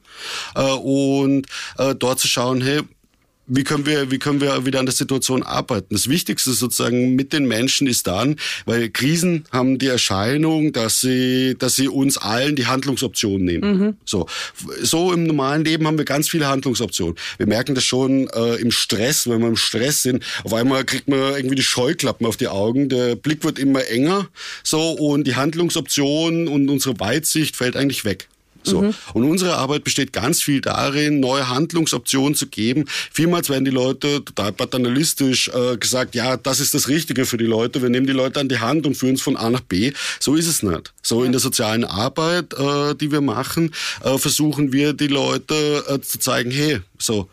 äh, 0.56 0.62
und 0.62 1.46
äh, 1.78 1.94
dort 1.94 2.20
zu 2.20 2.30
schauen, 2.30 2.62
hey, 2.62 2.84
wie 3.48 3.64
können 3.64 3.86
wir, 3.86 4.12
wie 4.12 4.20
können 4.20 4.42
wir 4.42 4.66
wieder 4.66 4.80
an 4.80 4.86
der 4.86 4.94
Situation 4.94 5.44
arbeiten? 5.44 5.88
Das 5.94 6.10
Wichtigste 6.10 6.52
sozusagen 6.52 7.16
mit 7.16 7.34
den 7.34 7.48
Menschen 7.48 7.88
ist 7.88 8.08
dann, 8.08 8.36
weil 8.66 8.90
Krisen 8.90 9.46
haben 9.52 9.80
die 9.80 9.88
Erscheinung, 9.88 10.74
dass 10.74 11.02
sie, 11.02 11.56
dass 11.58 11.76
sie 11.76 11.88
uns 11.88 12.18
allen 12.18 12.56
die 12.56 12.68
Handlungsoptionen 12.68 13.46
nehmen. 13.46 13.78
Mhm. 13.78 13.98
So, 14.06 14.28
so 14.82 15.14
im 15.14 15.26
normalen 15.26 15.64
Leben 15.64 15.88
haben 15.88 15.98
wir 15.98 16.06
ganz 16.06 16.30
viele 16.30 16.48
Handlungsoptionen. 16.48 17.16
Wir 17.38 17.48
merken 17.48 17.74
das 17.74 17.86
schon 17.86 18.28
äh, 18.30 18.56
im 18.56 18.72
Stress, 18.72 19.30
wenn 19.30 19.40
wir 19.40 19.48
im 19.48 19.56
Stress 19.56 20.04
sind. 20.04 20.24
Auf 20.44 20.54
einmal 20.54 20.84
kriegt 20.84 21.08
man 21.08 21.20
irgendwie 21.36 21.56
die 21.56 21.64
Scheuklappen 21.64 22.28
auf 22.28 22.38
die 22.38 22.50
Augen. 22.50 22.90
Der 22.90 23.16
Blick 23.16 23.44
wird 23.44 23.60
immer 23.60 23.88
enger. 23.88 24.28
So 24.64 24.92
und 24.92 25.26
die 25.26 25.36
Handlungsoptionen 25.36 26.48
und 26.48 26.70
unsere 26.70 27.00
Weitsicht 27.00 27.56
fällt 27.56 27.78
eigentlich 27.78 28.04
weg. 28.04 28.28
So. 28.68 28.82
Mhm. 28.82 28.94
Und 29.14 29.24
unsere 29.24 29.56
Arbeit 29.56 29.84
besteht 29.84 30.14
ganz 30.14 30.42
viel 30.42 30.62
darin, 30.62 31.20
neue 31.20 31.50
Handlungsoptionen 31.50 32.36
zu 32.36 32.48
geben. 32.48 32.86
Vielmals 33.12 33.50
werden 33.50 33.66
die 33.66 33.72
Leute 33.72 34.24
total 34.24 34.52
paternalistisch 34.52 35.50
äh, 35.50 35.78
gesagt, 35.78 36.16
ja, 36.16 36.38
das 36.38 36.60
ist 36.60 36.74
das 36.74 36.88
Richtige 36.88 37.26
für 37.26 37.38
die 37.38 37.46
Leute. 37.46 37.82
Wir 37.82 37.90
nehmen 37.90 38.08
die 38.08 38.14
Leute 38.14 38.40
an 38.40 38.50
die 38.50 38.60
Hand 38.60 38.86
und 38.86 38.96
führen 38.96 39.16
es 39.16 39.22
von 39.22 39.38
A 39.38 39.50
nach 39.50 39.62
B. 39.62 39.94
So 40.20 40.36
ist 40.36 40.48
es 40.48 40.64
nicht. 40.64 40.94
So 41.02 41.24
in 41.24 41.32
der 41.32 41.42
sozialen 41.42 41.86
Arbeit, 41.86 42.54
äh, 42.54 42.96
die 42.96 43.12
wir 43.12 43.22
machen, 43.22 43.74
äh, 44.04 44.18
versuchen 44.18 44.74
wir 44.74 44.94
die 44.94 45.08
Leute 45.08 45.84
äh, 45.88 46.02
zu 46.02 46.20
zeigen, 46.20 46.52
hey, 46.52 46.82
so, 46.98 47.30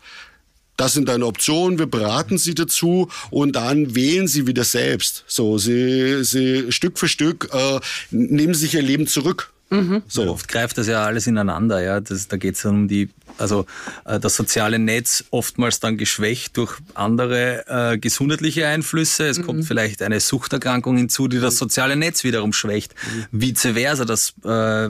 das 0.77 0.93
sind 0.93 1.07
deine 1.07 1.25
Optionen, 1.25 1.79
wir 1.79 1.85
beraten 1.85 2.37
sie 2.37 2.53
dazu 2.53 3.09
und 3.29 3.55
dann 3.55 3.95
wählen 3.95 4.27
sie 4.27 4.45
wieder 4.45 4.63
selbst. 4.63 5.23
So, 5.27 5.57
sie, 5.57 6.23
sie 6.23 6.71
Stück 6.71 6.99
für 6.99 7.07
Stück 7.07 7.49
äh, 7.53 7.79
nehmen 8.11 8.53
sich 8.53 8.73
ihr 8.73 8.81
Leben 8.81 9.07
zurück. 9.07 9.53
Mhm. 9.69 10.03
So. 10.07 10.29
Oft 10.29 10.47
greift 10.47 10.77
das 10.77 10.87
ja 10.87 11.03
alles 11.03 11.27
ineinander, 11.27 11.81
ja. 11.81 11.99
Das, 11.99 12.27
da 12.27 12.37
geht 12.37 12.55
es 12.55 12.61
dann 12.61 12.75
um 12.75 12.87
die 12.87 13.09
also 13.37 13.65
äh, 14.05 14.19
das 14.19 14.35
soziale 14.35 14.79
Netz 14.79 15.25
oftmals 15.31 15.79
dann 15.79 15.97
geschwächt 15.97 16.57
durch 16.57 16.77
andere 16.93 17.65
äh, 17.67 17.97
gesundheitliche 17.97 18.67
Einflüsse. 18.67 19.27
Es 19.27 19.39
mhm. 19.39 19.43
kommt 19.43 19.65
vielleicht 19.65 20.01
eine 20.01 20.19
Suchterkrankung 20.19 20.97
hinzu, 20.97 21.27
die 21.27 21.39
das 21.39 21.57
soziale 21.57 21.95
Netz 21.95 22.23
wiederum 22.23 22.53
schwächt. 22.53 22.93
Mhm. 23.31 23.41
Vice 23.41 23.67
versa, 23.73 24.05
dass 24.05 24.33
äh, 24.43 24.89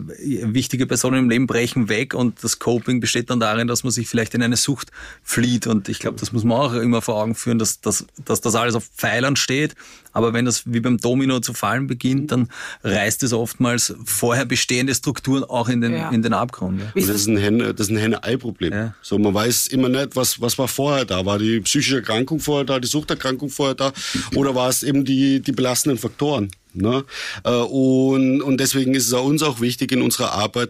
wichtige 0.53 0.85
Personen 0.85 1.19
im 1.19 1.29
Leben 1.29 1.47
brechen 1.47 1.89
weg 1.89 2.13
und 2.13 2.43
das 2.43 2.59
Coping 2.59 2.99
besteht 2.99 3.29
dann 3.29 3.39
darin, 3.39 3.67
dass 3.67 3.83
man 3.83 3.91
sich 3.91 4.07
vielleicht 4.07 4.33
in 4.33 4.43
eine 4.43 4.57
Sucht 4.57 4.91
flieht. 5.23 5.67
Und 5.67 5.89
ich 5.89 5.99
glaube, 5.99 6.19
das 6.19 6.31
muss 6.31 6.43
man 6.43 6.57
auch 6.57 6.73
immer 6.73 7.01
vor 7.01 7.15
Augen 7.15 7.35
führen, 7.35 7.59
dass, 7.59 7.81
dass, 7.81 8.05
dass 8.23 8.41
das 8.41 8.55
alles 8.55 8.75
auf 8.75 8.85
Pfeilern 8.95 9.35
steht. 9.35 9.75
Aber 10.15 10.31
wenn 10.31 10.45
das 10.45 10.63
wie 10.65 10.79
beim 10.79 10.97
Domino 10.97 11.41
zu 11.41 11.53
fallen 11.53 11.87
beginnt, 11.87 12.31
dann 12.31 12.47
reißt 12.83 13.21
es 13.23 13.33
oftmals 13.33 13.93
vorher 14.05 14.45
bestehende 14.45 14.95
Strukturen 14.95 15.43
auch 15.43 15.67
in 15.67 15.81
den, 15.81 15.93
ja. 15.93 16.09
in 16.09 16.21
den 16.21 16.31
Abgrund. 16.31 16.79
Ja. 16.79 16.91
Das 16.95 17.09
ist 17.09 17.27
ein 17.27 17.35
Henne, 17.35 17.73
das 17.73 17.87
ist 17.87 17.91
ein 17.93 17.97
Henne-Ei-Problem. 18.35 18.73
Ja. 18.73 18.93
So, 19.01 19.17
man 19.17 19.33
weiß 19.33 19.67
immer 19.67 19.89
nicht, 19.89 20.15
was, 20.15 20.39
was 20.41 20.57
war 20.57 20.67
vorher 20.67 21.05
da. 21.05 21.25
War 21.25 21.39
die 21.39 21.59
psychische 21.61 21.97
Erkrankung 21.97 22.39
vorher 22.39 22.65
da, 22.65 22.79
die 22.79 22.87
Suchterkrankung 22.87 23.49
vorher 23.49 23.75
da 23.75 23.93
oder 24.35 24.55
war 24.55 24.69
es 24.69 24.83
eben 24.83 25.05
die, 25.05 25.39
die 25.39 25.51
belastenden 25.51 25.97
Faktoren? 25.97 26.51
Ne? 26.73 27.05
Äh, 27.43 27.49
und, 27.49 28.41
und 28.41 28.59
deswegen 28.59 28.93
ist 28.93 29.07
es 29.07 29.13
auch 29.13 29.25
uns 29.25 29.43
auch 29.43 29.61
wichtig 29.61 29.91
in 29.91 30.01
unserer 30.01 30.33
Arbeit, 30.33 30.69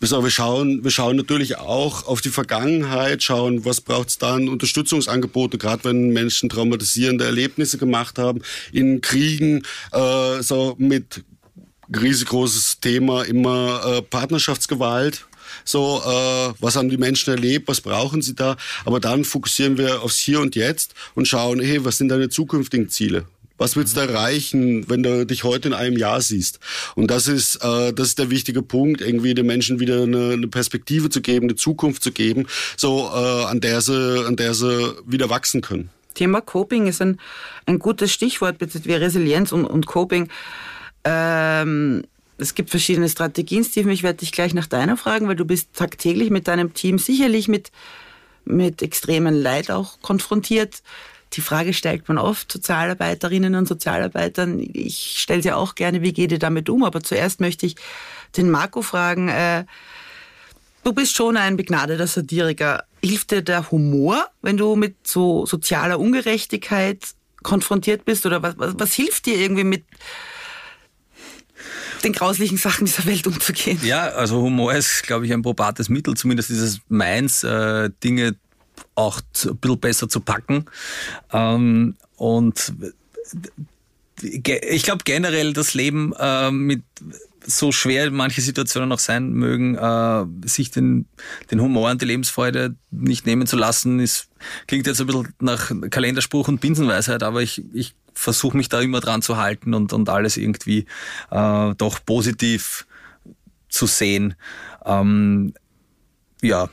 wir 0.00 0.30
schauen, 0.30 0.84
wir 0.84 0.90
schauen 0.90 1.16
natürlich 1.16 1.56
auch 1.56 2.06
auf 2.06 2.20
die 2.20 2.28
Vergangenheit, 2.28 3.22
schauen, 3.22 3.64
was 3.64 3.80
braucht 3.80 4.10
es 4.10 4.18
dann 4.18 4.50
Unterstützungsangebote, 4.50 5.56
gerade 5.56 5.84
wenn 5.84 6.10
Menschen 6.10 6.50
traumatisierende 6.50 7.24
Erlebnisse 7.24 7.78
gemacht 7.78 8.18
haben, 8.18 8.42
in 8.70 9.00
Kriegen, 9.00 9.62
äh, 9.92 10.42
so 10.42 10.74
mit 10.76 11.24
riesengroßes 11.88 12.80
Thema 12.80 13.22
immer 13.22 13.82
äh, 13.86 14.02
Partnerschaftsgewalt. 14.02 15.24
So, 15.64 16.02
äh, 16.04 16.54
was 16.60 16.76
haben 16.76 16.88
die 16.88 16.96
Menschen 16.96 17.34
erlebt, 17.34 17.68
was 17.68 17.80
brauchen 17.80 18.22
sie 18.22 18.34
da? 18.34 18.56
Aber 18.84 19.00
dann 19.00 19.24
fokussieren 19.24 19.78
wir 19.78 20.02
aufs 20.02 20.18
Hier 20.18 20.40
und 20.40 20.56
Jetzt 20.56 20.94
und 21.14 21.28
schauen, 21.28 21.60
hey, 21.60 21.84
was 21.84 21.98
sind 21.98 22.08
deine 22.08 22.28
zukünftigen 22.28 22.88
Ziele? 22.88 23.26
Was 23.56 23.76
willst 23.76 23.96
du 23.96 24.00
erreichen, 24.00 24.88
wenn 24.88 25.04
du 25.04 25.24
dich 25.24 25.44
heute 25.44 25.68
in 25.68 25.74
einem 25.74 25.96
Jahr 25.96 26.20
siehst? 26.20 26.58
Und 26.96 27.10
das 27.10 27.28
ist, 27.28 27.56
äh, 27.56 27.92
das 27.92 28.08
ist 28.08 28.18
der 28.18 28.30
wichtige 28.30 28.62
Punkt, 28.62 29.00
irgendwie 29.00 29.32
den 29.34 29.46
Menschen 29.46 29.78
wieder 29.78 30.02
eine, 30.02 30.32
eine 30.32 30.48
Perspektive 30.48 31.08
zu 31.08 31.20
geben, 31.20 31.46
eine 31.46 31.54
Zukunft 31.54 32.02
zu 32.02 32.10
geben, 32.10 32.46
so 32.76 33.10
äh, 33.14 33.44
an 33.44 33.60
der 33.60 33.80
sie, 33.80 34.26
an 34.26 34.34
der 34.34 34.54
sie 34.54 34.94
wieder 35.06 35.30
wachsen 35.30 35.60
können. 35.60 35.90
Thema 36.14 36.40
Coping 36.40 36.86
ist 36.88 37.00
ein, 37.00 37.20
ein 37.66 37.78
gutes 37.78 38.12
Stichwort, 38.12 38.56
wie 38.60 38.94
Resilienz 38.94 39.52
und, 39.52 39.64
und 39.64 39.86
Coping. 39.86 40.28
Ähm, 41.04 42.02
es 42.38 42.54
gibt 42.54 42.70
verschiedene 42.70 43.08
Strategien, 43.08 43.64
Steve. 43.64 43.92
Ich 43.92 44.02
werde 44.02 44.18
dich 44.18 44.32
gleich 44.32 44.54
nach 44.54 44.66
deiner 44.66 44.96
fragen, 44.96 45.28
weil 45.28 45.36
du 45.36 45.44
bist 45.44 45.72
tagtäglich 45.74 46.30
mit 46.30 46.48
deinem 46.48 46.74
Team 46.74 46.98
sicherlich 46.98 47.48
mit, 47.48 47.70
mit 48.44 48.82
extremen 48.82 49.34
Leid 49.34 49.70
auch 49.70 50.00
konfrontiert. 50.00 50.82
Die 51.34 51.40
Frage 51.40 51.72
stellt 51.72 52.08
man 52.08 52.18
oft 52.18 52.50
Sozialarbeiterinnen 52.50 53.54
und 53.54 53.66
Sozialarbeitern. 53.66 54.60
Ich 54.72 55.16
stelle 55.18 55.42
sie 55.42 55.52
auch 55.52 55.74
gerne, 55.74 56.02
wie 56.02 56.12
geht 56.12 56.32
ihr 56.32 56.38
damit 56.38 56.68
um? 56.68 56.84
Aber 56.84 57.02
zuerst 57.02 57.40
möchte 57.40 57.66
ich 57.66 57.76
den 58.36 58.50
Marco 58.50 58.82
fragen. 58.82 59.28
Äh, 59.28 59.64
du 60.84 60.92
bist 60.92 61.14
schon 61.14 61.36
ein 61.36 61.56
begnadeter 61.56 62.06
Satiriker. 62.06 62.84
Hilft 63.02 63.32
dir 63.32 63.42
der 63.42 63.70
Humor, 63.70 64.26
wenn 64.42 64.56
du 64.56 64.76
mit 64.76 65.06
so 65.06 65.46
sozialer 65.46 65.98
Ungerechtigkeit 65.98 67.04
konfrontiert 67.42 68.04
bist? 68.04 68.26
Oder 68.26 68.42
was, 68.42 68.56
was, 68.58 68.74
was 68.78 68.92
hilft 68.92 69.26
dir 69.26 69.36
irgendwie 69.36 69.64
mit 69.64 69.84
den 72.04 72.12
grauslichen 72.12 72.58
Sachen 72.58 72.86
dieser 72.86 73.04
Welt 73.06 73.26
umzugehen? 73.26 73.78
Ja, 73.82 74.08
also 74.08 74.40
Humor 74.40 74.74
ist, 74.74 75.02
glaube 75.04 75.26
ich, 75.26 75.32
ein 75.32 75.42
probates 75.42 75.88
Mittel, 75.88 76.14
zumindest 76.14 76.50
dieses 76.50 76.80
Meins, 76.88 77.42
äh, 77.44 77.90
Dinge 78.02 78.36
auch 78.94 79.20
ein 79.20 79.56
bisschen 79.56 79.80
besser 79.80 80.08
zu 80.08 80.20
packen. 80.20 80.66
Ähm, 81.32 81.96
und 82.16 82.72
ich 84.22 84.82
glaube 84.82 85.02
generell 85.04 85.52
das 85.52 85.74
Leben 85.74 86.12
äh, 86.18 86.50
mit 86.50 86.82
so 87.46 87.72
schwer 87.72 88.10
manche 88.10 88.40
Situationen 88.40 88.90
auch 88.92 88.98
sein 88.98 89.32
mögen, 89.32 89.76
äh, 89.76 90.48
sich 90.48 90.70
den, 90.70 91.06
den 91.50 91.60
Humor 91.60 91.90
und 91.90 92.00
die 92.00 92.06
Lebensfreude 92.06 92.74
nicht 92.90 93.26
nehmen 93.26 93.46
zu 93.46 93.56
lassen, 93.56 94.00
ist, 94.00 94.28
klingt 94.66 94.86
jetzt 94.86 95.00
ein 95.00 95.06
bisschen 95.06 95.34
nach 95.40 95.70
Kalenderspruch 95.90 96.48
und 96.48 96.60
Binsenweisheit, 96.60 97.22
aber 97.22 97.42
ich, 97.42 97.62
ich 97.74 97.94
versuche 98.14 98.56
mich 98.56 98.68
da 98.68 98.80
immer 98.80 99.00
dran 99.00 99.22
zu 99.22 99.36
halten 99.36 99.74
und, 99.74 99.92
und 99.92 100.08
alles 100.08 100.36
irgendwie 100.36 100.86
äh, 101.30 101.74
doch 101.76 102.04
positiv 102.04 102.86
zu 103.68 103.86
sehen. 103.86 104.34
Ähm, 104.84 105.54
ja, 106.42 106.68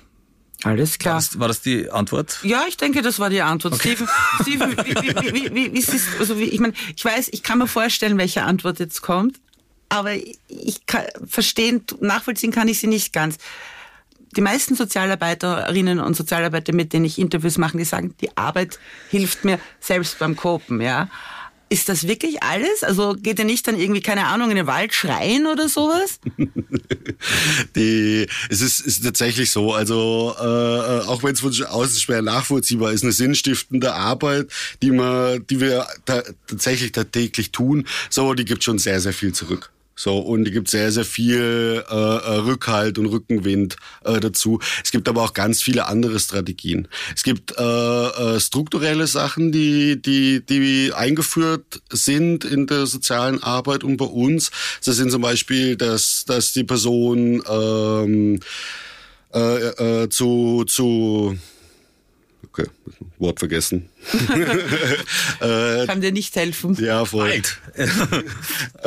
alles 0.64 1.00
klar. 1.00 1.16
War 1.16 1.20
das, 1.22 1.40
war 1.40 1.48
das, 1.48 1.62
die 1.62 1.90
Antwort? 1.90 2.40
Ja, 2.44 2.64
ich 2.68 2.78
denke, 2.78 3.02
das 3.02 3.20
war 3.20 3.30
die 3.30 3.42
Antwort. 3.42 3.74
Okay. 3.74 3.96
Steven, 3.96 4.08
Steven 4.42 4.78
wie, 4.86 5.34
wie, 5.34 5.56
wie, 5.56 5.74
wie, 5.74 5.80
ist 5.80 5.94
es, 5.94 6.04
also 6.20 6.38
wie, 6.38 6.44
ich 6.44 6.60
meine, 6.60 6.74
ich 6.96 7.04
weiß, 7.04 7.30
ich 7.32 7.42
kann 7.42 7.58
mir 7.58 7.68
vorstellen, 7.68 8.18
welche 8.18 8.44
Antwort 8.44 8.80
jetzt 8.80 9.02
kommt, 9.02 9.40
aber 9.90 10.14
ich 10.14 10.86
kann, 10.86 11.06
verstehen, 11.26 11.84
nachvollziehen 12.00 12.52
kann 12.52 12.68
ich 12.68 12.80
sie 12.80 12.88
nicht 12.88 13.12
ganz. 13.12 13.38
Die 14.36 14.42
meisten 14.42 14.76
Sozialarbeiterinnen 14.76 16.00
und 16.00 16.16
Sozialarbeiter, 16.16 16.74
mit 16.74 16.94
denen 16.94 17.06
ich 17.06 17.20
Interviews 17.20 17.58
mache, 17.58 17.78
die 17.78 17.84
sagen, 17.84 18.16
die 18.22 18.36
Arbeit 18.38 18.80
hilft 19.10 19.44
mir 19.46 19.60
selbst 19.80 20.20
beim 20.20 20.36
Kopen, 20.36 20.82
ja. 20.82 21.10
Ist 21.72 21.88
das 21.88 22.06
wirklich 22.06 22.44
alles? 22.44 22.84
Also 22.84 23.16
geht 23.18 23.40
ihr 23.40 23.46
nicht 23.46 23.66
dann 23.66 23.80
irgendwie, 23.80 24.02
keine 24.02 24.26
Ahnung, 24.28 24.50
in 24.50 24.58
den 24.58 24.68
Wald 24.68 24.94
schreien 24.94 25.48
oder 25.48 25.70
sowas? 25.70 26.20
Die, 27.78 28.28
es 28.50 28.60
ist, 28.60 28.82
ist 28.82 29.06
tatsächlich 29.06 29.52
so, 29.52 29.74
also 29.74 30.36
äh, 30.38 31.08
auch 31.08 31.24
wenn 31.24 31.34
es 31.34 31.40
von 31.40 31.54
außen 31.54 31.98
schwer 31.98 32.22
nachvollziehbar 32.22 32.92
ist, 32.92 33.04
eine 33.04 33.14
sinnstiftende 33.14 33.94
Arbeit, 33.94 34.52
die, 34.82 34.92
man, 34.92 35.48
die 35.48 35.62
wir 35.62 35.88
ta 36.04 36.24
tatsächlich 36.46 36.92
täglich 36.92 37.52
tun, 37.52 37.88
so, 38.10 38.34
die 38.34 38.44
gibt 38.44 38.66
schon 38.66 38.78
sehr, 38.78 39.00
sehr 39.00 39.14
viel 39.14 39.32
zurück. 39.32 39.72
So, 40.04 40.18
und 40.18 40.48
es 40.48 40.52
gibt 40.52 40.68
sehr, 40.68 40.92
sehr 40.92 41.06
viel 41.06 41.84
äh, 41.88 41.94
äh, 41.94 42.38
Rückhalt 42.38 42.98
und 42.98 43.06
Rückenwind 43.06 43.76
äh, 44.04 44.20
dazu. 44.20 44.60
Es 44.84 44.90
gibt 44.90 45.08
aber 45.08 45.22
auch 45.22 45.36
ganz 45.36 45.62
viele 45.62 45.86
andere 45.86 46.20
Strategien. 46.20 46.88
Es 47.16 47.22
gibt 47.22 47.56
äh, 47.56 47.62
äh, 47.64 48.40
strukturelle 48.40 49.06
Sachen, 49.06 49.52
die, 49.52 50.02
die, 50.02 50.44
die 50.44 50.92
eingeführt 50.92 51.84
sind 51.92 52.46
in 52.46 52.66
der 52.66 52.88
sozialen 52.88 53.44
Arbeit 53.44 53.84
und 53.84 53.98
bei 53.98 54.06
uns. 54.06 54.50
Das 54.84 54.96
sind 54.96 55.12
zum 55.12 55.22
Beispiel, 55.22 55.76
dass, 55.76 56.26
dass 56.26 56.52
die 56.52 56.64
Person 56.64 57.44
ähm, 57.48 58.40
äh, 59.34 60.10
zu, 60.10 60.64
zu 60.66 61.38
Okay, 62.54 62.68
Wort 63.18 63.40
vergessen. 63.40 63.88
äh, 65.40 65.86
Kann 65.86 66.02
dir 66.02 66.12
nicht 66.12 66.36
helfen. 66.36 66.76
Ja, 66.82 67.06
voll. 67.06 67.30
Wald. 67.30 67.58
äh, 67.76 67.84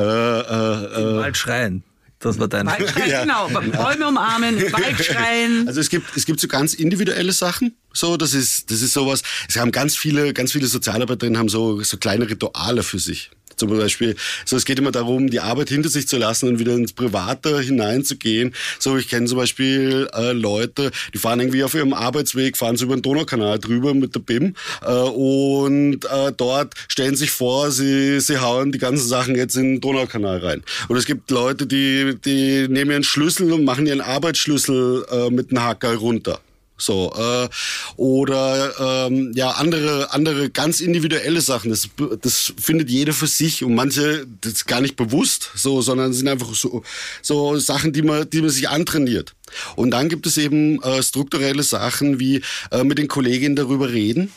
äh, 0.00 0.02
äh, 0.02 1.16
Wald 1.16 1.36
schreien. 1.38 1.82
Das 2.18 2.38
war 2.38 2.48
dein. 2.48 2.66
Waldschreien, 2.66 3.10
ja. 3.10 3.22
genau. 3.22 3.48
Bäume 3.48 4.08
umarmen, 4.08 4.60
Waldschreien. 4.72 5.66
Also 5.66 5.80
es 5.80 5.88
gibt, 5.88 6.14
es 6.14 6.26
gibt 6.26 6.40
so 6.40 6.48
ganz 6.48 6.74
individuelle 6.74 7.32
Sachen. 7.32 7.74
So, 7.92 8.18
das 8.18 8.34
ist, 8.34 8.70
das 8.70 8.82
ist 8.82 8.92
sowas. 8.92 9.22
Es 9.48 9.56
haben 9.56 9.72
ganz 9.72 9.96
viele, 9.96 10.34
ganz 10.34 10.52
viele 10.52 10.66
Sozialarbeiterinnen 10.66 11.38
haben 11.38 11.48
so, 11.48 11.82
so 11.82 11.96
kleine 11.96 12.28
Rituale 12.28 12.82
für 12.82 12.98
sich. 12.98 13.30
Zum 13.56 13.70
Beispiel, 13.70 14.16
so 14.44 14.56
es 14.56 14.64
geht 14.64 14.78
immer 14.78 14.92
darum, 14.92 15.30
die 15.30 15.40
Arbeit 15.40 15.68
hinter 15.68 15.88
sich 15.88 16.08
zu 16.08 16.16
lassen 16.16 16.48
und 16.48 16.58
wieder 16.58 16.74
ins 16.74 16.92
Private 16.92 17.60
hineinzugehen. 17.60 18.54
So, 18.78 18.96
ich 18.96 19.08
kenne 19.08 19.26
zum 19.26 19.38
Beispiel 19.38 20.08
äh, 20.14 20.32
Leute, 20.32 20.90
die 21.12 21.18
fahren 21.18 21.40
irgendwie 21.40 21.64
auf 21.64 21.74
ihrem 21.74 21.92
Arbeitsweg, 21.92 22.56
fahren 22.56 22.76
sie 22.76 22.84
über 22.84 22.96
den 22.96 23.02
Donaukanal 23.02 23.58
drüber 23.58 23.94
mit 23.94 24.14
der 24.14 24.20
BIM 24.20 24.54
äh, 24.82 24.92
und 24.92 26.04
äh, 26.04 26.32
dort 26.36 26.74
stellen 26.88 27.16
sich 27.16 27.30
vor, 27.30 27.70
sie, 27.70 28.20
sie 28.20 28.38
hauen 28.38 28.72
die 28.72 28.78
ganzen 28.78 29.06
Sachen 29.06 29.36
jetzt 29.36 29.56
in 29.56 29.74
den 29.74 29.80
Donaukanal 29.80 30.38
rein. 30.38 30.62
Und 30.88 30.96
es 30.96 31.06
gibt 31.06 31.30
Leute, 31.30 31.66
die, 31.66 32.16
die 32.24 32.68
nehmen 32.68 32.90
ihren 32.90 33.04
Schlüssel 33.04 33.52
und 33.52 33.64
machen 33.64 33.86
ihren 33.86 34.00
Arbeitsschlüssel 34.00 35.06
äh, 35.10 35.30
mit 35.30 35.50
einem 35.50 35.62
Hacker 35.62 35.94
runter. 35.94 36.40
So 36.84 37.12
äh, 37.16 37.48
oder 37.96 39.06
ähm, 39.06 39.32
ja 39.34 39.50
andere 39.52 40.12
andere 40.12 40.50
ganz 40.50 40.80
individuelle 40.80 41.40
Sachen. 41.40 41.70
Das 41.70 41.88
das 42.20 42.52
findet 42.60 42.90
jeder 42.90 43.12
für 43.12 43.26
sich 43.26 43.64
und 43.64 43.74
manche 43.74 44.26
das 44.42 44.66
gar 44.66 44.80
nicht 44.80 44.96
bewusst, 44.96 45.50
so, 45.54 45.80
sondern 45.80 46.12
sind 46.12 46.28
einfach 46.28 46.54
so 46.54 46.82
so 47.22 47.58
Sachen, 47.58 47.92
die 47.92 48.02
man 48.02 48.28
die 48.28 48.42
man 48.42 48.50
sich 48.50 48.68
antrainiert. 48.68 49.34
Und 49.76 49.92
dann 49.92 50.08
gibt 50.08 50.26
es 50.26 50.36
eben 50.36 50.82
äh, 50.82 51.02
strukturelle 51.02 51.62
Sachen 51.62 52.18
wie 52.18 52.42
äh, 52.70 52.84
mit 52.84 52.98
den 52.98 53.08
Kolleginnen 53.08 53.56
darüber 53.56 53.90
reden 53.90 54.30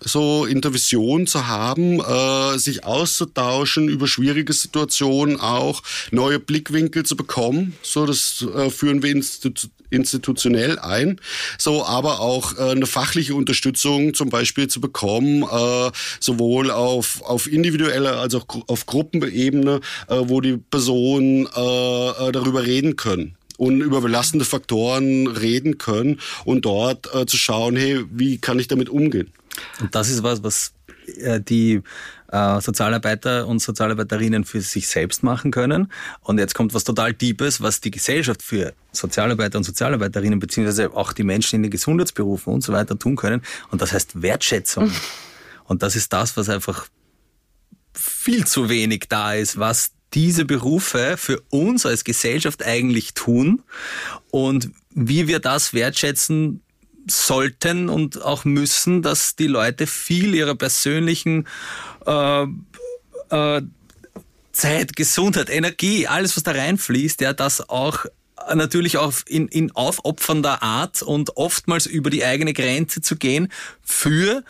so 0.00 0.44
Intervision 0.44 1.26
zu 1.26 1.46
haben, 1.46 2.00
äh, 2.00 2.58
sich 2.58 2.84
auszutauschen 2.84 3.88
über 3.88 4.06
schwierige 4.06 4.52
Situationen 4.52 5.40
auch, 5.40 5.82
neue 6.10 6.38
Blickwinkel 6.38 7.04
zu 7.04 7.16
bekommen. 7.16 7.74
So, 7.82 8.06
das 8.06 8.44
äh, 8.54 8.70
führen 8.70 9.02
wir 9.02 9.10
institu 9.10 9.68
institutionell 9.94 10.78
ein. 10.78 11.20
So, 11.58 11.84
aber 11.84 12.20
auch 12.20 12.58
äh, 12.58 12.70
eine 12.70 12.86
fachliche 12.86 13.34
Unterstützung 13.34 14.14
zum 14.14 14.30
Beispiel 14.30 14.68
zu 14.68 14.80
bekommen, 14.80 15.42
äh, 15.42 15.90
sowohl 16.20 16.70
auf, 16.70 17.22
auf 17.22 17.50
individueller 17.50 18.18
als 18.18 18.34
auch 18.34 18.46
auf 18.68 18.86
Gruppenebene, 18.86 19.80
äh, 20.08 20.16
wo 20.22 20.40
die 20.40 20.56
Personen 20.56 21.46
äh, 21.46 22.28
äh, 22.28 22.32
darüber 22.32 22.64
reden 22.64 22.96
können. 22.96 23.36
und 23.56 23.80
über 23.80 24.00
belastende 24.00 24.44
Faktoren 24.44 25.28
reden 25.28 25.78
können 25.78 26.20
und 26.44 26.64
dort 26.64 27.14
äh, 27.14 27.24
zu 27.24 27.36
schauen, 27.36 27.76
hey, 27.76 28.04
wie 28.10 28.38
kann 28.38 28.58
ich 28.58 28.66
damit 28.66 28.88
umgehen? 28.88 29.30
Und 29.80 29.94
das 29.94 30.10
ist 30.10 30.24
was, 30.24 30.42
was 30.42 30.72
äh, 31.18 31.40
die 31.40 31.82
äh, 32.34 32.60
Sozialarbeiter 32.60 33.46
und 33.46 33.60
Sozialarbeiterinnen 33.60 34.44
für 34.44 34.60
sich 34.60 34.88
selbst 34.88 35.22
machen 35.22 35.52
können. 35.52 35.92
Und 36.20 36.38
jetzt 36.38 36.54
kommt 36.54 36.74
was 36.74 36.82
total 36.82 37.14
Deepes, 37.14 37.60
was 37.60 37.80
die 37.80 37.92
Gesellschaft 37.92 38.42
für 38.42 38.74
Sozialarbeiter 38.90 39.56
und 39.56 39.62
Sozialarbeiterinnen 39.62 40.40
beziehungsweise 40.40 40.92
auch 40.94 41.12
die 41.12 41.22
Menschen 41.22 41.56
in 41.56 41.62
den 41.62 41.70
Gesundheitsberufen 41.70 42.52
und 42.52 42.62
so 42.62 42.72
weiter 42.72 42.98
tun 42.98 43.14
können. 43.14 43.40
Und 43.70 43.82
das 43.82 43.92
heißt 43.92 44.20
Wertschätzung. 44.20 44.90
Und 45.66 45.84
das 45.84 45.94
ist 45.94 46.12
das, 46.12 46.36
was 46.36 46.48
einfach 46.48 46.88
viel 47.94 48.44
zu 48.46 48.68
wenig 48.68 49.04
da 49.08 49.34
ist, 49.34 49.60
was 49.60 49.92
diese 50.12 50.44
Berufe 50.44 51.14
für 51.16 51.40
uns 51.50 51.86
als 51.86 52.02
Gesellschaft 52.02 52.64
eigentlich 52.64 53.14
tun 53.14 53.62
und 54.32 54.70
wie 54.90 55.28
wir 55.28 55.38
das 55.38 55.72
wertschätzen 55.72 56.63
sollten 57.06 57.88
und 57.88 58.22
auch 58.22 58.44
müssen, 58.44 59.02
dass 59.02 59.36
die 59.36 59.46
Leute 59.46 59.86
viel 59.86 60.34
ihrer 60.34 60.54
persönlichen 60.54 61.46
äh, 62.06 62.46
äh, 63.30 63.62
Zeit, 64.52 64.96
Gesundheit, 64.96 65.50
Energie, 65.50 66.06
alles, 66.06 66.36
was 66.36 66.44
da 66.44 66.52
reinfließt, 66.52 67.20
ja, 67.20 67.32
das 67.32 67.68
auch 67.68 68.06
natürlich 68.54 68.98
auch 68.98 69.12
in, 69.26 69.48
in 69.48 69.70
aufopfernder 69.72 70.62
Art 70.62 71.02
und 71.02 71.36
oftmals 71.36 71.86
über 71.86 72.10
die 72.10 72.24
eigene 72.24 72.52
Grenze 72.52 73.00
zu 73.00 73.16
gehen 73.16 73.48
für 73.82 74.44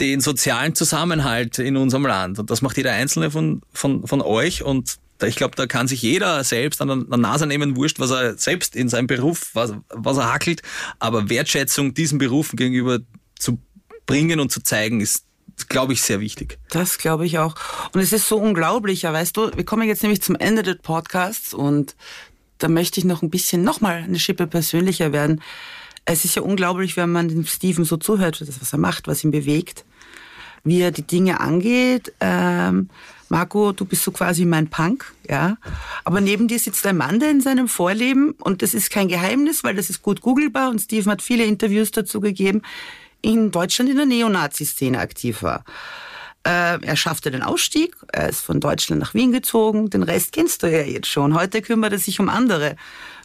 den 0.00 0.20
sozialen 0.20 0.74
Zusammenhalt 0.74 1.58
in 1.58 1.76
unserem 1.76 2.06
Land. 2.06 2.38
Und 2.38 2.50
das 2.50 2.62
macht 2.62 2.76
jeder 2.76 2.92
Einzelne 2.92 3.30
von, 3.30 3.62
von, 3.72 4.06
von 4.06 4.22
euch 4.22 4.62
und 4.62 4.98
ich 5.26 5.36
glaube, 5.36 5.56
da 5.56 5.66
kann 5.66 5.88
sich 5.88 6.02
jeder 6.02 6.42
selbst 6.44 6.80
an 6.80 7.06
der 7.08 7.18
Nase 7.18 7.46
nehmen, 7.46 7.76
wurscht, 7.76 7.98
was 7.98 8.10
er 8.10 8.36
selbst 8.38 8.76
in 8.76 8.88
seinem 8.88 9.06
Beruf, 9.06 9.50
was, 9.54 9.74
was 9.88 10.16
er 10.16 10.32
hackelt. 10.32 10.62
Aber 10.98 11.28
Wertschätzung 11.28 11.94
diesen 11.94 12.18
Berufen 12.18 12.56
gegenüber 12.56 13.00
zu 13.38 13.58
bringen 14.06 14.40
und 14.40 14.50
zu 14.50 14.62
zeigen, 14.62 15.00
ist 15.00 15.24
glaube 15.68 15.92
ich, 15.92 16.02
sehr 16.02 16.20
wichtig. 16.20 16.58
Das 16.70 16.98
glaube 16.98 17.26
ich 17.26 17.38
auch. 17.38 17.54
Und 17.92 18.00
es 18.00 18.12
ist 18.12 18.28
so 18.28 18.38
unglaublich, 18.38 19.02
ja, 19.02 19.12
weißt 19.12 19.36
du, 19.36 19.50
wir 19.54 19.64
kommen 19.64 19.86
jetzt 19.86 20.02
nämlich 20.02 20.22
zum 20.22 20.36
Ende 20.36 20.62
des 20.62 20.78
Podcasts 20.78 21.52
und 21.52 21.96
da 22.58 22.68
möchte 22.68 23.00
ich 23.00 23.04
noch 23.04 23.22
ein 23.22 23.30
bisschen, 23.30 23.62
nochmal 23.62 24.02
eine 24.02 24.18
Schippe 24.18 24.46
persönlicher 24.46 25.12
werden. 25.12 25.42
Es 26.04 26.24
ist 26.24 26.36
ja 26.36 26.42
unglaublich, 26.42 26.96
wenn 26.96 27.12
man 27.12 27.28
dem 27.28 27.46
Steven 27.46 27.84
so 27.84 27.96
zuhört, 27.96 28.40
das, 28.40 28.60
was 28.60 28.72
er 28.72 28.78
macht, 28.78 29.06
was 29.06 29.24
ihn 29.24 29.30
bewegt, 29.30 29.84
wie 30.64 30.80
er 30.80 30.90
die 30.90 31.06
Dinge 31.06 31.40
angeht. 31.40 32.12
Ähm, 32.20 32.88
Marco, 33.30 33.72
du 33.72 33.84
bist 33.84 34.02
so 34.02 34.10
quasi 34.10 34.44
mein 34.44 34.68
Punk, 34.68 35.12
ja. 35.28 35.56
Aber 36.04 36.20
neben 36.20 36.48
dir 36.48 36.58
sitzt 36.58 36.84
ein 36.86 36.96
Mann, 36.96 37.20
der 37.20 37.30
in 37.30 37.40
seinem 37.40 37.68
Vorleben, 37.68 38.32
und 38.32 38.62
das 38.62 38.74
ist 38.74 38.90
kein 38.90 39.08
Geheimnis, 39.08 39.62
weil 39.62 39.76
das 39.76 39.88
ist 39.88 40.02
gut 40.02 40.20
googelbar, 40.20 40.68
und 40.68 40.80
Steven 40.80 41.12
hat 41.12 41.22
viele 41.22 41.44
Interviews 41.44 41.92
dazu 41.92 42.20
gegeben, 42.20 42.62
in 43.22 43.50
Deutschland 43.50 43.90
in 43.90 43.96
der 43.96 44.06
Neonazi-Szene 44.06 44.98
aktiv 44.98 45.42
war. 45.42 45.64
Äh, 46.42 46.80
er 46.84 46.96
schaffte 46.96 47.30
den 47.30 47.42
Ausstieg, 47.42 47.94
er 48.12 48.28
ist 48.28 48.40
von 48.40 48.60
Deutschland 48.60 49.00
nach 49.00 49.14
Wien 49.14 49.30
gezogen, 49.30 49.90
den 49.90 50.02
Rest 50.02 50.32
kennst 50.32 50.62
du 50.62 50.66
ja 50.66 50.82
jetzt 50.82 51.08
schon. 51.08 51.34
Heute 51.34 51.62
kümmert 51.62 51.92
er 51.92 51.98
sich 51.98 52.18
um 52.18 52.28
andere, 52.28 52.76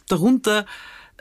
darunter 0.08 0.66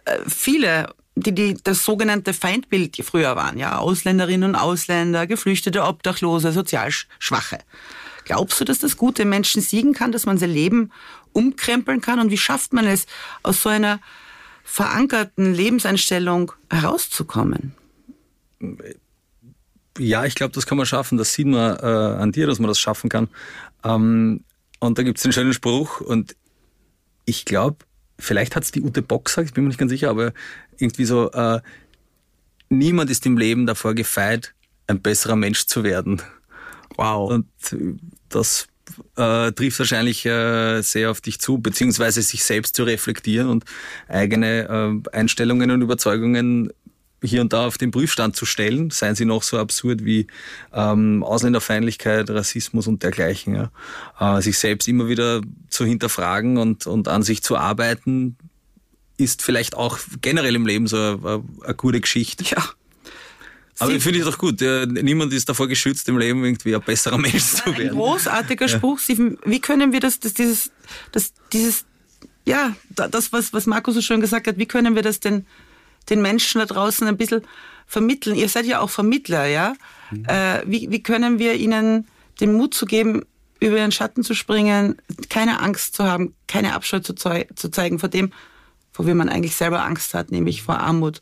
äh, 0.05 0.19
viele 0.27 0.93
die, 1.15 1.33
die 1.33 1.57
das 1.63 1.86
sogenannte 1.86 2.33
Feindbild 2.33 2.97
früher 3.05 3.36
waren, 3.36 3.57
ja, 3.57 3.77
Ausländerinnen 3.77 4.49
und 4.49 4.55
Ausländer, 4.55 5.27
Geflüchtete, 5.27 5.83
Obdachlose, 5.83 6.51
sozial 6.51 6.91
Schwache. 6.91 7.59
Glaubst 8.26 8.59
du, 8.59 8.65
dass 8.65 8.80
das 8.80 8.97
gute 8.97 9.23
Menschen 9.23 9.61
siegen 9.61 9.93
kann, 9.93 10.11
dass 10.11 10.26
man 10.26 10.38
sein 10.38 10.49
Leben 10.49 10.91
umkrempeln 11.32 12.01
kann? 12.01 12.19
Und 12.19 12.32
wie 12.32 12.38
schafft 12.38 12.73
man 12.73 12.86
es, 12.86 13.05
aus 13.43 13.61
so 13.61 13.69
einer 13.69 13.99
verankerten 14.63 15.53
Lebenseinstellung 15.53 16.51
herauszukommen? 16.71 17.73
Ja, 19.97 20.26
ich 20.26 20.36
glaube, 20.36 20.53
das 20.53 20.65
kann 20.65 20.78
man 20.78 20.88
schaffen. 20.88 21.17
Das 21.17 21.34
sieht 21.34 21.47
man 21.47 21.78
äh, 21.78 21.86
an 21.86 22.32
dir, 22.32 22.47
dass 22.47 22.59
man 22.59 22.67
das 22.67 22.80
schaffen 22.80 23.09
kann. 23.09 23.30
Ähm, 23.84 24.43
und 24.80 24.97
da 24.97 25.03
gibt 25.03 25.17
es 25.17 25.23
den 25.23 25.32
schönen 25.32 25.53
Spruch 25.53 26.01
und 26.01 26.36
ich 27.26 27.45
glaube, 27.45 27.78
vielleicht 28.19 28.55
hat 28.55 28.63
es 28.63 28.71
die 28.71 28.82
Ute 28.82 29.01
Bock 29.01 29.26
gesagt, 29.26 29.47
ich 29.47 29.53
bin 29.53 29.63
mir 29.63 29.69
nicht 29.69 29.80
ganz 29.80 29.91
sicher, 29.91 30.09
aber 30.09 30.34
irgendwie 30.78 31.05
so, 31.05 31.32
äh, 31.32 31.61
niemand 32.69 33.09
ist 33.09 33.26
im 33.26 33.38
Leben 33.38 33.65
davor 33.65 33.93
gefeit, 33.93 34.53
ein 34.88 35.01
besserer 35.01 35.36
Mensch 35.36 35.65
zu 35.65 35.84
werden. 35.84 36.21
Wow. 36.97 37.31
Und 37.31 37.47
das 38.29 38.67
äh, 39.15 39.51
trifft 39.51 39.79
wahrscheinlich 39.79 40.25
äh, 40.25 40.81
sehr 40.81 41.11
auf 41.11 41.21
dich 41.21 41.39
zu, 41.39 41.57
beziehungsweise 41.57 42.21
sich 42.21 42.43
selbst 42.43 42.75
zu 42.75 42.83
reflektieren 42.83 43.49
und 43.49 43.65
eigene 44.07 45.03
äh, 45.13 45.17
Einstellungen 45.17 45.71
und 45.71 45.81
Überzeugungen 45.81 46.71
hier 47.23 47.41
und 47.41 47.53
da 47.53 47.65
auf 47.65 47.77
den 47.77 47.91
Prüfstand 47.91 48.35
zu 48.35 48.45
stellen, 48.45 48.91
seien 48.91 49.15
sie 49.15 49.25
noch 49.25 49.43
so 49.43 49.57
absurd 49.57 50.05
wie 50.05 50.27
ähm, 50.73 51.23
Ausländerfeindlichkeit, 51.23 52.29
Rassismus 52.29 52.87
und 52.87 53.03
dergleichen. 53.03 53.55
Ja. 53.55 54.37
Äh, 54.37 54.41
sich 54.41 54.59
selbst 54.59 54.87
immer 54.87 55.07
wieder 55.07 55.41
zu 55.69 55.85
hinterfragen 55.85 56.57
und, 56.57 56.85
und 56.87 57.07
an 57.07 57.23
sich 57.23 57.41
zu 57.41 57.57
arbeiten, 57.57 58.37
ist 59.17 59.41
vielleicht 59.41 59.75
auch 59.75 59.97
generell 60.21 60.55
im 60.55 60.67
Leben 60.67 60.87
so 60.87 60.97
eine, 60.97 61.43
eine 61.63 61.75
gute 61.75 62.01
Geschichte. 62.01 62.43
Ja. 62.43 62.63
Aber 63.80 63.91
ich 63.91 64.03
finde 64.03 64.19
ich 64.19 64.26
doch 64.26 64.38
gut. 64.38 64.61
Ja, 64.61 64.86
niemand 64.86 65.34
ist 65.34 65.49
davor 65.49 65.67
geschützt, 65.67 66.07
im 66.07 66.17
Leben 66.17 66.43
irgendwie 66.43 66.76
ein 66.76 66.82
besserer 66.82 67.17
Mensch 67.19 67.43
zu 67.43 67.65
werden. 67.65 67.89
Ein 67.89 67.95
großartiger 67.95 68.67
Spruch, 68.67 68.99
Steven. 68.99 69.38
Wie 69.45 69.59
können 69.59 69.91
wir 69.91 69.99
das, 69.99 70.19
das 70.19 70.34
dieses, 70.34 70.71
das, 71.11 71.34
dieses, 71.51 71.86
ja, 72.45 72.76
das, 72.89 73.34
was, 73.34 73.53
was 73.53 73.65
Marco 73.65 73.91
so 73.91 74.01
schön 74.01 74.21
gesagt 74.21 74.47
hat, 74.47 74.57
wie 74.57 74.65
können 74.65 74.95
wir 74.95 75.01
das 75.01 75.19
denn 75.19 75.45
den 76.09 76.21
Menschen 76.21 76.59
da 76.59 76.65
draußen 76.65 77.07
ein 77.07 77.17
bisschen 77.17 77.41
vermitteln? 77.86 78.36
Ihr 78.36 78.49
seid 78.49 78.65
ja 78.65 78.80
auch 78.80 78.89
Vermittler, 78.89 79.45
ja? 79.45 79.73
Mhm. 80.11 80.26
Äh, 80.26 80.61
wie, 80.65 80.91
wie 80.91 81.03
können 81.03 81.39
wir 81.39 81.55
ihnen 81.55 82.07
den 82.39 82.53
Mut 82.53 82.73
zu 82.73 82.86
geben, 82.86 83.23
über 83.59 83.78
ihren 83.78 83.91
Schatten 83.91 84.23
zu 84.23 84.34
springen, 84.36 84.97
keine 85.30 85.61
Angst 85.61 85.95
zu 85.95 86.03
haben, 86.03 86.34
keine 86.47 86.73
Abscheu 86.76 86.99
zu, 86.99 87.13
zu 87.13 87.69
zeigen 87.71 87.99
vor 87.99 88.09
dem, 88.09 88.32
vor 88.91 89.05
dem 89.05 89.17
man 89.17 89.30
eigentlich 89.30 89.55
selber 89.55 89.84
Angst 89.84 90.13
hat, 90.13 90.32
nämlich 90.32 90.61
vor 90.61 90.80
Armut 90.80 91.21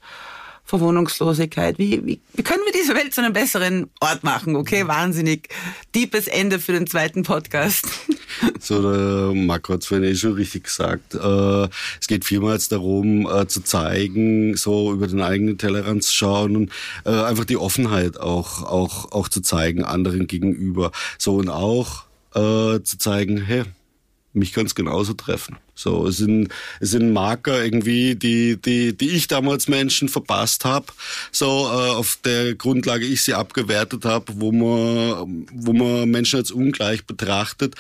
vor 0.66 0.80
Wohnungslosigkeit. 0.80 1.78
Wie, 1.78 2.06
wie, 2.06 2.22
wie 2.34 2.44
können 2.44 2.64
wir 2.66 2.72
diese 2.72 2.96
Welt 2.96 3.14
zu 3.14 3.22
einem 3.22 3.34
besseren 3.34 3.90
Ort 4.00 4.24
machen? 4.24 4.56
Okay, 4.56 4.88
wahnsinnig 4.88 5.50
deepes 5.94 6.28
Ende 6.28 6.60
für 6.60 6.72
den 6.72 6.88
zweiten 6.88 7.24
Podcast. 7.24 7.86
So, 8.60 8.82
der 8.82 9.34
Marco 9.36 9.74
hat 9.74 9.82
es 9.82 9.88
vorhin 9.88 10.10
eh 10.10 10.16
schon 10.16 10.34
richtig 10.34 10.64
gesagt. 10.64 11.14
Äh, 11.14 11.68
es 12.02 12.08
geht 12.08 12.26
vielmals 12.26 12.68
darum, 12.68 13.28
äh, 13.28 13.46
zu 13.48 13.62
zeigen, 13.62 14.58
so 14.58 14.92
über 14.92 15.08
den 15.08 15.22
eigenen 15.22 15.58
Tellerrand 15.58 16.04
zu 16.04 16.14
schauen 16.14 16.56
und 16.56 16.72
äh, 17.06 17.12
einfach 17.12 17.46
die 17.46 17.58
Offenheit 17.58 18.20
auch, 18.20 18.64
auch, 18.64 19.12
auch 19.12 19.30
zu 19.30 19.42
zeigen, 19.42 19.84
anderen 19.84 20.28
gegenüber. 20.28 20.92
So, 21.18 21.36
und 21.36 21.50
auch 21.50 22.06
zu 22.34 22.98
zeigen, 22.98 23.38
hey, 23.38 23.64
mich 24.34 24.56
es 24.58 24.76
genauso 24.76 25.14
treffen. 25.14 25.58
So, 25.76 26.08
es 26.08 26.18
sind, 26.18 26.50
es 26.80 26.92
sind 26.92 27.12
Marker 27.14 27.64
irgendwie, 27.64 28.16
die, 28.16 28.58
die, 28.58 28.96
die 28.96 29.10
ich 29.10 29.28
damals 29.28 29.68
Menschen 29.68 30.10
verpasst 30.10 30.66
habe, 30.66 30.88
so 31.32 31.46
äh, 31.46 31.92
auf 31.92 32.18
der 32.24 32.56
Grundlage 32.56 33.06
ich 33.06 33.22
sie 33.22 33.34
abgewertet 33.34 34.06
habe, 34.06 34.34
wo 34.36 34.52
man, 34.52 35.48
wo 35.52 35.74
man 35.74 36.10
Menschen 36.10 36.40
als 36.40 36.52
ungleich 36.52 37.06
betrachtet. 37.06 37.76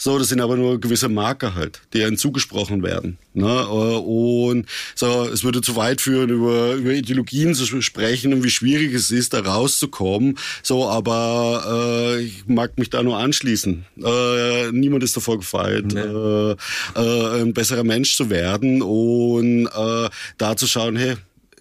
So, 0.00 0.16
das 0.16 0.28
sind 0.28 0.40
aber 0.40 0.56
nur 0.56 0.80
gewisse 0.80 1.08
Marker 1.08 1.56
halt, 1.56 1.82
die 1.92 2.04
einem 2.04 2.16
zugesprochen 2.16 2.84
werden. 2.84 3.18
Ne? 3.34 3.66
Und 3.66 4.66
so, 4.94 5.24
es 5.24 5.42
würde 5.42 5.60
zu 5.60 5.74
weit 5.74 6.00
führen, 6.00 6.30
über, 6.30 6.74
über 6.74 6.92
Ideologien 6.92 7.52
zu 7.52 7.82
sprechen 7.82 8.32
und 8.32 8.44
wie 8.44 8.50
schwierig 8.50 8.94
es 8.94 9.10
ist, 9.10 9.34
da 9.34 9.40
rauszukommen. 9.40 10.38
So, 10.62 10.88
aber 10.88 12.14
äh, 12.16 12.22
ich 12.22 12.46
mag 12.46 12.78
mich 12.78 12.90
da 12.90 13.02
nur 13.02 13.18
anschließen. 13.18 13.86
Äh, 14.04 14.70
niemand 14.70 15.02
ist 15.02 15.16
davor 15.16 15.38
gefeit, 15.38 15.86
nee. 15.86 15.98
äh, 15.98 16.56
äh, 16.94 17.42
ein 17.42 17.52
besserer 17.52 17.84
Mensch 17.84 18.14
zu 18.16 18.30
werden 18.30 18.82
und 18.82 19.66
äh, 19.66 20.08
da 20.38 20.56
zu 20.56 20.68
schauen, 20.68 20.94
hey, 20.94 21.16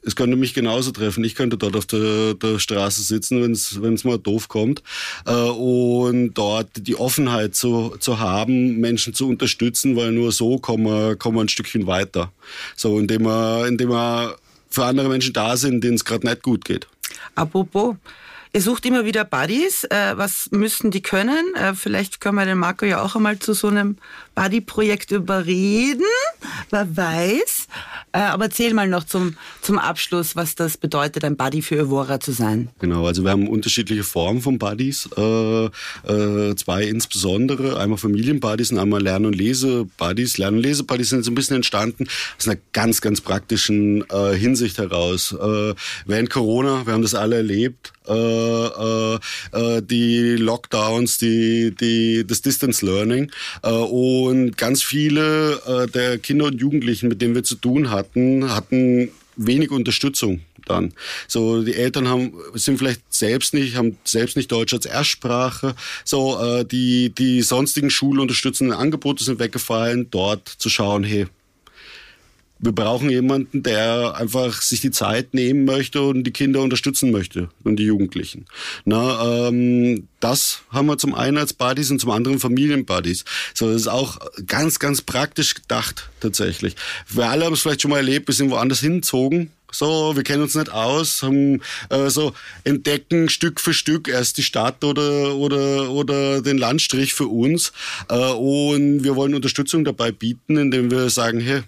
es 0.07 0.15
könnte 0.15 0.37
mich 0.37 0.53
genauso 0.53 0.91
treffen. 0.91 1.23
Ich 1.25 1.35
könnte 1.35 1.57
dort 1.57 1.75
auf 1.75 1.85
der, 1.85 2.33
der 2.33 2.59
Straße 2.59 3.03
sitzen, 3.03 3.41
wenn 3.41 3.93
es 3.93 4.03
mal 4.05 4.17
doof 4.17 4.47
kommt. 4.47 4.81
Äh, 5.25 5.33
und 5.33 6.33
dort 6.33 6.69
die 6.75 6.95
Offenheit 6.95 7.55
zu, 7.55 7.95
zu 7.99 8.19
haben, 8.19 8.77
Menschen 8.77 9.13
zu 9.13 9.27
unterstützen, 9.27 9.97
weil 9.97 10.13
nur 10.13 10.31
so 10.31 10.57
kommen 10.57 10.85
wir, 10.85 11.17
kommen 11.17 11.37
wir 11.37 11.41
ein 11.41 11.49
Stückchen 11.49 11.87
weiter. 11.87 12.31
So, 12.77 12.97
indem 12.97 13.23
wir, 13.23 13.67
indem 13.67 13.89
wir 13.89 14.37
für 14.69 14.85
andere 14.85 15.09
Menschen 15.09 15.33
da 15.33 15.57
sind, 15.57 15.83
denen 15.83 15.95
es 15.95 16.05
gerade 16.05 16.25
nicht 16.25 16.41
gut 16.41 16.63
geht. 16.63 16.87
Apropos, 17.35 17.95
Ihr 18.53 18.61
sucht 18.61 18.85
immer 18.85 19.05
wieder 19.05 19.25
Buddies. 19.25 19.83
Äh, 19.83 20.13
was 20.15 20.49
müssten 20.51 20.89
die 20.89 21.01
können? 21.01 21.53
Äh, 21.55 21.75
vielleicht 21.75 22.21
können 22.21 22.37
wir 22.37 22.45
den 22.45 22.57
Marco 22.57 22.85
ja 22.85 23.01
auch 23.01 23.15
einmal 23.15 23.37
zu 23.37 23.53
so 23.53 23.67
einem 23.67 23.97
Buddy-Projekt 24.37 25.11
überreden. 25.11 26.05
Wer 26.69 26.95
weiß. 26.95 27.67
Äh, 28.11 28.19
aber 28.19 28.45
erzähl 28.45 28.73
mal 28.73 28.87
noch 28.87 29.03
zum, 29.03 29.35
zum 29.61 29.79
Abschluss, 29.79 30.35
was 30.35 30.53
das 30.53 30.77
bedeutet, 30.77 31.23
ein 31.23 31.35
Buddy 31.35 31.63
für 31.63 31.77
Evora 31.77 32.19
zu 32.19 32.31
sein. 32.31 32.69
Genau, 32.79 33.07
also 33.07 33.23
wir 33.23 33.31
haben 33.31 33.47
unterschiedliche 33.47 34.03
Formen 34.03 34.41
von 34.41 34.59
Buddies. 34.59 35.09
Äh, 35.17 35.65
äh, 35.65 36.55
zwei 36.55 36.83
insbesondere. 36.83 37.79
Einmal 37.79 37.97
Familienbuddies 37.97 38.71
und 38.71 38.77
einmal 38.77 39.01
Lern- 39.01 39.25
und 39.25 39.35
Lese-Buddies. 39.35 40.37
Lern- 40.37 40.55
und 40.55 40.61
Lese-Buddies 40.61 41.09
sind 41.09 41.25
so 41.25 41.31
ein 41.31 41.35
bisschen 41.35 41.55
entstanden 41.55 42.07
aus 42.37 42.47
einer 42.47 42.57
ganz, 42.73 43.01
ganz 43.01 43.21
praktischen 43.21 44.07
äh, 44.09 44.35
Hinsicht 44.35 44.77
heraus. 44.77 45.31
Äh, 45.31 45.73
während 46.05 46.29
Corona, 46.29 46.85
wir 46.85 46.93
haben 46.93 47.01
das 47.01 47.15
alle 47.15 47.37
erlebt, 47.37 47.93
äh, 48.07 49.17
die 49.81 50.35
Lockdowns, 50.37 51.17
die, 51.17 51.75
die, 51.75 52.25
das 52.25 52.41
Distance 52.41 52.85
Learning 52.85 53.31
äh, 53.63 53.69
und 54.27 54.57
ganz 54.57 54.83
viele 54.83 55.61
äh, 55.65 55.87
der 55.87 56.17
Kinder 56.17 56.45
und 56.45 56.59
Jugendlichen, 56.59 57.09
mit 57.09 57.21
denen 57.21 57.35
wir 57.35 57.43
zu 57.43 57.55
tun 57.55 57.89
hatten, 57.89 58.49
hatten 58.49 59.09
wenig 59.35 59.71
Unterstützung 59.71 60.41
dann. 60.65 60.93
So, 61.27 61.63
die 61.63 61.75
Eltern 61.75 62.07
haben, 62.07 62.33
sind 62.53 62.77
vielleicht 62.77 63.01
selbst 63.13 63.53
nicht, 63.53 63.75
haben 63.75 63.97
selbst 64.03 64.35
nicht 64.35 64.51
Deutsch 64.51 64.73
als 64.73 64.85
Erstsprache. 64.85 65.75
So, 66.03 66.39
äh, 66.41 66.65
die, 66.65 67.09
die 67.09 67.41
sonstigen 67.41 67.89
schulunterstützenden 67.89 68.75
Angebote 68.75 69.23
sind 69.23 69.39
weggefallen, 69.39 70.07
dort 70.11 70.47
zu 70.47 70.69
schauen, 70.69 71.03
hey, 71.03 71.27
wir 72.59 72.71
brauchen 72.71 73.09
jemanden, 73.09 73.63
der 73.63 74.15
einfach 74.15 74.61
sich 74.61 74.81
die 74.81 74.91
Zeit 74.91 75.33
nehmen 75.33 75.65
möchte 75.65 76.01
und 76.01 76.23
die 76.23 76.31
Kinder 76.31 76.61
unterstützen 76.61 77.11
möchte 77.11 77.49
und 77.63 77.77
die 77.77 77.85
Jugendlichen. 77.85 78.45
Na, 78.85 79.47
ähm, 79.47 80.07
das 80.19 80.61
haben 80.69 80.87
wir 80.87 80.97
zum 80.97 81.13
einen 81.13 81.37
als 81.37 81.53
Buddies 81.53 81.91
und 81.91 81.99
zum 81.99 82.11
anderen 82.11 82.39
Familienbuddies. 82.39 83.25
So, 83.53 83.71
das 83.71 83.81
ist 83.81 83.87
auch 83.87 84.19
ganz, 84.47 84.79
ganz 84.79 85.01
praktisch 85.01 85.53
gedacht 85.55 86.09
tatsächlich. 86.19 86.75
Wir 87.07 87.29
alle 87.29 87.45
haben 87.45 87.53
es 87.53 87.61
vielleicht 87.61 87.81
schon 87.81 87.91
mal 87.91 87.97
erlebt, 87.97 88.27
wir 88.27 88.35
sind 88.35 88.49
woanders 88.49 88.79
hinzogen 88.79 89.51
so, 89.71 90.15
wir 90.15 90.23
kennen 90.23 90.43
uns 90.43 90.55
nicht 90.55 90.71
aus, 90.71 91.21
haben 91.23 91.61
äh, 91.89 92.09
so 92.09 92.33
entdecken 92.63 93.27
Stück 93.27 93.59
für 93.59 93.73
Stück 93.73 94.07
erst 94.07 94.37
die 94.37 94.43
Stadt 94.43 94.83
oder 94.83 95.35
oder 95.35 95.91
oder 95.91 96.41
den 96.41 96.57
Landstrich 96.57 97.13
für 97.13 97.27
uns 97.27 97.73
äh, 98.09 98.15
und 98.15 99.03
wir 99.03 99.15
wollen 99.15 99.35
Unterstützung 99.35 99.83
dabei 99.83 100.11
bieten, 100.11 100.57
indem 100.57 100.89
wir 100.89 101.09
sagen, 101.09 101.39
hey, 101.41 101.63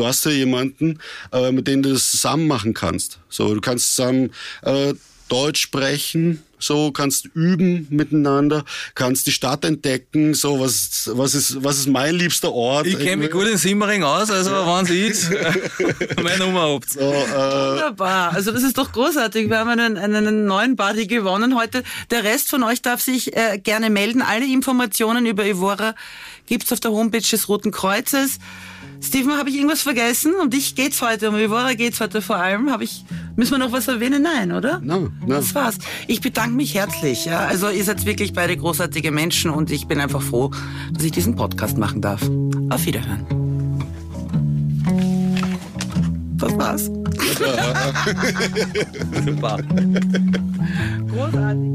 du 0.00 0.06
hast 0.06 0.24
ja 0.24 0.30
jemanden, 0.30 0.98
äh, 1.30 1.52
mit 1.52 1.68
dem 1.68 1.82
du 1.82 1.92
das 1.92 2.10
zusammen 2.10 2.48
machen 2.48 2.72
kannst. 2.72 3.18
So, 3.28 3.54
du 3.54 3.60
kannst 3.60 3.94
zusammen 3.94 4.30
äh, 4.62 4.94
Deutsch 5.28 5.60
sprechen, 5.60 6.42
so 6.58 6.90
kannst 6.90 7.26
üben 7.34 7.86
miteinander, 7.90 8.64
kannst 8.94 9.26
die 9.26 9.32
Stadt 9.32 9.64
entdecken, 9.64 10.34
so 10.34 10.58
was 10.58 11.08
was 11.12 11.34
ist 11.34 11.62
was 11.62 11.78
ist 11.78 11.88
mein 11.88 12.14
liebster 12.14 12.50
Ort? 12.50 12.86
Ich 12.86 12.98
kenne 12.98 13.18
mich 13.18 13.30
gut 13.30 13.46
in 13.46 13.56
Simmering 13.56 14.02
aus, 14.02 14.30
also 14.30 14.50
ja. 14.50 14.78
wenn 14.78 14.86
Sie 14.86 15.06
jetzt 15.06 15.30
meine 16.20 16.38
Nummer 16.38 16.62
habt. 16.62 16.90
So, 16.90 17.00
äh, 17.00 17.70
Wunderbar, 17.70 18.32
also 18.32 18.50
das 18.50 18.64
ist 18.64 18.76
doch 18.76 18.90
großartig. 18.90 19.48
Wir 19.48 19.58
haben 19.58 19.68
einen, 19.68 19.96
einen 19.98 20.46
neuen 20.46 20.76
Buddy 20.76 21.06
gewonnen 21.06 21.56
heute. 21.56 21.84
Der 22.10 22.24
Rest 22.24 22.48
von 22.48 22.62
euch 22.64 22.82
darf 22.82 23.00
sich 23.00 23.36
äh, 23.36 23.58
gerne 23.58 23.88
melden. 23.88 24.22
Alle 24.22 24.46
Informationen 24.46 25.26
über 25.26 25.44
Evora 25.44 25.94
gibt's 26.46 26.72
auf 26.72 26.80
der 26.80 26.90
Homepage 26.90 27.20
des 27.20 27.48
Roten 27.48 27.70
Kreuzes. 27.70 28.38
Steven, 29.02 29.32
habe 29.38 29.48
ich 29.48 29.56
irgendwas 29.56 29.82
vergessen? 29.82 30.34
Um 30.40 30.50
dich 30.50 30.74
geht's 30.74 31.00
heute, 31.00 31.30
um 31.30 31.36
Ivora 31.36 31.72
geht's 31.74 32.00
heute 32.00 32.20
vor 32.20 32.36
allem. 32.36 32.70
Habe 32.70 32.84
ich, 32.84 33.04
müssen 33.34 33.52
wir 33.52 33.58
noch 33.58 33.72
was 33.72 33.88
erwähnen? 33.88 34.22
Nein, 34.22 34.52
oder? 34.52 34.78
Nein, 34.80 34.86
no, 34.86 35.10
no. 35.26 35.34
Das 35.34 35.54
war's. 35.54 35.78
Ich 36.06 36.20
bedanke 36.20 36.54
mich 36.54 36.74
herzlich. 36.74 37.24
Ja. 37.24 37.40
Also 37.40 37.70
ihr 37.70 37.82
seid 37.82 38.04
wirklich 38.04 38.34
beide 38.34 38.56
großartige 38.56 39.10
Menschen 39.10 39.50
und 39.50 39.70
ich 39.70 39.86
bin 39.86 40.00
einfach 40.00 40.22
froh, 40.22 40.50
dass 40.92 41.02
ich 41.02 41.12
diesen 41.12 41.34
Podcast 41.34 41.78
machen 41.78 42.02
darf. 42.02 42.22
Auf 42.68 42.84
Wiederhören. 42.84 43.26
Das 46.36 46.56
war's. 46.56 46.84
Super. 49.24 49.58
Großartig. 51.08 51.70